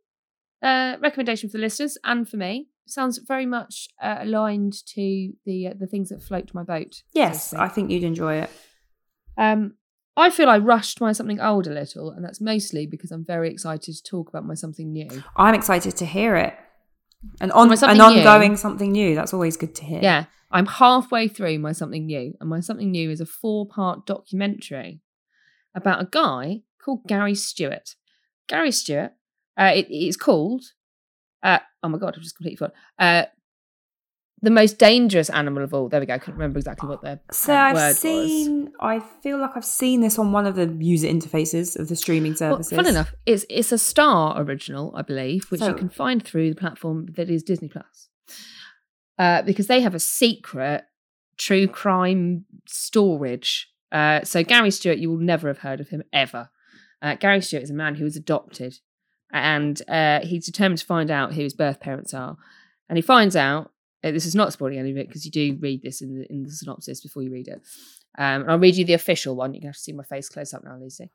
Uh, 0.62 0.96
recommendation 1.00 1.48
for 1.48 1.58
the 1.58 1.62
listeners 1.62 1.96
and 2.04 2.28
for 2.28 2.36
me 2.36 2.68
sounds 2.86 3.18
very 3.18 3.46
much 3.46 3.88
uh, 4.02 4.18
aligned 4.20 4.74
to 4.86 5.32
the 5.44 5.68
uh, 5.68 5.74
the 5.78 5.86
things 5.86 6.08
that 6.08 6.22
float 6.22 6.50
my 6.54 6.62
boat. 6.62 7.02
Yes, 7.12 7.48
speak. 7.48 7.60
I 7.60 7.68
think 7.68 7.90
you'd 7.90 8.04
enjoy 8.04 8.36
it. 8.36 8.50
Um, 9.36 9.74
I 10.16 10.30
feel 10.30 10.48
I 10.48 10.58
rushed 10.58 11.00
my 11.00 11.12
something 11.12 11.40
old 11.40 11.66
a 11.66 11.72
little, 11.72 12.10
and 12.10 12.24
that's 12.24 12.40
mostly 12.40 12.86
because 12.86 13.12
I'm 13.12 13.24
very 13.24 13.50
excited 13.50 13.94
to 13.94 14.02
talk 14.02 14.28
about 14.28 14.44
my 14.44 14.54
something 14.54 14.92
new. 14.92 15.22
I'm 15.36 15.54
excited 15.54 15.96
to 15.96 16.06
hear 16.06 16.34
it. 16.36 16.54
And 17.40 17.52
on 17.52 17.72
an 17.72 18.00
ongoing 18.00 18.52
new- 18.52 18.56
something 18.56 18.92
new. 18.92 19.14
That's 19.14 19.34
always 19.34 19.56
good 19.56 19.74
to 19.76 19.84
hear. 19.84 20.00
Yeah, 20.02 20.24
I'm 20.50 20.66
halfway 20.66 21.28
through 21.28 21.58
my 21.58 21.72
something 21.72 22.06
new, 22.06 22.34
and 22.40 22.48
my 22.48 22.60
something 22.60 22.90
new 22.90 23.10
is 23.10 23.20
a 23.20 23.26
four 23.26 23.66
part 23.66 24.06
documentary 24.06 25.00
about 25.74 26.00
a 26.02 26.08
guy 26.10 26.62
called 26.84 27.06
Gary 27.06 27.34
Stewart. 27.34 27.94
Gary 28.48 28.72
Stewart, 28.72 29.12
uh, 29.56 29.72
it 29.74 29.90
is 29.90 30.16
called, 30.16 30.62
uh, 31.42 31.58
oh 31.82 31.88
my 31.88 31.98
God, 31.98 32.14
I've 32.16 32.22
just 32.22 32.36
completely 32.36 32.56
forgot. 32.56 32.74
Uh, 32.98 33.24
the 34.40 34.50
most 34.50 34.78
dangerous 34.78 35.28
animal 35.30 35.64
of 35.64 35.74
all. 35.74 35.88
There 35.88 35.98
we 35.98 36.06
go. 36.06 36.14
I 36.14 36.18
couldn't 36.18 36.36
remember 36.38 36.58
exactly 36.60 36.88
what 36.88 37.02
the 37.02 37.18
So 37.32 37.52
uh, 37.52 37.56
I've 37.58 37.74
word 37.74 37.88
was. 37.88 37.98
seen. 37.98 38.72
I 38.80 39.00
feel 39.00 39.38
like 39.40 39.50
I've 39.56 39.64
seen 39.64 40.00
this 40.00 40.16
on 40.16 40.30
one 40.30 40.46
of 40.46 40.54
the 40.54 40.68
user 40.78 41.08
interfaces 41.08 41.76
of 41.76 41.88
the 41.88 41.96
streaming 41.96 42.36
Well, 42.38 42.62
services. 42.62 42.76
fun 42.76 42.86
enough, 42.86 43.12
it's 43.26 43.44
it's 43.50 43.72
a 43.72 43.78
Star 43.78 44.40
original, 44.40 44.92
I 44.94 45.02
believe, 45.02 45.50
which 45.50 45.60
So- 45.60 45.68
you 45.68 45.74
can 45.74 45.88
find 45.88 46.24
through 46.24 46.50
the 46.50 46.56
platform 46.60 47.06
that 47.16 47.28
is 47.28 47.42
Disney 47.42 47.68
Plus, 47.68 48.08
uh, 49.18 49.42
because 49.42 49.66
they 49.66 49.80
have 49.80 49.94
a 49.96 49.98
secret 50.00 50.84
true 51.36 51.66
crime 51.66 52.44
storage. 52.68 53.68
Uh, 53.90 54.22
so 54.22 54.44
Gary 54.44 54.70
Stewart, 54.70 54.98
you 54.98 55.10
will 55.10 55.18
never 55.18 55.48
have 55.48 55.58
heard 55.58 55.80
of 55.80 55.88
him 55.88 56.04
ever. 56.12 56.50
Uh, 57.02 57.14
Gary 57.14 57.40
Stewart 57.40 57.62
is 57.62 57.70
a 57.70 57.74
man 57.74 57.94
who 57.96 58.04
was 58.04 58.16
adopted, 58.16 58.78
and 59.32 59.80
uh, 59.88 60.20
he's 60.24 60.46
determined 60.46 60.78
to 60.80 60.86
find 60.86 61.10
out 61.10 61.34
who 61.34 61.42
his 61.42 61.54
birth 61.54 61.80
parents 61.80 62.12
are, 62.14 62.36
and 62.88 62.96
he 62.98 63.02
finds 63.02 63.36
out. 63.36 63.70
uh, 64.02 64.10
This 64.10 64.26
is 64.26 64.34
not 64.34 64.52
spoiling 64.52 64.78
any 64.78 64.90
of 64.90 64.96
it 64.96 65.06
because 65.08 65.24
you 65.24 65.30
do 65.30 65.56
read 65.60 65.82
this 65.82 66.00
in 66.00 66.18
the 66.18 66.26
in 66.32 66.42
the 66.44 66.50
synopsis 66.50 67.00
before 67.00 67.22
you 67.22 67.30
read 67.30 67.48
it. 67.48 67.60
Um, 68.18 68.42
and 68.42 68.50
I'll 68.50 68.58
read 68.58 68.74
you 68.76 68.84
the 68.84 68.94
official 68.94 69.36
one. 69.36 69.54
You 69.54 69.60
can 69.60 69.68
have 69.68 69.76
to 69.76 69.80
see 69.80 69.92
my 69.92 70.02
face 70.02 70.28
close 70.28 70.52
up 70.52 70.64
now, 70.64 70.76
Lucy. 70.76 71.10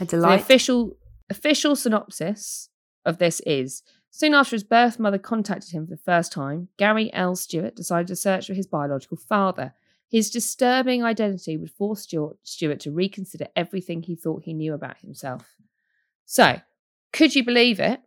a 0.00 0.04
delight. 0.04 0.38
The 0.38 0.42
official 0.42 0.96
official 1.30 1.76
synopsis 1.76 2.68
of 3.04 3.18
this 3.18 3.40
is 3.40 3.82
soon 4.10 4.34
after 4.34 4.56
his 4.56 4.64
birth 4.64 4.98
mother 4.98 5.18
contacted 5.18 5.70
him 5.72 5.86
for 5.86 5.90
the 5.90 6.02
first 6.02 6.32
time, 6.32 6.68
Gary 6.78 7.12
L. 7.12 7.36
Stewart 7.36 7.76
decided 7.76 8.08
to 8.08 8.16
search 8.16 8.46
for 8.48 8.54
his 8.54 8.66
biological 8.66 9.16
father. 9.18 9.74
His 10.10 10.30
disturbing 10.30 11.04
identity 11.04 11.56
would 11.58 11.70
force 11.70 12.02
Stuart 12.02 12.38
Stewart 12.42 12.80
to 12.80 12.90
reconsider 12.90 13.46
everything 13.54 14.02
he 14.02 14.16
thought 14.16 14.44
he 14.44 14.54
knew 14.54 14.72
about 14.74 14.98
himself. 14.98 15.54
So, 16.24 16.60
could 17.12 17.34
you 17.34 17.44
believe 17.44 17.78
it? 17.80 18.00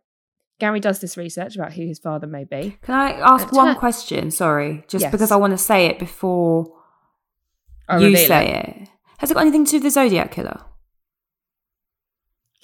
Gary 0.58 0.80
does 0.80 1.00
this 1.00 1.16
research 1.16 1.54
about 1.56 1.72
who 1.72 1.86
his 1.86 1.98
father 1.98 2.26
may 2.26 2.44
be. 2.44 2.76
Can 2.82 2.94
I 2.94 3.12
ask 3.12 3.52
Uh, 3.52 3.56
one 3.56 3.66
turn- 3.68 3.76
question? 3.76 4.30
Sorry, 4.30 4.84
just 4.88 5.02
Yes. 5.02 5.12
because 5.12 5.30
I 5.30 5.36
want 5.36 5.52
to 5.52 5.58
say 5.58 5.86
it 5.86 5.98
before 5.98 6.72
I'll 7.88 8.00
you 8.02 8.16
say 8.16 8.48
it. 8.82 8.88
Has 9.18 9.30
it 9.30 9.34
got 9.34 9.40
anything 9.40 9.64
to 9.64 9.70
do 9.72 9.76
with 9.76 9.84
the 9.84 9.90
Zodiac 9.90 10.30
Killer? 10.32 10.60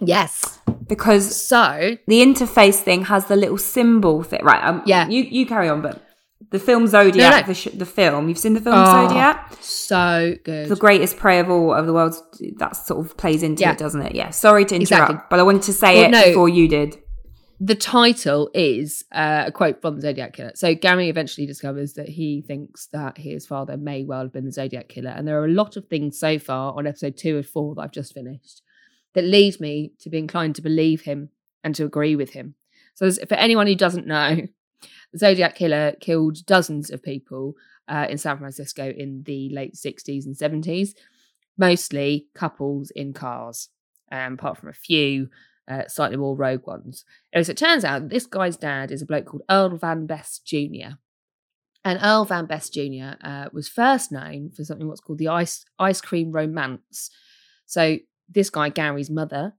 Yes. 0.01 0.61
Because 0.88 1.37
So, 1.46 1.96
the 2.07 2.20
interface 2.22 2.77
thing 2.81 3.05
has 3.07 3.27
the 3.27 3.37
little 3.37 3.59
symbol 3.59 4.22
thing. 4.22 4.40
Right. 4.44 4.62
Um, 4.64 4.83
Yeah. 4.87 5.09
You 5.09 5.22
you 5.24 5.44
carry 5.46 5.68
on, 5.68 5.83
but 5.83 6.03
the 6.51 6.59
film 6.59 6.87
Zodiac, 6.87 7.31
No, 7.33 7.40
no. 7.40 7.46
The, 7.46 7.55
sh- 7.55 7.68
the 7.74 7.87
film. 7.87 8.29
You've 8.29 8.38
seen 8.38 8.55
the 8.55 8.61
film 8.61 8.77
Oh, 8.79 9.09
Zodiac. 9.09 9.53
so 9.61 10.35
good. 10.44 10.68
The 10.68 10.77
greatest 10.77 11.16
prey 11.16 11.40
of 11.40 11.51
all 11.51 11.74
of 11.74 11.87
the 11.87 11.92
world. 11.92 12.14
That 12.59 12.77
sort 12.77 13.05
of 13.05 13.16
plays 13.16 13.42
into 13.42 13.62
Yeah. 13.62 13.72
it, 13.72 13.79
doesn't 13.79 14.01
it? 14.03 14.14
Yeah. 14.14 14.31
Sorry 14.31 14.64
to 14.66 14.74
interrupt, 14.77 15.11
Exactly. 15.11 15.27
but 15.31 15.40
I 15.40 15.42
wanted 15.42 15.62
to 15.62 15.72
say 15.72 15.96
Well, 15.96 16.05
it 16.05 16.11
no. 16.11 16.24
before 16.27 16.48
you 16.48 16.68
did. 16.68 16.96
the 17.61 17.74
title 17.74 18.48
is 18.55 19.05
uh, 19.12 19.44
a 19.48 19.53
quote 19.53 19.83
from 19.83 19.96
the 19.96 20.01
Zodiac 20.03 20.33
Killer. 20.35 20.53
So 20.55 20.74
Gary 20.77 21.09
eventually 21.09 21.44
discovers 21.46 21.94
that 21.94 22.09
he 22.09 22.40
thinks 22.46 22.87
that 22.92 23.18
his 23.18 23.46
father 23.46 23.77
may 23.77 24.05
well 24.05 24.22
have 24.22 24.33
been 24.33 24.44
the 24.44 24.53
Zodiac 24.53 24.88
Killer, 24.88 25.11
and 25.11 25.27
there 25.27 25.40
are 25.42 25.44
a 25.44 25.51
lot 25.51 25.77
of 25.77 25.87
things 25.88 26.18
so 26.20 26.38
far 26.38 26.72
on 26.79 26.87
episode 26.87 27.16
two 27.16 27.37
and 27.37 27.44
four 27.46 27.74
that 27.74 27.81
I've 27.83 27.90
just 27.92 28.14
finished 28.14 28.62
that 29.14 29.24
lead 29.24 29.59
me 29.61 29.92
to 29.98 30.09
be 30.09 30.18
inclined 30.18 30.55
to 30.55 30.62
believe 30.62 31.01
him 31.03 31.31
and 31.64 31.74
to 31.74 31.85
agree 31.85 32.14
with 32.14 32.31
him. 32.31 32.55
So 32.94 33.11
for 33.11 33.35
anyone 33.35 33.66
who 33.66 33.74
doesn't 33.74 34.07
know, 34.07 34.37
the 35.12 35.19
Zodiac 35.19 35.55
Killer 35.55 35.93
killed 36.01 36.45
dozens 36.47 36.91
of 36.91 37.03
people 37.03 37.55
uh, 37.88 38.07
in 38.09 38.19
San 38.19 38.38
Francisco 38.38 38.91
in 38.91 39.23
the 39.25 39.49
late 39.51 39.75
60s 39.75 40.27
and 40.27 40.37
70s, 40.37 40.91
mostly 41.57 42.27
couples 42.35 42.91
in 42.91 43.12
cars, 43.12 43.69
um, 44.12 44.35
apart 44.35 44.59
from 44.59 44.69
a 44.69 44.75
few 44.75 45.29
uh, 45.69 45.87
slightly 45.87 46.17
more 46.17 46.37
rogue 46.37 46.67
ones. 46.67 47.05
So 47.35 47.51
it 47.51 47.57
turns 47.57 47.85
out 47.85 48.09
this 48.09 48.27
guy's 48.27 48.57
dad 48.57 48.91
is 48.91 49.03
a 49.03 49.07
bloke 49.07 49.27
called 49.27 49.43
Earl 49.51 49.77
Van 49.77 50.07
Best 50.07 50.47
Jr. 50.47 50.97
And 51.85 51.99
Earl 52.03 52.25
Van 52.25 52.47
Best 52.47 52.73
Jr. 52.73 53.14
Uh, 53.23 53.49
was 53.53 53.69
first 53.69 54.11
known 54.11 54.51
for 54.51 54.64
something 54.64 54.88
what's 54.88 55.01
called 55.01 55.19
the 55.19 55.29
ice 55.29 55.64
ice 55.79 56.01
cream 56.01 56.33
romance. 56.33 57.11
So 57.67 57.99
this 58.29 58.51
guy, 58.51 58.69
Gary's 58.69 59.11
mother, 59.11 59.55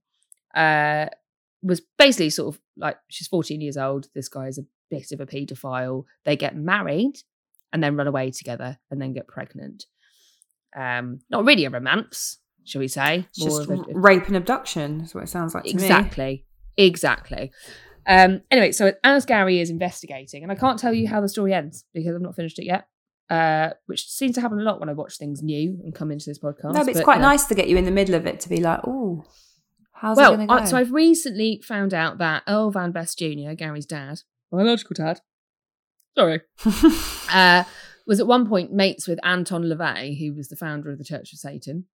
uh, 0.53 1.08
was 1.62 1.82
basically 1.97 2.29
sort 2.29 2.55
of 2.55 2.62
like 2.77 2.97
she's 3.10 3.27
14 3.27 3.62
years 3.62 3.77
old. 3.77 4.08
This 4.13 4.29
guy 4.29 4.47
is 4.47 4.58
a 4.58 4.65
bit 4.89 5.12
of 5.12 5.19
a 5.19 5.25
paedophile. 5.25 6.04
They 6.25 6.36
get 6.36 6.56
married 6.56 7.15
and 7.71 7.84
then 7.84 7.95
run 7.95 8.08
away 8.08 8.32
together 8.32 8.78
and 8.89 9.02
then 9.02 9.13
get 9.13 9.28
pregnant. 9.28 9.86
Um, 10.75 11.19
not 11.30 11.45
really 11.45 11.65
a 11.65 11.69
romance, 11.69 12.38
shall 12.63 12.80
we 12.80 12.88
say? 12.88 13.25
It's 13.30 13.43
just 13.43 13.62
of 13.62 13.69
a- 13.71 13.84
rape 13.93 14.28
and 14.28 14.36
abduction. 14.36 15.02
Is 15.02 15.13
what 15.15 15.23
it 15.23 15.28
sounds 15.30 15.54
like 15.56 15.63
to 15.65 15.69
me. 15.75 15.84
exactly 15.84 16.45
exactly 16.78 17.52
um 18.08 18.41
anyway 18.49 18.71
so 18.71 18.93
as 19.04 19.25
gary 19.25 19.60
is 19.60 19.69
investigating 19.69 20.43
and 20.43 20.52
i 20.52 20.56
can't 20.56 20.80
tell 20.80 20.93
you 20.93 21.06
how 21.10 21.20
the 21.20 21.28
story 21.28 21.53
ends 21.53 21.84
because 21.93 22.16
i've 22.16 22.22
not 22.22 22.34
finished 22.34 22.57
it 22.57 22.63
yet 22.63 22.88
uh 23.30 23.72
which 23.88 24.07
seems 24.07 24.34
to 24.34 24.39
happen 24.39 24.57
a 24.59 24.63
lot 24.63 24.80
when 24.80 24.88
i 24.88 24.93
watch 24.93 25.18
things 25.18 25.43
new 25.43 25.78
and 25.84 25.93
come 25.93 26.09
into 26.09 26.26
this 26.30 26.39
podcast 26.39 26.74
No, 26.74 26.80
but 26.86 26.88
it's 26.89 27.01
quite 27.01 27.20
nice 27.20 27.43
to 27.45 27.53
get 27.53 27.68
you 27.68 27.76
in 27.76 27.84
the 27.84 27.91
middle 27.91 28.16
of 28.16 28.26
it 28.26 28.39
to 28.41 28.49
be 28.49 28.61
like, 28.61 28.80
oh, 28.88 29.26
how's 29.91 30.16
well 30.16 30.34
it 30.34 30.38
going 30.38 30.47
to 30.47 30.57
go? 30.59 30.66
So 30.66 30.78
i've 30.78 30.93
recently 30.93 31.61
found 31.66 31.93
out 31.93 32.18
that 32.20 32.43
earl 32.47 32.72
van 32.72 32.93
best 32.93 33.20
jr 33.20 33.51
gary's 33.57 33.86
dad 33.86 34.22
biological 34.52 34.93
dad 34.95 35.22
sorry 36.18 36.41
uh 37.32 37.64
was 38.08 38.20
at 38.20 38.28
one 38.28 38.47
point 38.47 38.74
mates 38.74 39.08
with 39.08 39.20
anton 39.24 39.64
lavey 39.64 40.18
who 40.20 40.34
was 40.34 40.50
the 40.50 40.56
founder 40.56 40.91
of 40.91 40.97
the 40.97 41.04
church 41.04 41.32
of 41.34 41.39
satan 41.39 41.86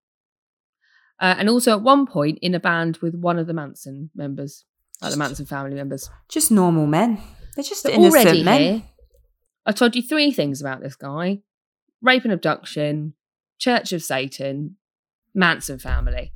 uh, 1.19 1.35
and 1.37 1.49
also 1.49 1.71
at 1.71 1.81
one 1.81 2.05
point 2.05 2.37
in 2.41 2.53
a 2.53 2.59
band 2.59 2.97
with 2.97 3.15
one 3.15 3.39
of 3.39 3.47
the 3.47 3.53
manson 3.53 4.09
members 4.15 4.65
like 5.01 5.11
the 5.11 5.17
manson 5.17 5.45
family 5.45 5.75
members 5.75 6.09
just 6.29 6.51
normal 6.51 6.87
men. 6.87 7.21
They're 7.55 7.63
just 7.63 7.83
So 7.83 7.89
innocent 7.89 8.25
already 8.25 8.43
men. 8.43 8.61
here, 8.61 8.83
I 9.65 9.71
told 9.71 9.95
you 9.95 10.01
three 10.01 10.31
things 10.31 10.61
about 10.61 10.81
this 10.81 10.95
guy: 10.95 11.39
rape 12.01 12.23
and 12.23 12.33
abduction, 12.33 13.13
Church 13.57 13.93
of 13.93 14.03
Satan, 14.03 14.77
Manson 15.33 15.79
family. 15.79 16.33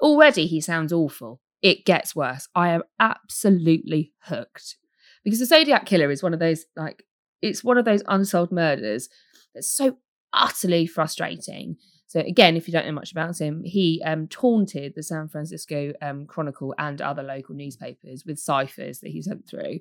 Already, 0.00 0.46
he 0.46 0.60
sounds 0.60 0.92
awful. 0.92 1.40
It 1.62 1.84
gets 1.84 2.16
worse. 2.16 2.48
I 2.54 2.70
am 2.70 2.82
absolutely 2.98 4.12
hooked 4.24 4.76
because 5.24 5.38
the 5.38 5.46
Zodiac 5.46 5.86
Killer 5.86 6.10
is 6.10 6.22
one 6.22 6.34
of 6.34 6.40
those 6.40 6.66
like 6.76 7.04
it's 7.42 7.64
one 7.64 7.78
of 7.78 7.84
those 7.84 8.02
unsolved 8.06 8.52
murders 8.52 9.08
that's 9.54 9.68
so 9.68 9.98
utterly 10.32 10.86
frustrating. 10.86 11.76
So 12.06 12.20
again, 12.20 12.56
if 12.56 12.66
you 12.66 12.72
don't 12.72 12.86
know 12.86 12.92
much 12.92 13.12
about 13.12 13.38
him, 13.40 13.62
he 13.64 14.02
um, 14.04 14.26
taunted 14.26 14.94
the 14.94 15.02
San 15.02 15.28
Francisco 15.28 15.92
um, 16.02 16.26
Chronicle 16.26 16.74
and 16.76 17.00
other 17.00 17.22
local 17.22 17.54
newspapers 17.54 18.24
with 18.26 18.38
ciphers 18.38 18.98
that 19.00 19.10
he 19.10 19.22
sent 19.22 19.48
through. 19.48 19.78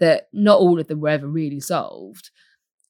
That 0.00 0.28
not 0.32 0.58
all 0.58 0.80
of 0.80 0.88
them 0.88 1.00
were 1.00 1.10
ever 1.10 1.28
really 1.28 1.60
solved. 1.60 2.30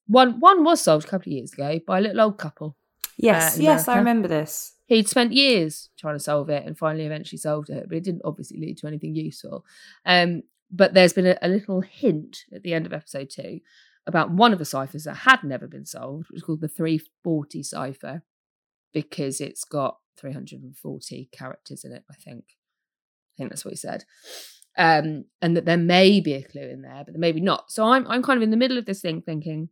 One 0.07 0.41
one 0.41 0.65
was 0.65 0.81
solved 0.81 1.07
a 1.07 1.11
couple 1.11 1.31
of 1.31 1.37
years 1.37 1.53
ago 1.53 1.79
by 1.87 1.99
a 1.99 2.01
little 2.01 2.23
old 2.23 2.39
couple. 2.39 2.77
Yes, 3.17 3.59
Uh, 3.59 3.63
yes, 3.63 3.89
I 3.89 3.99
remember 3.99 4.29
this. 4.29 4.73
He'd 4.87 5.09
spent 5.09 5.33
years 5.33 5.91
trying 5.99 6.17
to 6.17 6.23
solve 6.23 6.51
it 6.51 6.65
and 6.67 6.77
finally 6.77 7.07
eventually 7.07 7.39
solved 7.39 7.71
it, 7.71 7.87
but 7.89 7.97
it 7.97 8.05
didn't 8.05 8.23
obviously 8.25 8.59
lead 8.59 8.79
to 8.79 8.87
anything 8.87 9.15
useful. 9.15 9.65
Um, 10.05 10.43
but 10.71 10.95
there's 10.95 11.13
been 11.13 11.27
a, 11.27 11.39
a 11.43 11.49
little 11.49 11.81
hint 11.81 12.45
at 12.53 12.63
the 12.63 12.75
end 12.75 12.87
of 12.87 12.93
episode 12.93 13.31
two 13.31 13.61
about 14.07 14.31
one 14.31 14.53
of 14.53 14.59
the 14.59 14.65
ciphers 14.65 15.05
that 15.05 15.15
had 15.15 15.43
never 15.43 15.67
been 15.67 15.87
solved, 15.87 16.27
which 16.31 16.39
is 16.39 16.43
called 16.43 16.61
the 16.61 16.69
340 16.69 17.63
cipher, 17.63 18.23
because 18.93 19.41
it's 19.41 19.65
got 19.65 19.99
340 20.19 21.29
characters 21.33 21.85
in 21.85 21.93
it, 21.93 22.05
I 22.11 22.15
think. 22.15 22.45
I 22.49 23.35
think 23.39 23.51
that's 23.51 23.65
what 23.65 23.73
he 23.73 23.77
said. 23.77 24.05
Um, 24.77 25.25
and 25.41 25.57
that 25.57 25.65
there 25.65 25.77
may 25.77 26.21
be 26.21 26.35
a 26.35 26.43
clue 26.43 26.69
in 26.69 26.83
there, 26.83 27.03
but 27.05 27.15
maybe 27.17 27.41
not. 27.41 27.71
So 27.71 27.85
I'm 27.85 28.07
I'm 28.09 28.23
kind 28.23 28.37
of 28.37 28.43
in 28.43 28.51
the 28.51 28.57
middle 28.57 28.77
of 28.77 28.87
this 28.87 29.01
thing 29.01 29.23
thinking, 29.23 29.69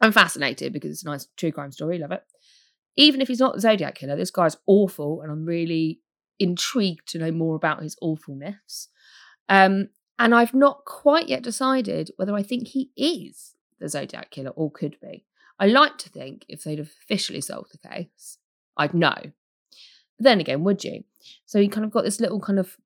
I'm 0.00 0.12
fascinated 0.12 0.72
because 0.72 0.90
it's 0.90 1.04
a 1.04 1.08
nice 1.08 1.28
true 1.36 1.52
crime 1.52 1.72
story, 1.72 1.98
love 1.98 2.12
it 2.12 2.24
even 2.96 3.20
if 3.20 3.28
he's 3.28 3.40
not 3.40 3.54
the 3.54 3.60
Zodiac 3.60 3.96
killer, 3.96 4.16
this 4.16 4.30
guy's 4.30 4.56
awful, 4.66 5.20
and 5.22 5.30
I'm 5.30 5.44
really 5.44 6.00
intrigued 6.38 7.08
to 7.08 7.18
know 7.18 7.32
more 7.32 7.56
about 7.56 7.82
his 7.82 7.96
awfulness. 8.00 8.88
Um, 9.48 9.88
and 10.18 10.34
I've 10.34 10.54
not 10.54 10.84
quite 10.84 11.28
yet 11.28 11.42
decided 11.42 12.10
whether 12.16 12.34
I 12.34 12.42
think 12.42 12.68
he 12.68 12.90
is 12.96 13.54
the 13.80 13.88
Zodiac 13.88 14.30
killer 14.30 14.50
or 14.50 14.70
could 14.70 14.96
be. 15.00 15.24
I 15.58 15.66
like 15.66 15.98
to 15.98 16.08
think 16.08 16.44
if 16.48 16.64
they'd 16.64 16.78
have 16.78 16.92
officially 17.02 17.40
solved 17.40 17.72
the 17.72 17.88
case, 17.88 18.38
I'd 18.76 18.94
know. 18.94 19.14
But 19.20 19.32
then 20.20 20.40
again, 20.40 20.64
would 20.64 20.84
you? 20.84 21.04
So 21.46 21.58
you 21.58 21.68
kind 21.68 21.84
of 21.84 21.92
got 21.92 22.04
this 22.04 22.20
little 22.20 22.40
kind 22.40 22.58
of, 22.58 22.76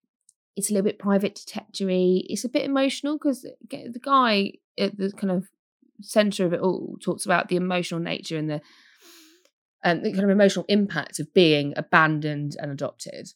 it's 0.57 0.70
a 0.70 0.72
little 0.72 0.85
bit 0.85 0.99
private 0.99 1.35
detectory. 1.35 2.26
It's 2.29 2.45
a 2.45 2.49
bit 2.49 2.64
emotional 2.64 3.18
because 3.18 3.43
the 3.43 4.01
guy 4.01 4.53
at 4.79 4.97
the 4.97 5.12
kind 5.12 5.31
of 5.31 5.49
center 6.01 6.47
of 6.47 6.53
it 6.53 6.61
all 6.61 6.97
talks 7.03 7.24
about 7.24 7.49
the 7.49 7.57
emotional 7.57 8.01
nature 8.01 8.37
and 8.37 8.49
the 8.49 8.61
and 9.85 10.05
the 10.05 10.12
kind 10.12 10.24
of 10.24 10.31
emotional 10.31 10.64
impact 10.68 11.20
of 11.20 11.33
being 11.33 11.72
abandoned 11.76 12.57
and 12.61 12.70
adopted 12.70 13.29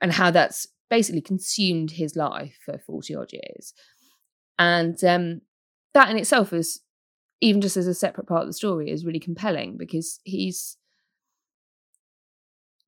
and 0.00 0.12
how 0.12 0.30
that's 0.30 0.68
basically 0.92 1.22
consumed 1.22 1.92
his 1.92 2.16
life 2.16 2.58
for 2.62 2.76
40 2.76 3.14
odd 3.14 3.32
years. 3.32 3.72
And 4.58 5.02
um, 5.02 5.40
that 5.94 6.10
in 6.10 6.18
itself 6.18 6.52
is 6.52 6.80
even 7.40 7.62
just 7.62 7.78
as 7.78 7.86
a 7.86 7.94
separate 7.94 8.26
part 8.26 8.42
of 8.42 8.48
the 8.48 8.52
story 8.52 8.90
is 8.90 9.06
really 9.06 9.18
compelling 9.18 9.78
because 9.78 10.20
he's 10.24 10.76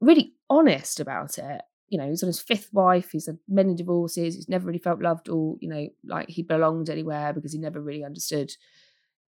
really 0.02 0.34
honest 0.50 1.00
about 1.00 1.38
it. 1.38 1.62
You 1.88 1.96
know 1.96 2.10
he's 2.10 2.22
on 2.22 2.26
his 2.26 2.40
fifth 2.40 2.70
wife 2.72 3.12
he's 3.12 3.26
had 3.26 3.38
many 3.48 3.74
divorces 3.74 4.34
he's 4.34 4.48
never 4.48 4.66
really 4.66 4.78
felt 4.78 5.00
loved 5.00 5.28
or 5.28 5.56
you 5.60 5.68
know 5.68 5.88
like 6.06 6.28
he 6.28 6.42
belonged 6.42 6.90
anywhere 6.90 7.32
because 7.32 7.52
he 7.52 7.58
never 7.58 7.80
really 7.80 8.04
understood 8.04 8.52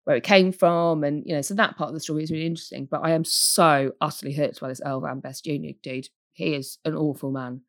where 0.05 0.16
it 0.16 0.24
came 0.24 0.53
from. 0.53 1.03
And 1.03 1.22
you 1.24 1.35
know 1.35 1.43
so 1.43 1.55
that 1.55 1.77
part 1.79 1.89
of 1.89 1.95
the 1.95 2.01
story 2.01 2.24
is 2.24 2.31
really 2.31 2.47
interesting 2.47 2.89
but 2.91 3.01
i 3.03 3.12
am 3.12 3.24
so 3.24 3.93
utterly 4.03 4.35
hurt 4.35 4.61
by 4.61 4.68
this 4.68 4.83
earl 4.85 5.01
van 5.01 5.20
best 5.20 5.45
jr 5.45 5.77
dude. 5.83 6.09
He 6.33 6.55
is 6.55 6.77
an 6.85 6.95
awful 6.95 7.31
man 7.31 7.62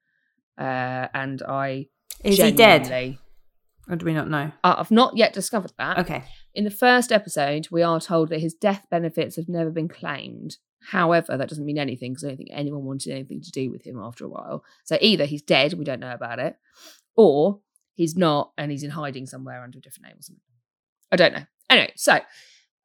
uh, 0.58 1.08
and 1.14 1.42
i 1.44 1.88
Is 2.24 2.38
he 2.38 2.52
dead? 2.52 3.18
Or 3.90 3.96
do 3.96 4.06
we 4.06 4.14
not 4.14 4.30
know? 4.30 4.52
I- 4.64 4.76
i've 4.80 4.92
not 4.92 5.16
yet 5.18 5.34
discovered 5.34 5.72
that 5.78 5.98
Okay. 6.00 6.24
in 6.54 6.64
the 6.66 6.72
first 6.72 7.12
episode 7.12 7.68
we 7.72 7.84
are 7.84 8.00
told 8.02 8.30
that 8.30 8.42
his 8.42 8.54
death 8.54 8.86
benefits 8.92 9.36
have 9.38 9.48
never 9.48 9.70
been 9.70 9.88
claimed 9.88 10.58
however 10.92 11.38
that 11.38 11.50
doesn't 11.50 11.66
mean 11.66 11.78
anything 11.78 12.12
because 12.14 12.24
i 12.26 12.28
don't 12.28 12.38
think 12.38 12.50
anyone 12.52 12.84
wanted 12.86 13.12
anything 13.12 13.42
to 13.42 13.52
do 13.52 13.72
with 13.72 13.84
him 13.84 13.98
after 14.00 14.26
a 14.26 14.30
while 14.30 14.64
so 14.84 14.98
either 15.02 15.26
he's 15.26 15.42
dead 15.42 15.74
we 15.74 15.86
don't 15.86 16.00
know 16.00 16.14
about 16.14 16.40
it 16.40 16.56
or 17.16 17.60
he's 17.96 18.16
not 18.16 18.52
and 18.58 18.72
he's 18.72 18.84
in 18.84 18.92
hiding 18.92 19.26
somewhere 19.26 19.64
under 19.64 19.78
a 19.80 19.82
different 19.82 20.06
name 20.08 20.18
or 20.20 20.22
something 20.22 20.44
i 21.12 21.16
don't 21.16 21.34
know 21.34 21.46
anyway 21.70 21.92
so 21.96 22.20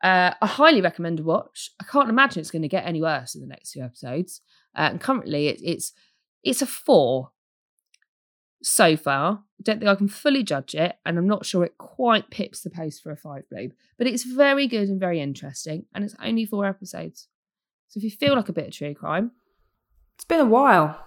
uh, 0.05 0.35
I 0.43 0.47
highly 0.49 0.81
recommend 0.81 1.21
a 1.21 1.23
watch. 1.23 1.71
I 1.81 1.85
can't 1.85 2.09
imagine 2.11 2.41
it's 2.41 2.51
going 2.51 2.63
to 2.63 2.69
get 2.77 2.85
any 2.85 3.01
worse 3.01 3.37
in 3.37 3.41
the 3.41 3.47
next 3.47 3.71
few 3.71 3.85
episodes. 3.85 4.41
Uh, 4.77 4.89
and 4.91 5.01
currently, 5.01 5.47
it, 5.47 5.61
it's 5.63 5.93
it's 6.43 6.61
a 6.61 6.67
four 6.67 7.31
so 8.63 8.97
far. 8.97 9.43
I 9.61 9.63
don't 9.63 9.79
think 9.79 9.89
I 9.89 9.95
can 9.95 10.09
fully 10.09 10.43
judge 10.43 10.75
it, 10.75 10.97
and 11.07 11.19
I'm 11.19 11.29
not 11.29 11.47
sure 11.47 11.65
it 11.65 11.79
quite 11.79 12.31
pips 12.31 12.63
the 12.63 12.71
post 12.71 13.03
for 13.03 13.11
a 13.13 13.17
five 13.17 13.49
blade. 13.51 13.75
But 13.99 14.07
it's 14.07 14.25
very 14.25 14.67
good 14.67 14.89
and 14.89 14.99
very 15.01 15.21
interesting, 15.21 15.87
and 15.95 16.05
it's 16.05 16.17
only 16.23 16.45
four 16.45 16.67
episodes. 16.67 17.29
So 17.89 17.99
if 17.99 18.05
you 18.05 18.11
feel 18.11 18.35
like 18.35 18.49
a 18.49 18.53
bit 18.53 18.69
of 18.69 18.73
true 18.73 18.95
crime, 18.95 19.33
It's 20.15 20.25
been 20.25 20.41
a 20.41 20.45
while. 20.47 20.99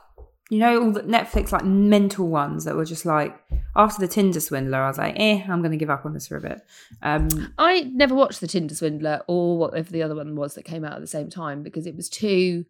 You 0.51 0.59
know, 0.59 0.83
all 0.83 0.91
the 0.91 1.01
Netflix 1.01 1.51
like 1.51 1.65
mental 1.65 2.27
ones 2.27 2.65
that 2.65 2.75
were 2.75 2.85
just 2.85 3.05
like 3.05 3.35
after 3.75 3.99
the 3.99 4.07
Tinder 4.07 4.39
swindler, 4.39 4.79
I 4.79 4.87
was 4.87 4.97
like, 4.99 5.15
eh, 5.17 5.43
I'm 5.49 5.63
gonna 5.63 5.77
give 5.77 5.89
up 5.89 6.05
on 6.05 6.13
this 6.13 6.27
for 6.27 6.37
a 6.37 6.41
bit. 6.41 6.61
Um 7.01 7.53
I 7.57 7.89
never 7.93 8.13
watched 8.13 8.41
the 8.41 8.47
Tinder 8.47 8.75
Swindler 8.75 9.21
or 9.27 9.57
whatever 9.57 9.89
the 9.91 10.03
other 10.03 10.15
one 10.15 10.35
was 10.35 10.53
that 10.53 10.63
came 10.65 10.85
out 10.85 10.93
at 10.93 11.01
the 11.01 11.07
same 11.07 11.29
time 11.29 11.63
because 11.63 11.87
it 11.87 11.95
was 11.95 12.09
too. 12.09 12.65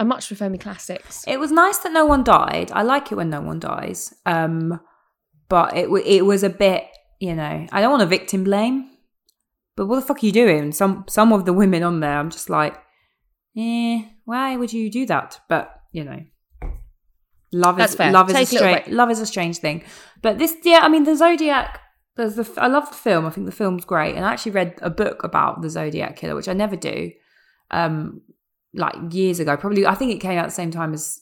I 0.00 0.04
much 0.04 0.28
prefer 0.28 0.48
my 0.48 0.56
classics. 0.56 1.24
it 1.28 1.38
was 1.38 1.52
nice 1.52 1.78
that 1.82 1.92
no 1.92 2.04
one 2.06 2.22
died. 2.24 2.68
I 2.72 2.82
like 2.82 3.12
it 3.12 3.16
when 3.16 3.30
no 3.30 3.42
one 3.50 3.60
dies. 3.60 4.14
Um 4.24 4.80
but 5.48 5.76
it 5.76 5.90
wa- 5.90 6.08
it 6.16 6.22
was 6.24 6.42
a 6.42 6.48
bit, 6.64 6.84
you 7.18 7.34
know, 7.40 7.66
I 7.72 7.80
don't 7.80 7.90
want 7.94 8.00
to 8.06 8.06
victim 8.18 8.44
blame. 8.44 8.76
But 9.76 9.86
what 9.86 9.96
the 9.96 10.06
fuck 10.08 10.22
are 10.22 10.26
you 10.26 10.32
doing? 10.32 10.72
Some 10.72 11.04
some 11.08 11.32
of 11.32 11.44
the 11.44 11.52
women 11.62 11.82
on 11.82 12.00
there, 12.00 12.18
I'm 12.18 12.30
just 12.30 12.48
like, 12.50 12.74
eh, 13.56 14.02
why 14.24 14.56
would 14.56 14.72
you 14.72 14.90
do 14.90 15.06
that? 15.06 15.40
But 15.48 15.64
you 15.92 16.04
know, 16.04 16.20
love 17.52 17.76
That's 17.76 17.92
is 17.92 17.96
fair. 17.98 18.12
love 18.12 18.28
is 18.30 18.36
Take 18.36 18.52
a 18.52 18.56
strange 18.56 18.88
love 18.88 19.10
is 19.10 19.20
a 19.20 19.26
strange 19.26 19.58
thing. 19.58 19.82
But 20.22 20.38
this, 20.38 20.54
yeah, 20.64 20.80
I 20.82 20.88
mean, 20.88 21.04
the 21.04 21.16
Zodiac. 21.16 21.80
There's 22.16 22.36
the 22.36 22.46
I 22.58 22.66
love 22.66 22.88
the 22.90 22.96
film. 22.96 23.24
I 23.26 23.30
think 23.30 23.46
the 23.46 23.52
film's 23.52 23.84
great, 23.84 24.14
and 24.16 24.24
I 24.24 24.32
actually 24.32 24.52
read 24.52 24.74
a 24.82 24.90
book 24.90 25.24
about 25.24 25.62
the 25.62 25.70
Zodiac 25.70 26.16
killer, 26.16 26.34
which 26.34 26.48
I 26.48 26.52
never 26.52 26.76
do. 26.76 27.12
Um, 27.70 28.22
like 28.74 28.94
years 29.10 29.40
ago, 29.40 29.56
probably 29.56 29.86
I 29.86 29.94
think 29.94 30.12
it 30.12 30.18
came 30.18 30.38
out 30.38 30.46
the 30.46 30.52
same 30.52 30.70
time 30.70 30.94
as 30.94 31.20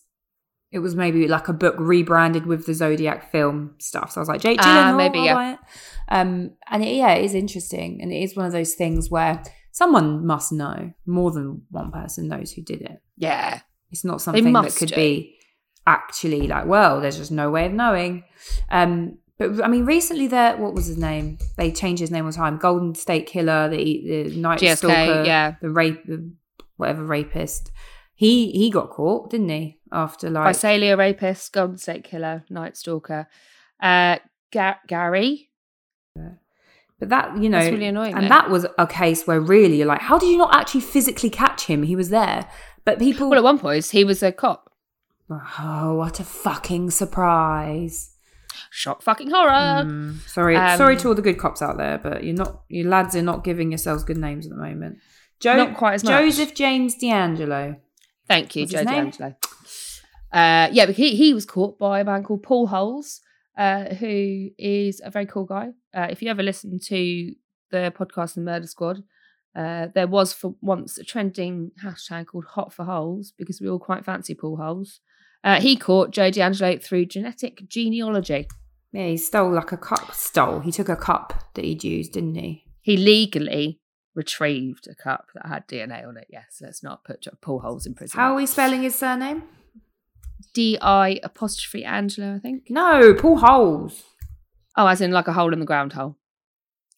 it 0.70 0.80
was 0.80 0.94
maybe 0.94 1.26
like 1.28 1.48
a 1.48 1.52
book 1.52 1.76
rebranded 1.78 2.46
with 2.46 2.66
the 2.66 2.74
Zodiac 2.74 3.32
film 3.32 3.74
stuff. 3.78 4.12
So 4.12 4.20
I 4.20 4.22
was 4.22 4.28
like, 4.28 4.40
Jake 4.40 4.60
Gyllenhaal, 4.60 4.96
maybe, 4.96 5.20
I'll 5.20 5.24
yeah. 5.24 5.52
it. 5.54 5.58
Um, 6.10 6.50
and 6.70 6.84
it, 6.84 6.94
yeah, 6.96 7.12
it 7.12 7.24
is 7.24 7.34
interesting, 7.34 8.00
and 8.02 8.12
it 8.12 8.22
is 8.22 8.36
one 8.36 8.46
of 8.46 8.52
those 8.52 8.74
things 8.74 9.10
where 9.10 9.42
someone 9.72 10.26
must 10.26 10.52
know. 10.52 10.92
More 11.06 11.30
than 11.30 11.62
one 11.70 11.90
person 11.90 12.28
knows 12.28 12.52
who 12.52 12.62
did 12.62 12.82
it. 12.82 13.00
Yeah. 13.16 13.60
It's 13.90 14.04
not 14.04 14.20
something 14.20 14.52
that 14.52 14.76
could 14.76 14.90
do. 14.90 14.96
be 14.96 15.38
actually 15.86 16.46
like, 16.46 16.66
well, 16.66 17.00
there's 17.00 17.16
just 17.16 17.32
no 17.32 17.50
way 17.50 17.64
of 17.64 17.72
knowing. 17.72 18.24
Um, 18.70 19.18
but 19.38 19.62
I 19.64 19.68
mean, 19.68 19.86
recently 19.86 20.26
there, 20.26 20.56
what 20.56 20.74
was 20.74 20.86
his 20.86 20.98
name? 20.98 21.38
They 21.56 21.70
changed 21.70 22.00
his 22.00 22.10
name 22.10 22.24
all 22.24 22.32
the 22.32 22.36
time. 22.36 22.58
Golden 22.58 22.94
State 22.94 23.26
Killer, 23.26 23.68
the 23.68 24.26
the 24.28 24.36
Night 24.36 24.60
GSK, 24.60 24.76
Stalker, 24.76 25.24
yeah. 25.24 25.54
the 25.62 25.70
rape, 25.70 26.04
the 26.06 26.30
whatever 26.78 27.04
rapist. 27.04 27.70
He 28.14 28.50
he 28.52 28.70
got 28.70 28.88
caught, 28.90 29.30
didn't 29.30 29.50
he? 29.50 29.78
After 29.92 30.30
like 30.30 30.54
Visalia 30.54 30.96
rapist, 30.96 31.52
Golden 31.52 31.76
State 31.76 32.04
Killer, 32.04 32.44
Night 32.50 32.76
Stalker. 32.76 33.28
Uh, 33.80 34.18
Ga- 34.50 34.78
Gary. 34.88 35.50
But 37.00 37.10
that, 37.10 37.40
you 37.40 37.48
know, 37.48 37.60
That's 37.60 37.70
really 37.70 37.86
annoying, 37.86 38.14
And 38.14 38.24
though. 38.24 38.28
that 38.30 38.50
was 38.50 38.66
a 38.76 38.84
case 38.86 39.24
where 39.24 39.40
really, 39.40 39.76
you're 39.76 39.86
like, 39.86 40.00
how 40.00 40.18
did 40.18 40.30
you 40.30 40.36
not 40.36 40.52
actually 40.52 40.80
physically 40.80 41.30
catch 41.30 41.66
him? 41.66 41.84
He 41.84 41.94
was 41.94 42.08
there. 42.10 42.50
But 42.84 42.98
people, 42.98 43.30
Well, 43.30 43.38
at 43.38 43.44
one 43.44 43.60
point, 43.60 43.84
he 43.86 44.02
was 44.02 44.20
a 44.20 44.32
cop. 44.32 44.72
oh, 45.30 45.94
what 45.94 46.18
a 46.18 46.24
fucking 46.24 46.90
surprise! 46.90 48.16
Shock 48.70 49.02
fucking 49.02 49.30
horror. 49.30 49.84
Mm, 49.84 50.18
sorry, 50.28 50.56
um, 50.56 50.76
sorry 50.76 50.96
to 50.96 51.08
all 51.08 51.14
the 51.14 51.22
good 51.22 51.38
cops 51.38 51.62
out 51.62 51.76
there, 51.76 51.98
but 51.98 52.24
you're 52.24 52.34
not, 52.34 52.62
you 52.68 52.88
lads 52.88 53.14
are 53.14 53.22
not 53.22 53.44
giving 53.44 53.70
yourselves 53.70 54.02
good 54.02 54.16
names 54.16 54.44
at 54.46 54.50
the 54.50 54.58
moment. 54.58 54.98
Jo- 55.40 55.56
Not 55.56 55.76
quite 55.76 55.94
as 55.94 56.04
much. 56.04 56.12
Joseph 56.12 56.54
James 56.54 56.96
DeAngelo. 56.96 57.76
Thank 58.26 58.56
you, 58.56 58.62
What's 58.62 58.72
Joe? 58.72 58.84
DeAngelo. 58.84 59.36
Uh, 60.32 60.68
yeah, 60.72 60.86
but 60.86 60.96
he, 60.96 61.16
he 61.16 61.32
was 61.32 61.46
caught 61.46 61.78
by 61.78 62.00
a 62.00 62.04
man 62.04 62.22
called 62.22 62.42
Paul 62.42 62.66
Holes, 62.66 63.20
uh, 63.56 63.94
who 63.94 64.50
is 64.58 65.00
a 65.04 65.10
very 65.10 65.26
cool 65.26 65.44
guy. 65.44 65.68
Uh, 65.94 66.08
if 66.10 66.20
you 66.22 66.28
ever 66.30 66.42
listen 66.42 66.78
to 66.86 67.32
the 67.70 67.92
podcast 67.96 68.34
The 68.34 68.42
Murder 68.42 68.66
Squad, 68.66 69.02
uh, 69.56 69.88
there 69.94 70.06
was 70.06 70.32
for 70.32 70.54
once 70.60 70.98
a 70.98 71.04
trending 71.04 71.70
hashtag 71.82 72.26
called 72.26 72.44
Hot 72.50 72.72
for 72.72 72.84
Holes 72.84 73.32
because 73.36 73.60
we 73.60 73.68
all 73.68 73.78
quite 73.78 74.04
fancy 74.04 74.34
Paul 74.34 74.56
Holes. 74.58 75.00
Uh, 75.42 75.60
he 75.60 75.76
caught 75.76 76.10
Joe 76.10 76.30
DeAngelo 76.30 76.82
through 76.82 77.06
genetic 77.06 77.68
genealogy. 77.68 78.46
Yeah, 78.92 79.06
he 79.06 79.16
stole 79.16 79.52
like 79.52 79.72
a 79.72 79.76
cup. 79.76 80.12
Stole. 80.14 80.60
He 80.60 80.72
took 80.72 80.88
a 80.88 80.96
cup 80.96 81.52
that 81.54 81.64
he'd 81.64 81.84
used, 81.84 82.12
didn't 82.12 82.34
he? 82.34 82.64
He 82.82 82.96
legally 82.96 83.80
retrieved 84.14 84.88
a 84.88 84.94
cup 84.94 85.26
that 85.34 85.46
had 85.46 85.68
DNA 85.68 86.06
on 86.06 86.16
it. 86.16 86.26
Yes, 86.30 86.58
let's 86.60 86.82
not 86.82 87.04
put 87.04 87.26
Paul 87.40 87.60
Holes 87.60 87.86
in 87.86 87.94
prison. 87.94 88.18
How 88.18 88.32
are 88.32 88.36
we 88.36 88.46
spelling 88.46 88.82
his 88.82 88.94
surname? 88.94 89.44
D 90.54 90.78
I 90.80 91.20
apostrophe 91.22 91.84
Angelo, 91.84 92.34
I 92.34 92.38
think. 92.38 92.64
No, 92.70 93.14
Paul 93.14 93.38
Holes. 93.38 94.02
Oh, 94.76 94.86
as 94.86 95.00
in 95.00 95.10
like 95.10 95.28
a 95.28 95.32
hole 95.32 95.52
in 95.52 95.60
the 95.60 95.66
ground 95.66 95.92
hole. 95.92 96.16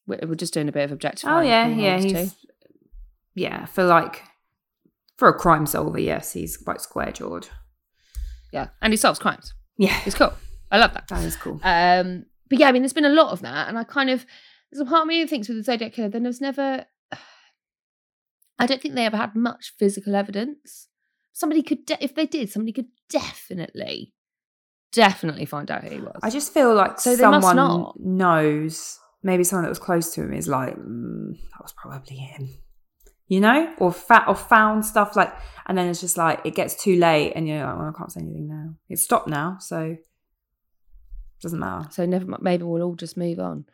We're, 0.06 0.20
we're 0.26 0.34
just 0.34 0.54
doing 0.54 0.68
a 0.68 0.72
bit 0.72 0.84
of 0.84 0.92
objectifying. 0.92 1.46
Oh 1.46 1.48
yeah, 1.48 1.66
yeah. 1.68 1.98
He's 1.98 2.36
yeah 3.34 3.64
for 3.66 3.84
like 3.84 4.22
for 5.16 5.28
a 5.28 5.34
crime 5.34 5.66
solver. 5.66 5.98
Yes, 6.00 6.32
he's 6.32 6.56
quite 6.56 6.80
square 6.80 7.12
jawed. 7.12 7.48
yeah, 8.52 8.68
and 8.82 8.92
he 8.92 8.96
solves 8.96 9.18
crimes. 9.18 9.54
Yeah, 9.78 9.98
It's 10.04 10.14
cool. 10.16 10.32
I 10.70 10.78
love 10.78 10.92
that. 10.94 11.08
that 11.08 11.24
is 11.24 11.36
cool. 11.36 11.58
Um, 11.64 12.26
but 12.48 12.58
yeah, 12.58 12.68
I 12.68 12.72
mean, 12.72 12.82
there's 12.82 12.92
been 12.92 13.04
a 13.06 13.08
lot 13.08 13.32
of 13.32 13.40
that, 13.40 13.68
and 13.68 13.78
I 13.78 13.84
kind 13.84 14.10
of 14.10 14.26
there's 14.70 14.80
a 14.80 14.84
part 14.88 15.02
of 15.02 15.08
me 15.08 15.22
that 15.22 15.30
thinks 15.30 15.48
with 15.48 15.56
the 15.56 15.62
Zodiac 15.64 15.92
killer, 15.94 16.08
then 16.08 16.22
there's 16.22 16.40
never. 16.40 16.84
I 18.60 18.66
don't 18.66 18.80
think 18.80 18.94
they 18.94 19.06
ever 19.06 19.16
had 19.16 19.34
much 19.34 19.72
physical 19.78 20.14
evidence. 20.14 20.88
Somebody 21.32 21.62
could, 21.62 21.86
de- 21.86 22.02
if 22.02 22.14
they 22.14 22.26
did, 22.26 22.50
somebody 22.50 22.72
could 22.72 22.88
definitely, 23.08 24.12
definitely 24.92 25.46
find 25.46 25.70
out 25.70 25.84
who 25.84 25.90
he 25.90 26.00
was. 26.00 26.18
I 26.22 26.30
just 26.30 26.52
feel 26.52 26.74
like 26.74 27.00
So 27.00 27.16
someone 27.16 27.92
knows. 27.98 28.98
Maybe 29.22 29.44
someone 29.44 29.64
that 29.64 29.70
was 29.70 29.78
close 29.78 30.14
to 30.14 30.22
him 30.22 30.32
is 30.32 30.48
like, 30.48 30.76
mm, 30.76 31.32
that 31.32 31.62
was 31.62 31.72
probably 31.72 32.16
him. 32.16 32.48
You 33.28 33.40
know, 33.40 33.72
or 33.78 33.92
fat 33.92 34.24
or 34.26 34.34
found 34.34 34.84
stuff 34.84 35.14
like, 35.14 35.32
and 35.66 35.78
then 35.78 35.88
it's 35.88 36.00
just 36.00 36.16
like 36.16 36.40
it 36.44 36.56
gets 36.56 36.82
too 36.82 36.96
late, 36.96 37.32
and 37.36 37.46
you're 37.46 37.64
like, 37.64 37.78
well, 37.78 37.92
I 37.94 37.96
can't 37.96 38.10
say 38.10 38.20
anything 38.22 38.48
now. 38.48 38.74
It's 38.88 39.04
stopped 39.04 39.28
now, 39.28 39.58
so 39.60 39.96
doesn't 41.40 41.58
matter. 41.60 41.88
so 41.92 42.06
never. 42.06 42.26
Maybe 42.40 42.64
we'll 42.64 42.82
all 42.82 42.96
just 42.96 43.16
move 43.16 43.38
on. 43.38 43.66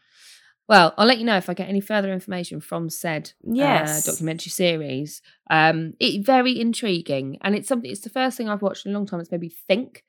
Well, 0.69 0.95
I'll 0.99 1.07
let 1.07 1.19
you 1.19 1.25
know 1.25 1.37
if 1.37 1.49
I 1.49 1.55
get 1.55 1.69
any 1.69 1.81
further 1.81 2.13
information 2.13 2.61
from 2.61 2.91
said 2.91 3.33
Yes. 3.45 4.07
uh, 4.07 4.11
documentary 4.11 4.51
series. 4.51 5.23
Um, 5.49 5.95
it's 6.01 6.27
very 6.27 6.59
intriguing, 6.61 7.39
and 7.43 7.55
it's 7.55 7.69
something. 7.69 7.91
It's 7.91 8.01
the 8.01 8.11
first 8.11 8.37
thing 8.37 8.49
I've 8.49 8.63
watched 8.63 8.85
in 8.85 8.93
a 8.93 8.95
long 8.99 9.07
time. 9.07 9.21
It's 9.21 9.31
made 9.31 9.41
me 9.43 9.49
think, 9.69 10.03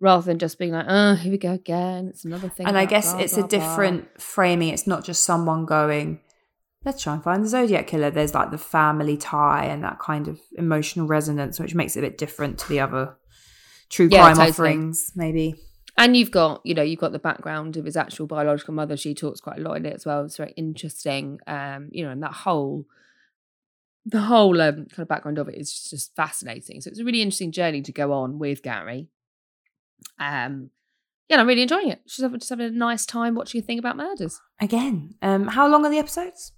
rather 0.00 0.24
than 0.24 0.38
just 0.40 0.58
being 0.58 0.72
like, 0.72 0.86
"Oh, 0.88 1.14
here 1.14 1.30
we 1.30 1.38
go 1.38 1.52
again." 1.52 2.08
It's 2.08 2.24
another 2.24 2.48
thing. 2.48 2.66
and 2.66 2.76
I 2.76 2.84
guess 2.84 3.12
blah, 3.12 3.20
it's 3.22 3.34
blah, 3.34 3.44
a 3.44 3.46
blah." 3.48 3.58
different 3.58 4.20
framing. 4.20 4.70
It's 4.70 4.88
not 4.88 5.04
just 5.04 5.22
someone 5.24 5.66
going, 5.66 6.20
let's 6.84 7.00
try 7.00 7.14
and 7.14 7.22
find 7.22 7.44
the 7.44 7.48
Zodiac 7.48 7.86
killer. 7.86 8.10
There's 8.10 8.34
like 8.34 8.50
the 8.50 8.58
family 8.58 9.16
tie 9.16 9.66
and 9.66 9.84
that 9.84 10.00
kind 10.00 10.26
of 10.26 10.40
emotional 10.58 11.06
resonance, 11.06 11.60
which 11.60 11.76
makes 11.76 11.94
it 11.96 12.00
a 12.00 12.02
bit 12.08 12.18
different 12.18 12.58
to 12.58 12.68
the 12.68 12.80
other 12.80 13.14
true 13.88 14.08
Yeah, 14.10 14.18
crime 14.18 14.36
totally. 14.36 14.50
offerings, 14.50 15.12
maybe. 15.14 15.60
And 15.96 16.16
you've 16.16 16.30
got, 16.30 16.62
you 16.64 16.74
know, 16.74 16.82
you've 16.82 16.98
got 17.00 17.12
the 17.12 17.18
background 17.18 17.76
of 17.76 17.84
his 17.84 17.96
actual 17.96 18.26
biological 18.26 18.74
mother. 18.74 18.96
She 18.96 19.14
talks 19.14 19.40
quite 19.40 19.58
a 19.58 19.62
lot 19.62 19.76
in 19.76 19.86
it 19.86 19.94
as 19.94 20.06
well. 20.06 20.24
It's 20.24 20.38
very 20.38 20.52
interesting. 20.56 21.38
Um, 21.46 21.88
you 21.92 22.04
know, 22.04 22.10
and 22.10 22.22
that 22.22 22.32
whole 22.32 22.86
the 24.04 24.22
whole 24.22 24.60
um, 24.60 24.74
kind 24.86 24.98
of 24.98 25.08
background 25.08 25.38
of 25.38 25.48
it 25.48 25.54
is 25.54 25.88
just, 25.88 26.14
fascinating. 26.16 26.80
So 26.80 26.90
it's 26.90 26.98
a 26.98 27.04
really 27.04 27.22
interesting 27.22 27.52
journey 27.52 27.82
to 27.82 27.92
go 27.92 28.12
on 28.12 28.38
with 28.38 28.62
Gary. 28.62 29.08
Um, 30.18 30.70
yeah, 31.28 31.34
and 31.36 31.40
I'm 31.42 31.46
really 31.46 31.62
enjoying 31.62 31.90
it. 31.90 32.00
She's 32.06 32.22
having, 32.22 32.40
just 32.40 32.50
having 32.50 32.66
a 32.66 32.70
nice 32.70 33.06
time 33.06 33.34
watching 33.36 33.60
a 33.60 33.64
thing 33.64 33.78
about 33.78 33.96
murders. 33.96 34.40
Again, 34.60 35.14
um, 35.22 35.46
how 35.46 35.68
long 35.68 35.86
are 35.86 35.90
the 35.90 35.98
episodes? 35.98 36.52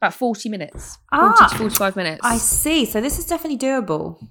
About 0.00 0.14
40 0.14 0.48
minutes. 0.48 0.98
40 1.14 1.34
Ah, 1.40 1.48
to 1.48 1.56
45 1.58 1.96
minutes. 1.96 2.20
I 2.24 2.38
see. 2.38 2.86
So 2.86 3.00
this 3.02 3.18
is 3.18 3.26
definitely 3.26 3.58
doable. 3.58 4.26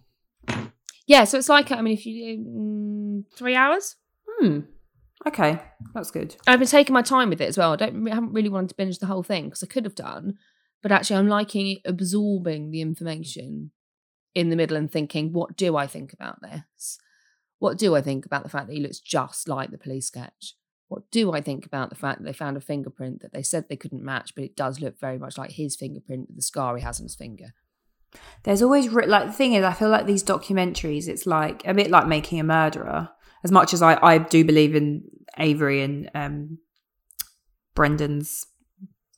yeah, 1.05 1.25
so 1.25 1.37
it's 1.37 1.49
like, 1.49 1.71
I 1.71 1.81
mean, 1.81 1.93
if 1.93 2.05
you 2.07 2.37
do 2.37 2.43
mm, 2.43 3.23
three 3.37 3.55
hours, 3.55 3.95
Hmm. 4.39 4.59
Okay, 5.27 5.59
that's 5.93 6.11
good. 6.11 6.35
I've 6.45 6.59
been 6.59 6.67
taking 6.67 6.93
my 6.93 7.01
time 7.01 7.29
with 7.29 7.41
it 7.41 7.47
as 7.47 7.57
well. 7.57 7.73
I 7.73 7.77
don't, 7.77 8.07
I 8.07 8.13
haven't 8.13 8.33
really 8.33 8.49
wanted 8.49 8.69
to 8.69 8.75
binge 8.75 8.99
the 8.99 9.07
whole 9.07 9.23
thing 9.23 9.45
because 9.45 9.63
I 9.63 9.67
could 9.67 9.85
have 9.85 9.95
done, 9.95 10.37
but 10.83 10.91
actually, 10.91 11.15
I'm 11.17 11.27
liking 11.27 11.79
absorbing 11.85 12.71
the 12.71 12.81
information 12.81 13.71
in 14.35 14.49
the 14.49 14.55
middle 14.55 14.77
and 14.77 14.91
thinking, 14.91 15.33
what 15.33 15.57
do 15.57 15.77
I 15.77 15.87
think 15.87 16.13
about 16.13 16.41
this? 16.41 16.99
What 17.59 17.77
do 17.77 17.95
I 17.95 18.01
think 18.01 18.25
about 18.25 18.43
the 18.43 18.49
fact 18.49 18.67
that 18.67 18.73
he 18.73 18.81
looks 18.81 18.99
just 18.99 19.47
like 19.47 19.71
the 19.71 19.77
police 19.77 20.07
sketch? 20.07 20.55
What 20.87 21.09
do 21.09 21.31
I 21.31 21.41
think 21.41 21.65
about 21.65 21.89
the 21.89 21.95
fact 21.95 22.19
that 22.19 22.25
they 22.25 22.33
found 22.33 22.57
a 22.57 22.61
fingerprint 22.61 23.21
that 23.21 23.33
they 23.33 23.41
said 23.41 23.67
they 23.67 23.75
couldn't 23.75 24.03
match, 24.03 24.35
but 24.35 24.43
it 24.43 24.55
does 24.55 24.79
look 24.79 24.99
very 24.99 25.17
much 25.17 25.37
like 25.37 25.51
his 25.51 25.75
fingerprint 25.75 26.27
with 26.27 26.35
the 26.35 26.43
scar 26.43 26.75
he 26.75 26.83
has 26.83 26.99
on 26.99 27.05
his 27.05 27.15
finger? 27.15 27.53
There's 28.43 28.61
always 28.61 28.91
like 28.91 29.25
the 29.25 29.33
thing 29.33 29.53
is, 29.53 29.63
I 29.63 29.73
feel 29.73 29.89
like 29.89 30.05
these 30.05 30.23
documentaries. 30.23 31.07
It's 31.07 31.25
like 31.25 31.65
a 31.65 31.73
bit 31.73 31.89
like 31.89 32.07
making 32.07 32.39
a 32.39 32.43
murderer. 32.43 33.09
As 33.45 33.51
much 33.51 33.73
as 33.73 33.81
I, 33.83 33.99
I 34.01 34.17
do 34.17 34.43
believe 34.43 34.75
in 34.75 35.03
Avery 35.37 35.83
and 35.83 36.09
um, 36.15 36.57
Brendan's 37.75 38.47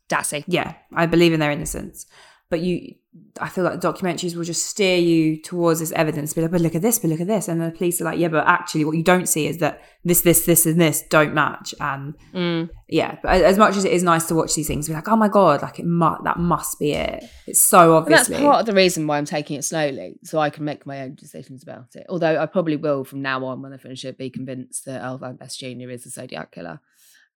Dassey. 0.09 0.43
yeah, 0.47 0.73
I 0.93 1.05
believe 1.05 1.32
in 1.32 1.39
their 1.39 1.51
innocence. 1.51 2.05
But 2.50 2.62
you, 2.62 2.95
I 3.41 3.50
feel 3.50 3.66
like 3.66 3.82
documentaries 3.82 4.36
will 4.38 4.45
just 4.45 4.66
steer 4.68 4.98
you 4.98 5.41
towards 5.41 5.82
this 5.82 5.91
evidence. 5.91 6.34
Be 6.34 6.41
like, 6.41 6.52
but 6.52 6.62
look 6.62 6.76
at 6.76 6.82
this, 6.82 6.98
but 6.98 7.10
look 7.10 7.20
at 7.20 7.28
this, 7.28 7.50
and 7.50 7.60
the 7.60 7.72
police 7.72 8.00
are 8.00 8.06
like, 8.06 8.18
yeah, 8.20 8.30
but 8.30 8.48
actually, 8.48 8.86
what 8.86 8.95
you 8.95 9.04
don't 9.04 9.28
see 9.28 9.48
is 9.48 9.58
that 9.58 9.82
this, 10.06 10.22
this, 10.22 10.45
this, 10.45 10.66
and 10.66 10.80
this 10.80 11.04
don't 11.10 11.34
match. 11.34 11.76
And 11.82 12.16
Mm. 12.34 12.70
yeah, 12.88 13.18
but 13.22 13.41
as 13.41 13.58
much 13.58 13.76
as 13.76 13.84
it 13.84 13.91
is 13.91 14.02
nice 14.02 14.28
to 14.28 14.36
watch 14.36 14.56
these 14.56 14.68
things, 14.68 14.88
be 14.88 14.93
like, 14.93 15.10
oh 15.10 15.18
my 15.18 15.28
god, 15.28 15.62
like 15.62 15.78
it 15.80 15.86
mu- 15.86 16.24
that 16.24 16.38
must 16.39 16.80
be 16.80 16.93
it. 16.93 17.22
It's 17.48 17.66
so 17.68 17.98
And 17.98 18.08
that's 18.08 18.30
obviously. 18.30 18.45
part 18.45 18.62
of 18.62 18.66
the 18.66 18.74
reason 18.74 19.08
why 19.08 19.18
I'm 19.18 19.26
taking 19.26 19.58
it 19.58 19.66
slowly, 19.66 20.16
so 20.24 20.39
I 20.39 20.50
can 20.50 20.64
make 20.64 20.86
my 20.86 21.02
own 21.02 21.16
decisions 21.16 21.64
about 21.64 21.95
it. 21.95 22.06
Although 22.08 22.39
I 22.41 22.45
probably 22.45 22.78
will 22.78 23.04
from 23.04 23.22
now 23.22 23.43
on, 23.43 23.62
when 23.62 23.74
I 23.74 23.78
finish 23.78 24.06
it, 24.06 24.18
be 24.18 24.30
convinced 24.30 24.86
that 24.86 25.04
Earl 25.04 25.18
Van 25.18 25.36
Best 25.36 25.60
Jr. 25.60 25.89
is 25.89 26.06
the 26.06 26.12
Zodiac 26.12 26.52
killer. 26.54 26.80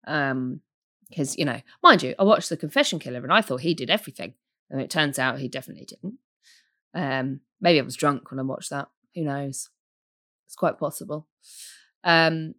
Um, 0.07 0.61
because 1.09 1.37
you 1.37 1.43
know, 1.43 1.59
mind 1.83 2.01
you, 2.03 2.15
I 2.17 2.23
watched 2.23 2.47
The 2.47 2.55
Confession 2.55 2.97
Killer 2.97 3.21
and 3.21 3.33
I 3.33 3.41
thought 3.41 3.59
he 3.59 3.73
did 3.73 3.89
everything, 3.89 4.33
and 4.71 4.81
it 4.81 4.89
turns 4.89 5.19
out 5.19 5.37
he 5.39 5.47
definitely 5.47 5.85
didn't. 5.85 6.17
Um, 6.95 7.41
maybe 7.59 7.79
I 7.79 7.83
was 7.83 7.95
drunk 7.95 8.31
when 8.31 8.39
I 8.39 8.43
watched 8.43 8.71
that. 8.71 8.87
Who 9.13 9.23
knows? 9.23 9.69
It's 10.47 10.55
quite 10.55 10.79
possible. 10.79 11.27
Um, 12.03 12.55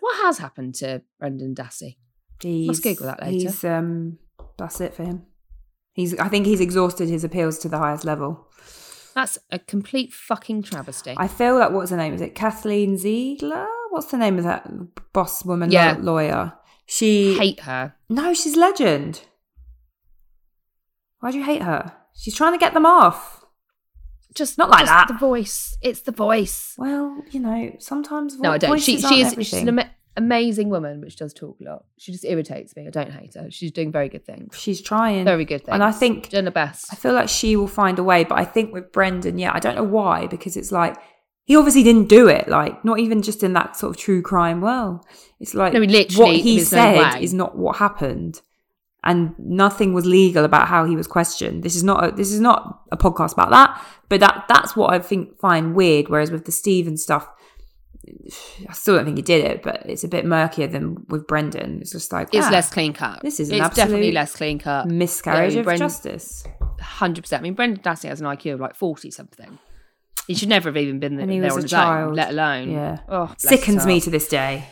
what 0.00 0.16
has 0.24 0.38
happened 0.38 0.74
to 0.76 1.02
Brendan 1.18 1.54
Dassey? 1.54 1.96
He's, 2.40 2.80
Google 2.80 3.06
that 3.06 3.22
later. 3.22 3.32
He's 3.32 3.64
um, 3.64 4.18
that's 4.56 4.80
it 4.80 4.94
for 4.94 5.04
him. 5.04 5.26
He's. 5.92 6.18
I 6.18 6.28
think 6.28 6.46
he's 6.46 6.60
exhausted 6.60 7.08
his 7.08 7.24
appeals 7.24 7.58
to 7.60 7.68
the 7.68 7.78
highest 7.78 8.04
level. 8.04 8.48
That's 9.14 9.38
a 9.52 9.60
complete 9.60 10.12
fucking 10.12 10.64
travesty. 10.64 11.14
I 11.16 11.28
feel 11.28 11.56
like 11.56 11.70
what's 11.70 11.90
her 11.92 11.96
name? 11.96 12.14
Is 12.14 12.20
it 12.20 12.34
Kathleen 12.34 12.98
Ziegler? 12.98 13.68
What's 13.90 14.06
the 14.10 14.16
name 14.18 14.38
of 14.38 14.44
that 14.44 14.66
boss 15.12 15.44
woman 15.44 15.70
Yeah. 15.70 15.96
lawyer? 16.00 16.54
She 16.86 17.38
hate 17.38 17.60
her. 17.60 17.94
no, 18.08 18.34
she's 18.34 18.56
legend. 18.56 19.22
Why 21.24 21.30
do 21.30 21.38
you 21.38 21.44
hate 21.44 21.62
her? 21.62 21.90
She's 22.12 22.34
trying 22.34 22.52
to 22.52 22.58
get 22.58 22.74
them 22.74 22.84
off. 22.84 23.46
Just 24.34 24.58
Not 24.58 24.68
like 24.68 24.80
just 24.80 24.90
that. 24.90 25.08
The 25.08 25.14
voice. 25.14 25.74
It's 25.80 26.02
the 26.02 26.12
voice. 26.12 26.74
Well, 26.76 27.22
you 27.30 27.40
know, 27.40 27.74
sometimes 27.78 28.38
No, 28.38 28.50
I 28.52 28.58
don't. 28.58 28.78
She 28.78 29.00
she 29.00 29.22
is 29.22 29.32
she's 29.32 29.54
an 29.54 29.70
ama- 29.70 29.90
amazing 30.18 30.68
woman, 30.68 31.00
but 31.00 31.12
she 31.12 31.16
does 31.16 31.32
talk 31.32 31.56
a 31.62 31.64
lot. 31.64 31.84
She 31.96 32.12
just 32.12 32.26
irritates 32.26 32.76
me. 32.76 32.86
I 32.86 32.90
don't 32.90 33.10
hate 33.10 33.32
her. 33.36 33.50
She's 33.50 33.72
doing 33.72 33.90
very 33.90 34.10
good 34.10 34.26
things. 34.26 34.54
She's 34.54 34.82
trying. 34.82 35.24
Very 35.24 35.46
good 35.46 35.64
things. 35.64 35.72
And 35.72 35.82
I 35.82 35.92
think 35.92 36.28
doing 36.28 36.44
the 36.44 36.50
best. 36.50 36.92
I 36.92 36.96
feel 36.96 37.14
like 37.14 37.30
she 37.30 37.56
will 37.56 37.68
find 37.68 37.98
a 37.98 38.04
way, 38.04 38.24
but 38.24 38.38
I 38.38 38.44
think 38.44 38.74
with 38.74 38.92
Brendan, 38.92 39.38
yeah, 39.38 39.52
I 39.54 39.60
don't 39.60 39.76
know 39.76 39.82
why, 39.82 40.26
because 40.26 40.58
it's 40.58 40.72
like 40.72 40.94
he 41.44 41.56
obviously 41.56 41.84
didn't 41.84 42.08
do 42.10 42.28
it, 42.28 42.48
like 42.48 42.84
not 42.84 42.98
even 42.98 43.22
just 43.22 43.42
in 43.42 43.54
that 43.54 43.78
sort 43.78 43.96
of 43.96 44.02
true 44.02 44.20
crime 44.20 44.60
world. 44.60 45.06
It's 45.40 45.54
like 45.54 45.72
No, 45.72 45.80
literally- 45.80 46.32
what 46.32 46.36
he 46.36 46.56
there's 46.56 46.70
no 46.70 47.02
said 47.02 47.22
is 47.22 47.32
not 47.32 47.56
what 47.56 47.76
happened, 47.76 48.42
and 49.04 49.34
nothing 49.38 49.92
was 49.92 50.06
legal 50.06 50.44
about 50.44 50.66
how 50.68 50.84
he 50.86 50.96
was 50.96 51.06
questioned. 51.06 51.62
This 51.62 51.76
is 51.76 51.84
not 51.84 52.04
a, 52.08 52.10
this 52.10 52.32
is 52.32 52.40
not 52.40 52.80
a 52.90 52.96
podcast 52.96 53.34
about 53.34 53.50
that, 53.50 53.80
but 54.08 54.20
that 54.20 54.44
that's 54.48 54.74
what 54.74 54.92
I 54.92 54.98
think 54.98 55.38
find 55.38 55.74
weird. 55.74 56.08
Whereas 56.08 56.30
with 56.30 56.44
the 56.46 56.52
Steven 56.52 56.96
stuff, 56.96 57.28
I 58.68 58.72
still 58.72 58.96
don't 58.96 59.04
think 59.04 59.16
he 59.16 59.22
did 59.22 59.44
it, 59.44 59.62
but 59.62 59.82
it's 59.86 60.04
a 60.04 60.08
bit 60.08 60.24
murkier 60.26 60.66
than 60.66 61.06
with 61.08 61.26
Brendan. 61.26 61.80
It's 61.80 61.92
just 61.92 62.12
like 62.12 62.28
It's 62.34 62.46
ah, 62.46 62.50
less 62.50 62.70
clean 62.70 62.92
cut. 62.92 63.20
this 63.22 63.40
is 63.40 63.50
an 63.50 63.62
it's 63.62 63.74
definitely 63.76 64.12
less 64.12 64.34
clean 64.36 64.58
cut. 64.58 64.86
miscarriage 64.88 65.54
Yeah, 65.54 65.60
of 65.60 65.64
Brendan- 65.64 65.88
justice. 65.88 66.44
Hundred 66.80 67.22
percent. 67.22 67.40
I 67.40 67.42
mean, 67.44 67.54
Brendan 67.54 67.82
Dassey 67.82 68.08
has 68.08 68.20
an 68.20 68.26
IQ 68.26 68.54
of 68.54 68.60
like 68.60 68.74
forty 68.74 69.10
something. 69.10 69.58
He 70.26 70.34
should 70.34 70.48
never 70.48 70.68
have 70.70 70.76
even 70.76 70.98
been 71.00 71.18
And 71.20 71.28
there 71.30 71.34
he 71.34 71.40
was 71.40 71.52
on 71.54 71.64
a 71.64 71.68
child. 71.68 72.08
own, 72.10 72.14
let 72.14 72.30
alone. 72.30 72.70
Yeah. 72.70 72.98
Oh, 73.08 73.32
Sickens 73.36 73.84
me 73.86 74.00
to 74.00 74.10
this 74.10 74.26
day. 74.28 74.66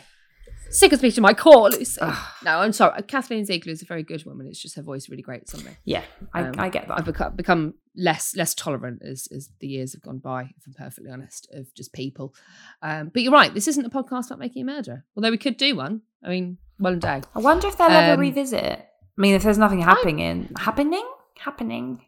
Sickens 0.73 1.01
me 1.01 1.11
to 1.11 1.21
my 1.21 1.33
core, 1.33 1.69
Lucy. 1.69 2.01
no, 2.01 2.59
I'm 2.59 2.73
sorry. 2.73 3.01
Kathleen 3.03 3.45
Ziegler 3.45 3.71
is 3.71 3.81
a 3.81 3.85
very 3.85 4.03
good 4.03 4.25
woman. 4.25 4.47
It's 4.47 4.61
just 4.61 4.75
her 4.75 4.81
voice 4.81 5.09
really 5.09 5.21
great. 5.23 5.47
Something. 5.49 5.75
Yeah, 5.85 6.03
I, 6.33 6.43
Um, 6.43 6.55
I 6.57 6.69
get 6.69 6.87
that. 6.87 6.97
I've 6.99 7.05
become 7.05 7.35
become 7.35 7.73
less 7.95 8.35
less 8.35 8.53
tolerant 8.55 9.01
as 9.03 9.27
as 9.35 9.49
the 9.59 9.67
years 9.67 9.93
have 9.93 10.01
gone 10.01 10.17
by. 10.19 10.43
If 10.57 10.67
I'm 10.67 10.73
perfectly 10.73 11.11
honest, 11.11 11.47
of 11.53 11.73
just 11.73 11.93
people. 11.93 12.33
Um, 12.81 13.09
but 13.13 13.21
you're 13.21 13.31
right. 13.31 13.53
This 13.53 13.67
isn't 13.67 13.85
a 13.85 13.89
podcast 13.89 14.27
about 14.27 14.39
making 14.39 14.63
a 14.63 14.65
murder. 14.65 15.05
Although 15.15 15.31
we 15.31 15.37
could 15.37 15.57
do 15.57 15.75
one. 15.75 16.01
I 16.23 16.29
mean, 16.29 16.57
well 16.79 16.93
and 16.93 17.01
day. 17.01 17.21
I 17.35 17.39
wonder 17.39 17.67
if 17.67 17.77
they'll 17.77 17.87
ever 17.89 18.13
Um, 18.13 18.19
revisit. 18.19 18.63
I 18.63 19.21
mean, 19.21 19.35
if 19.35 19.43
there's 19.43 19.57
nothing 19.59 19.81
happening, 19.81 20.49
happening, 20.57 21.05
happening, 21.37 22.01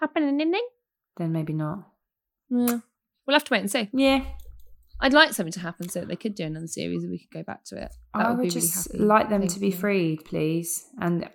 Happening, 0.00 0.38
then 1.16 1.32
maybe 1.32 1.52
not. 1.52 1.88
Yeah. 2.50 2.78
We'll 3.26 3.34
have 3.34 3.44
to 3.44 3.52
wait 3.52 3.60
and 3.60 3.70
see. 3.70 3.88
Yeah, 3.92 4.24
I'd 5.00 5.12
like 5.12 5.32
something 5.32 5.52
to 5.52 5.60
happen 5.60 5.88
so 5.88 6.00
that 6.00 6.08
they 6.08 6.16
could 6.16 6.34
do 6.34 6.44
another 6.44 6.66
series 6.66 7.02
and 7.04 7.12
we 7.12 7.18
could 7.18 7.30
go 7.30 7.42
back 7.42 7.64
to 7.66 7.76
it. 7.76 7.92
That 8.14 8.26
I 8.26 8.30
would 8.30 8.38
would 8.38 8.44
be 8.44 8.50
just 8.50 8.88
really 8.92 9.04
like 9.06 9.28
them 9.30 9.46
to 9.46 9.60
be 9.60 9.70
freed, 9.70 10.24
please. 10.24 10.84
And 11.00 11.28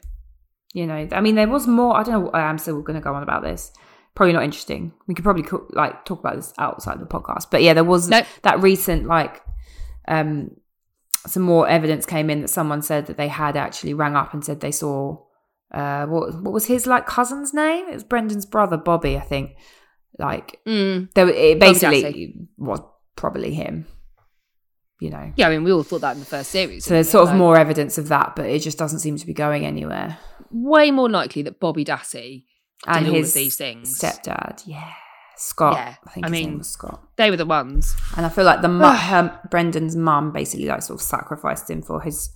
you 0.74 0.86
know, 0.88 1.08
I 1.12 1.22
mean, 1.22 1.36
there 1.36 1.48
was 1.48 1.68
more. 1.68 1.96
I 1.96 2.04
don't 2.04 2.26
know. 2.26 2.30
I 2.32 2.50
am 2.50 2.58
still 2.58 2.82
going 2.82 2.96
to 3.00 3.02
go 3.04 3.14
on 3.14 3.24
about 3.24 3.44
this. 3.44 3.72
Probably 4.16 4.34
not 4.34 4.44
interesting. 4.44 4.92
We 5.08 5.14
could 5.16 5.24
probably 5.24 5.44
co- 5.44 5.68
like 5.72 6.04
talk 6.06 6.20
about 6.20 6.36
this 6.36 6.54
outside 6.60 7.00
the 7.00 7.06
podcast. 7.06 7.48
But 7.52 7.64
yeah, 7.64 7.74
there 7.74 7.84
was 7.84 8.10
Nope. 8.10 8.26
that 8.44 8.62
recent 8.62 9.06
like 9.08 9.42
um 10.08 10.52
some 11.26 11.44
more 11.44 11.68
evidence 11.70 12.06
came 12.06 12.30
in 12.30 12.42
that 12.42 12.50
someone 12.50 12.82
said 12.82 13.06
that 13.06 13.16
they 13.18 13.30
had 13.30 13.56
actually 13.56 13.94
rang 13.94 14.16
up 14.16 14.34
and 14.34 14.44
said 14.44 14.60
they 14.60 14.72
saw 14.74 15.18
uh, 15.74 16.06
what 16.06 16.36
what 16.42 16.54
was 16.54 16.66
his 16.66 16.86
like 16.86 17.08
cousin's 17.08 17.54
name? 17.54 17.88
It 17.88 17.94
was 17.94 18.04
Brendan's 18.04 18.46
brother, 18.46 18.78
Bobby, 18.78 19.16
I 19.18 19.22
think. 19.22 19.52
Like 20.20 20.60
Mm. 20.68 21.12
there, 21.16 21.30
it 21.30 21.60
basically 21.60 22.36
was 22.58 22.82
probably 23.16 23.54
him. 23.54 23.88
You 25.00 25.10
know. 25.10 25.34
Yeah, 25.36 25.48
I 25.48 25.50
mean, 25.50 25.64
we 25.64 25.72
all 25.74 25.84
thought 25.84 26.02
that 26.02 26.14
in 26.14 26.20
the 26.20 26.26
first 26.26 26.50
series. 26.52 26.86
So 26.86 26.94
there's 26.94 27.10
sort 27.10 27.24
we? 27.26 27.30
of 27.30 27.34
Like, 27.34 27.40
more 27.40 27.58
evidence 27.58 27.98
of 27.98 28.08
that, 28.08 28.36
but 28.36 28.46
it 28.46 28.60
just 28.60 28.78
doesn't 28.78 29.00
seem 29.00 29.18
to 29.18 29.26
be 29.26 29.34
going 29.34 29.66
anywhere. 29.66 30.18
way 30.52 30.92
more 30.92 31.10
likely 31.10 31.42
that 31.42 31.60
Bobby 31.60 31.84
Dassey 31.84 32.46
And 32.88 33.06
did 33.06 33.12
all 33.12 33.18
of 33.18 33.24
his 33.24 33.34
these 33.34 33.56
things. 33.58 34.00
stepdad, 34.00 34.62
yeah, 34.66 34.92
Scott. 35.36 35.76
Yeah, 35.76 35.96
I 36.06 36.10
think 36.12 36.26
I 36.26 36.30
his 36.30 36.32
mean- 36.32 36.50
name 36.52 36.58
was 36.60 36.70
Scott. 36.70 37.02
They 37.18 37.30
were 37.32 37.38
the 37.38 37.46
ones. 37.46 37.96
And 38.16 38.26
I 38.26 38.30
feel 38.30 38.46
like 38.46 38.62
the 38.62 38.70
mu- 38.70 38.86
her, 38.86 39.40
Brendan's 39.50 39.96
mum 39.96 40.32
basically 40.32 40.68
like 40.68 40.84
sort 40.84 41.00
of 41.00 41.06
sacrificed 41.06 41.70
him 41.70 41.82
for 41.82 42.00
his 42.02 42.30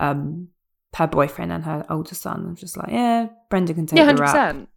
um 0.00 0.48
her 0.96 1.06
boyfriend 1.06 1.52
and 1.52 1.64
her 1.64 1.84
older 1.90 2.14
son. 2.14 2.44
I'm 2.48 2.56
just 2.56 2.76
like, 2.76 2.88
yeah, 2.90 3.28
Brendan 3.50 3.76
can 3.76 3.86
take 3.86 3.98
Yeah, 3.98 4.04
the 4.04 4.08
hundred 4.12 4.22
rap. 4.22 4.32
percent. 4.34 4.68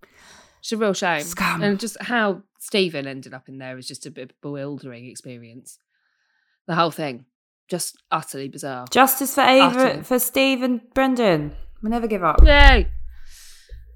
It's 0.62 0.72
a 0.72 0.78
real 0.78 0.94
shame. 0.94 1.22
Scum. 1.24 1.62
And 1.64 1.80
just 1.80 1.98
how 2.02 2.44
Steven 2.60 3.08
ended 3.08 3.34
up 3.34 3.50
in 3.50 3.58
there 3.58 3.78
is 3.78 3.88
just 3.88 4.06
a 4.06 4.12
bit 4.12 4.34
bewildering 4.42 5.06
experience. 5.06 5.80
The 6.68 6.76
whole 6.76 6.92
thing, 6.92 7.26
just 7.68 7.98
utterly 8.12 8.48
bizarre. 8.48 8.86
Justice 8.92 9.34
for 9.36 9.42
Ava, 9.42 9.66
Utterly. 9.80 10.04
for 10.04 10.20
Steve 10.20 10.62
and 10.62 10.82
Brendan. 10.94 11.56
We 11.82 11.90
never 11.90 12.08
give 12.08 12.24
up. 12.24 12.42
Yay! 12.44 12.88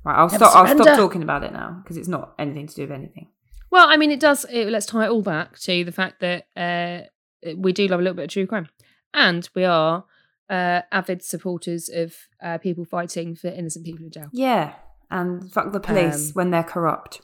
Right, 0.04 0.16
I'll 0.16 0.28
Never 0.28 0.46
stop. 0.46 0.56
I'll 0.56 0.76
stop 0.76 0.98
talking 0.98 1.24
about 1.24 1.44
it 1.44 1.54
now 1.54 1.80
because 1.84 1.98
it's 1.98 2.08
not 2.08 2.34
anything 2.40 2.68
to 2.68 2.76
do 2.76 2.82
with 2.84 2.92
anything. 2.92 3.30
Well, 3.72 3.88
I 3.88 3.98
mean, 3.98 4.12
it 4.12 4.20
does. 4.20 4.46
It, 4.52 4.70
let's 4.70 4.86
tie 4.86 5.06
it 5.06 5.10
all 5.10 5.22
back 5.22 5.60
to 5.60 5.84
the 5.84 5.92
fact 5.92 6.20
that 6.22 6.48
uh, 6.56 7.08
we 7.56 7.74
do 7.74 7.88
love 7.88 8.00
a 8.00 8.04
little 8.04 8.16
bit 8.16 8.26
of 8.26 8.30
true 8.32 8.48
crime, 8.48 8.70
and 9.14 9.48
we 9.56 9.64
are 9.66 10.06
uh, 10.50 10.82
avid 10.92 11.24
supporters 11.24 11.90
of 11.90 12.16
uh, 12.44 12.58
people 12.58 12.86
fighting 12.86 13.36
for 13.36 13.48
innocent 13.50 13.86
people 13.86 14.06
in 14.06 14.12
jail. 14.12 14.30
Yeah, 14.32 14.74
and 15.12 15.52
fuck 15.52 15.72
the 15.72 15.80
police 15.80 16.30
Um, 16.30 16.34
when 16.34 16.52
they're 16.52 16.64
corrupt, 16.64 17.22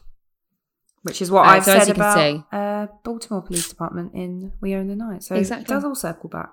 which 1.04 1.22
is 1.22 1.30
what 1.32 1.46
Uh, 1.46 1.50
I've 1.52 1.66
so 1.66 1.78
said 1.80 1.96
about 1.96 2.18
see- 2.18 2.44
uh, 2.52 2.88
Baltimore 3.04 3.42
Police 3.42 3.68
Department 3.70 4.14
in 4.14 4.54
We 4.62 4.76
Own 4.76 4.88
the 4.88 4.96
Night. 4.96 5.24
So 5.24 5.36
Exactly. 5.36 5.64
it 5.64 5.68
does 5.68 5.84
all 5.84 5.96
circle 5.96 6.30
back. 6.30 6.52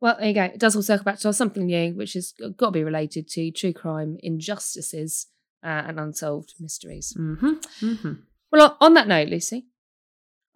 Well, 0.00 0.16
there 0.18 0.28
you 0.28 0.34
go. 0.34 0.44
It 0.44 0.58
does 0.58 0.74
all 0.76 0.82
circle 0.82 1.04
back 1.04 1.18
to 1.20 1.32
something 1.32 1.66
new, 1.66 1.94
which 1.94 2.14
has 2.14 2.32
got 2.56 2.66
to 2.68 2.72
be 2.72 2.84
related 2.84 3.28
to 3.28 3.50
true 3.50 3.72
crime, 3.74 4.16
injustices, 4.22 5.26
uh, 5.62 5.84
and 5.86 6.00
unsolved 6.00 6.54
mysteries. 6.58 7.14
Mm-hmm. 7.18 7.54
Mm-hmm. 7.82 8.12
Well, 8.50 8.62
on- 8.70 8.76
on 8.80 8.94
that 8.94 9.08
note, 9.08 9.28
Lucy, 9.28 9.66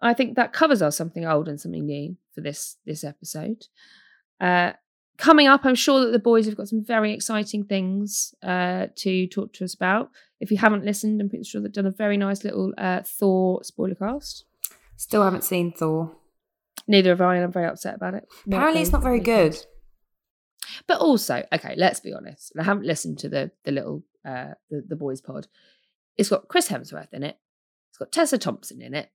I 0.01 0.13
think 0.13 0.35
that 0.35 0.51
covers 0.51 0.81
our 0.81 0.91
something 0.91 1.25
old 1.25 1.47
and 1.47 1.61
something 1.61 1.85
new 1.85 2.17
for 2.33 2.41
this 2.41 2.77
this 2.85 3.03
episode. 3.03 3.67
Uh, 4.41 4.73
coming 5.17 5.47
up, 5.47 5.65
I'm 5.65 5.75
sure 5.75 6.05
that 6.05 6.11
the 6.11 6.19
boys 6.19 6.45
have 6.45 6.55
got 6.55 6.67
some 6.67 6.83
very 6.83 7.13
exciting 7.13 7.63
things 7.63 8.33
uh, 8.43 8.87
to 8.97 9.27
talk 9.27 9.53
to 9.53 9.63
us 9.63 9.73
about. 9.73 10.11
If 10.39 10.51
you 10.51 10.57
haven't 10.57 10.85
listened, 10.85 11.21
I'm 11.21 11.29
pretty 11.29 11.43
sure 11.45 11.61
they've 11.61 11.71
done 11.71 11.85
a 11.85 11.91
very 11.91 12.17
nice 12.17 12.43
little 12.43 12.73
uh, 12.77 13.01
Thor 13.03 13.63
spoiler 13.63 13.95
cast. 13.95 14.45
Still 14.97 15.23
haven't 15.23 15.43
seen 15.43 15.71
Thor. 15.71 16.15
Neither 16.87 17.09
have 17.11 17.21
I, 17.21 17.35
and 17.35 17.45
I'm 17.45 17.51
very 17.51 17.67
upset 17.67 17.95
about 17.95 18.13
it. 18.13 18.27
Apparently, 18.45 18.81
it's 18.81 18.91
not 18.91 19.01
very 19.03 19.19
good. 19.19 19.57
But 20.87 20.99
also, 20.99 21.43
okay, 21.53 21.73
let's 21.77 21.99
be 21.99 22.13
honest. 22.13 22.51
And 22.51 22.61
I 22.61 22.65
haven't 22.65 22.85
listened 22.85 23.17
to 23.19 23.29
the 23.29 23.51
the 23.63 23.71
little 23.71 24.03
uh 24.25 24.53
the, 24.69 24.83
the 24.87 24.95
boys 24.95 25.21
pod. 25.21 25.47
It's 26.17 26.29
got 26.29 26.47
Chris 26.47 26.69
Hemsworth 26.69 27.13
in 27.13 27.23
it. 27.23 27.37
It's 27.89 27.97
got 27.97 28.11
Tessa 28.11 28.37
Thompson 28.37 28.81
in 28.81 28.93
it. 28.93 29.09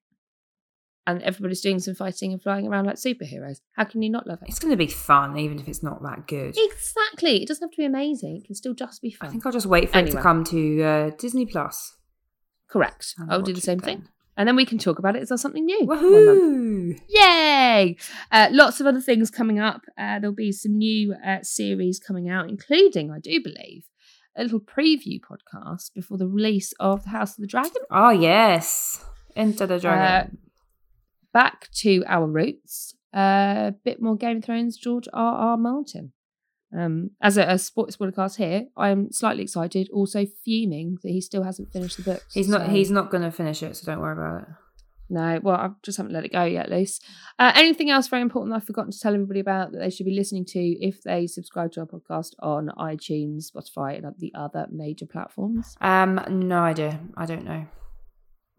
And 1.07 1.23
everybody's 1.23 1.61
doing 1.63 1.79
some 1.79 1.95
fighting 1.95 2.33
and 2.33 2.43
flying 2.43 2.69
around 2.69 2.85
like 2.87 2.97
superheroes. 2.97 3.61
How 3.77 3.85
can 3.85 4.03
you 4.03 4.11
not 4.11 4.27
love 4.27 4.41
it? 4.43 4.49
It's 4.49 4.59
going 4.59 4.71
to 4.71 4.77
be 4.77 4.87
fun, 4.87 5.39
even 5.39 5.59
if 5.59 5.67
it's 5.67 5.83
not 5.83 6.03
that 6.03 6.27
good. 6.29 6.55
Exactly. 6.57 7.43
It 7.43 7.49
doesn't 7.49 7.65
have 7.65 7.71
to 7.73 7.77
be 7.77 7.87
amazing. 7.87 8.37
It 8.37 8.47
can 8.47 8.55
still 8.55 8.75
just 8.75 9.01
be 9.01 9.11
fun. 9.11 9.29
I 9.29 9.33
think 9.33 9.47
I'll 9.47 9.53
just 9.53 9.67
wait 9.67 9.91
for 9.91 9.99
it 9.99 10.11
to 10.11 10.21
come 10.21 10.45
to 10.45 10.83
uh, 10.83 11.11
Disney 11.19 11.47
Plus. 11.47 11.97
Correct. 12.69 13.15
and 13.19 13.33
I'll 13.33 13.43
do 13.43 13.53
the 13.53 13.61
same 13.61 13.81
thing. 13.81 14.07
And 14.37 14.49
then 14.49 14.57
we 14.57 14.65
can 14.65 14.79
talk 14.79 14.99
about 14.99 15.17
it 15.17 15.31
as 15.31 15.41
something 15.41 15.65
new. 15.65 15.87
Woohoo! 15.87 16.99
Yay! 17.09 17.97
Uh, 18.31 18.49
lots 18.53 18.81
of 18.81 18.87
other 18.87 19.01
things 19.01 19.31
coming 19.31 19.59
up. 19.59 19.83
Uh, 19.99 20.19
there'll 20.19 20.35
be 20.35 20.53
some 20.53 20.79
new 20.79 21.15
uh, 21.15 21.39
series 21.43 21.99
coming 21.99 22.29
out, 22.31 22.49
including, 22.49 23.11
I 23.11 23.19
do 23.19 23.43
believe, 23.43 23.85
a 24.37 24.45
little 24.45 24.61
preview 24.61 25.19
podcast 25.21 25.93
before 25.95 26.17
the 26.17 26.29
release 26.29 26.73
of 26.79 27.03
The 27.05 27.11
House 27.11 27.33
of 27.33 27.43
the 27.43 27.47
Dragon. 27.49 27.83
Oh 27.91 28.11
yes, 28.11 29.05
Enter 29.37 29.67
the 29.67 29.79
Dragon. 29.79 30.39
Back 31.33 31.71
to 31.77 32.03
our 32.07 32.27
roots. 32.27 32.95
A 33.13 33.75
bit 33.85 34.01
more 34.01 34.17
Game 34.17 34.39
of 34.39 34.45
Thrones, 34.45 34.77
George 34.77 35.09
R. 35.13 35.35
R. 35.35 35.57
Martin. 35.57 36.13
Um, 36.77 37.11
as 37.21 37.37
a, 37.37 37.43
a 37.43 37.59
sports 37.59 37.97
podcast 37.97 38.37
here, 38.37 38.67
I 38.77 38.91
am 38.91 39.11
slightly 39.11 39.43
excited, 39.43 39.89
also 39.93 40.27
fuming 40.45 40.99
that 41.03 41.11
he 41.11 41.21
still 41.21 41.43
hasn't 41.43 41.73
finished 41.73 41.97
the 41.97 42.05
book. 42.05 42.23
he's 42.33 42.49
not. 42.49 42.69
He's 42.69 42.91
not 42.91 43.11
going 43.11 43.25
to 43.25 43.33
finish 43.33 43.63
it, 43.63 43.77
so 43.77 43.87
don't 43.87 44.01
worry 44.01 44.13
about 44.13 44.43
it. 44.43 44.49
No, 45.13 45.41
well, 45.43 45.57
I 45.57 45.71
just 45.83 45.99
haven't 45.99 46.13
let 46.13 46.25
it 46.25 46.33
go 46.33 46.45
yet, 46.45 46.71
Luce. 46.71 47.01
Uh, 47.37 47.51
anything 47.57 47.91
else 47.91 48.07
very 48.07 48.23
important 48.23 48.53
that 48.53 48.59
I've 48.59 48.67
forgotten 48.67 48.93
to 48.93 49.01
tell 49.01 49.13
everybody 49.13 49.41
about 49.41 49.73
that 49.73 49.79
they 49.79 49.91
should 49.91 50.07
be 50.07 50.15
listening 50.15 50.45
to 50.47 50.61
if 50.61 51.03
they 51.03 51.27
subscribe 51.27 51.73
to 51.73 51.81
our 51.81 51.87
podcast 51.87 52.35
on 52.39 52.71
iTunes, 52.79 53.51
Spotify, 53.51 53.99
and 53.99 54.15
the 54.19 54.33
other 54.37 54.69
major 54.71 55.07
platforms? 55.07 55.77
Um, 55.81 56.21
no 56.29 56.61
idea. 56.61 57.01
I 57.17 57.27
don't 57.27 57.45
know. 57.45 57.67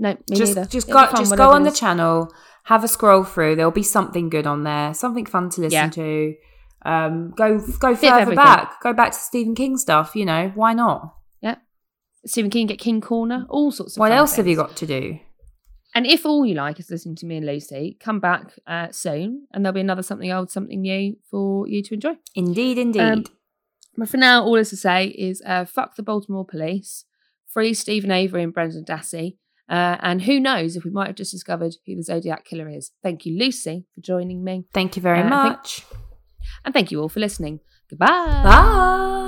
No, 0.02 0.14
me 0.14 0.36
just 0.36 0.56
neither. 0.56 0.68
just 0.68 0.88
just 0.88 1.38
go 1.38 1.52
on 1.52 1.62
the 1.64 1.72
channel, 1.72 2.34
have 2.64 2.84
a 2.84 2.88
scroll 2.88 3.24
through. 3.24 3.56
There'll 3.56 3.72
be 3.72 3.84
something 3.84 4.30
good 4.30 4.48
on 4.48 4.64
there, 4.64 4.96
something 4.96 5.28
fun 5.28 5.50
to 5.52 5.62
listen 5.62 5.74
Yeah. 5.74 5.90
to. 5.90 6.36
Um, 6.84 7.34
go 7.38 7.60
go 7.80 7.96
further 7.96 8.36
back. 8.36 8.82
Go 8.82 8.94
back 8.94 9.12
to 9.12 9.18
Stephen 9.20 9.54
King 9.54 9.78
stuff. 9.78 10.16
You 10.16 10.26
know 10.26 10.52
why 10.56 10.74
not? 10.74 11.14
Yeah, 11.40 11.58
Stephen 12.26 12.50
King, 12.50 12.66
get 12.66 12.80
King 12.80 13.00
Corner, 13.00 13.46
all 13.48 13.72
sorts 13.72 13.96
of 13.96 14.00
What 14.00 14.12
else 14.12 14.36
have 14.38 14.48
you 14.48 14.56
got 14.56 14.76
to 14.78 14.88
do? 14.88 15.20
And 15.94 16.08
if 16.08 16.26
all 16.26 16.46
you 16.46 16.56
like 16.56 16.80
is 16.80 16.90
listening 16.90 17.18
to 17.18 17.26
me 17.28 17.38
and 17.38 17.46
Lucy, 17.46 17.98
come 18.00 18.20
back 18.20 18.54
uh, 18.66 18.88
soon 18.92 19.46
and 19.52 19.64
there'll 19.64 19.74
be 19.74 19.82
another 19.82 20.02
something 20.02 20.32
old, 20.32 20.50
something 20.50 20.82
new 20.82 21.18
for 21.30 21.68
you 21.68 21.84
to 21.84 21.94
enjoy. 21.94 22.14
Indeed, 22.34 22.78
indeed. 22.80 23.02
Um, 23.02 23.24
But 23.98 24.08
for 24.10 24.18
now, 24.18 24.44
all 24.44 24.56
is 24.56 24.70
to 24.70 24.78
say 24.78 25.08
is 25.08 25.44
uh, 25.46 25.66
fuck 25.66 25.96
the 25.98 26.02
Baltimore 26.04 26.46
police, 26.46 27.06
free 27.46 27.74
Steven 27.74 28.10
Avery 28.10 28.42
and 28.42 28.54
Brendan 28.54 28.86
Dassey, 28.86 29.36
uh, 29.72 29.98
and 30.02 30.22
who 30.22 30.40
knows 30.40 30.76
if 30.76 30.84
we 30.84 30.92
might 30.92 31.08
have 31.08 31.16
just 31.16 31.32
discovered 31.32 31.76
who 31.86 31.96
the 31.96 32.04
Zodiac 32.04 32.46
Killer 32.46 32.70
is. 32.70 32.92
Thank 33.02 33.26
you, 33.26 33.40
Lucy, 33.40 33.86
for 33.96 34.02
joining 34.02 34.44
me. 34.44 34.66
Thank 34.74 34.98
you 34.98 35.02
very 35.02 35.20
uh, 35.22 35.30
thank- 35.30 35.32
much. 35.32 35.86
And 36.66 36.74
thank 36.74 36.92
you 36.92 37.02
all 37.02 37.10
for 37.10 37.22
listening. 37.22 37.62
Goodbye. 37.90 38.08
Bye. 38.44 39.28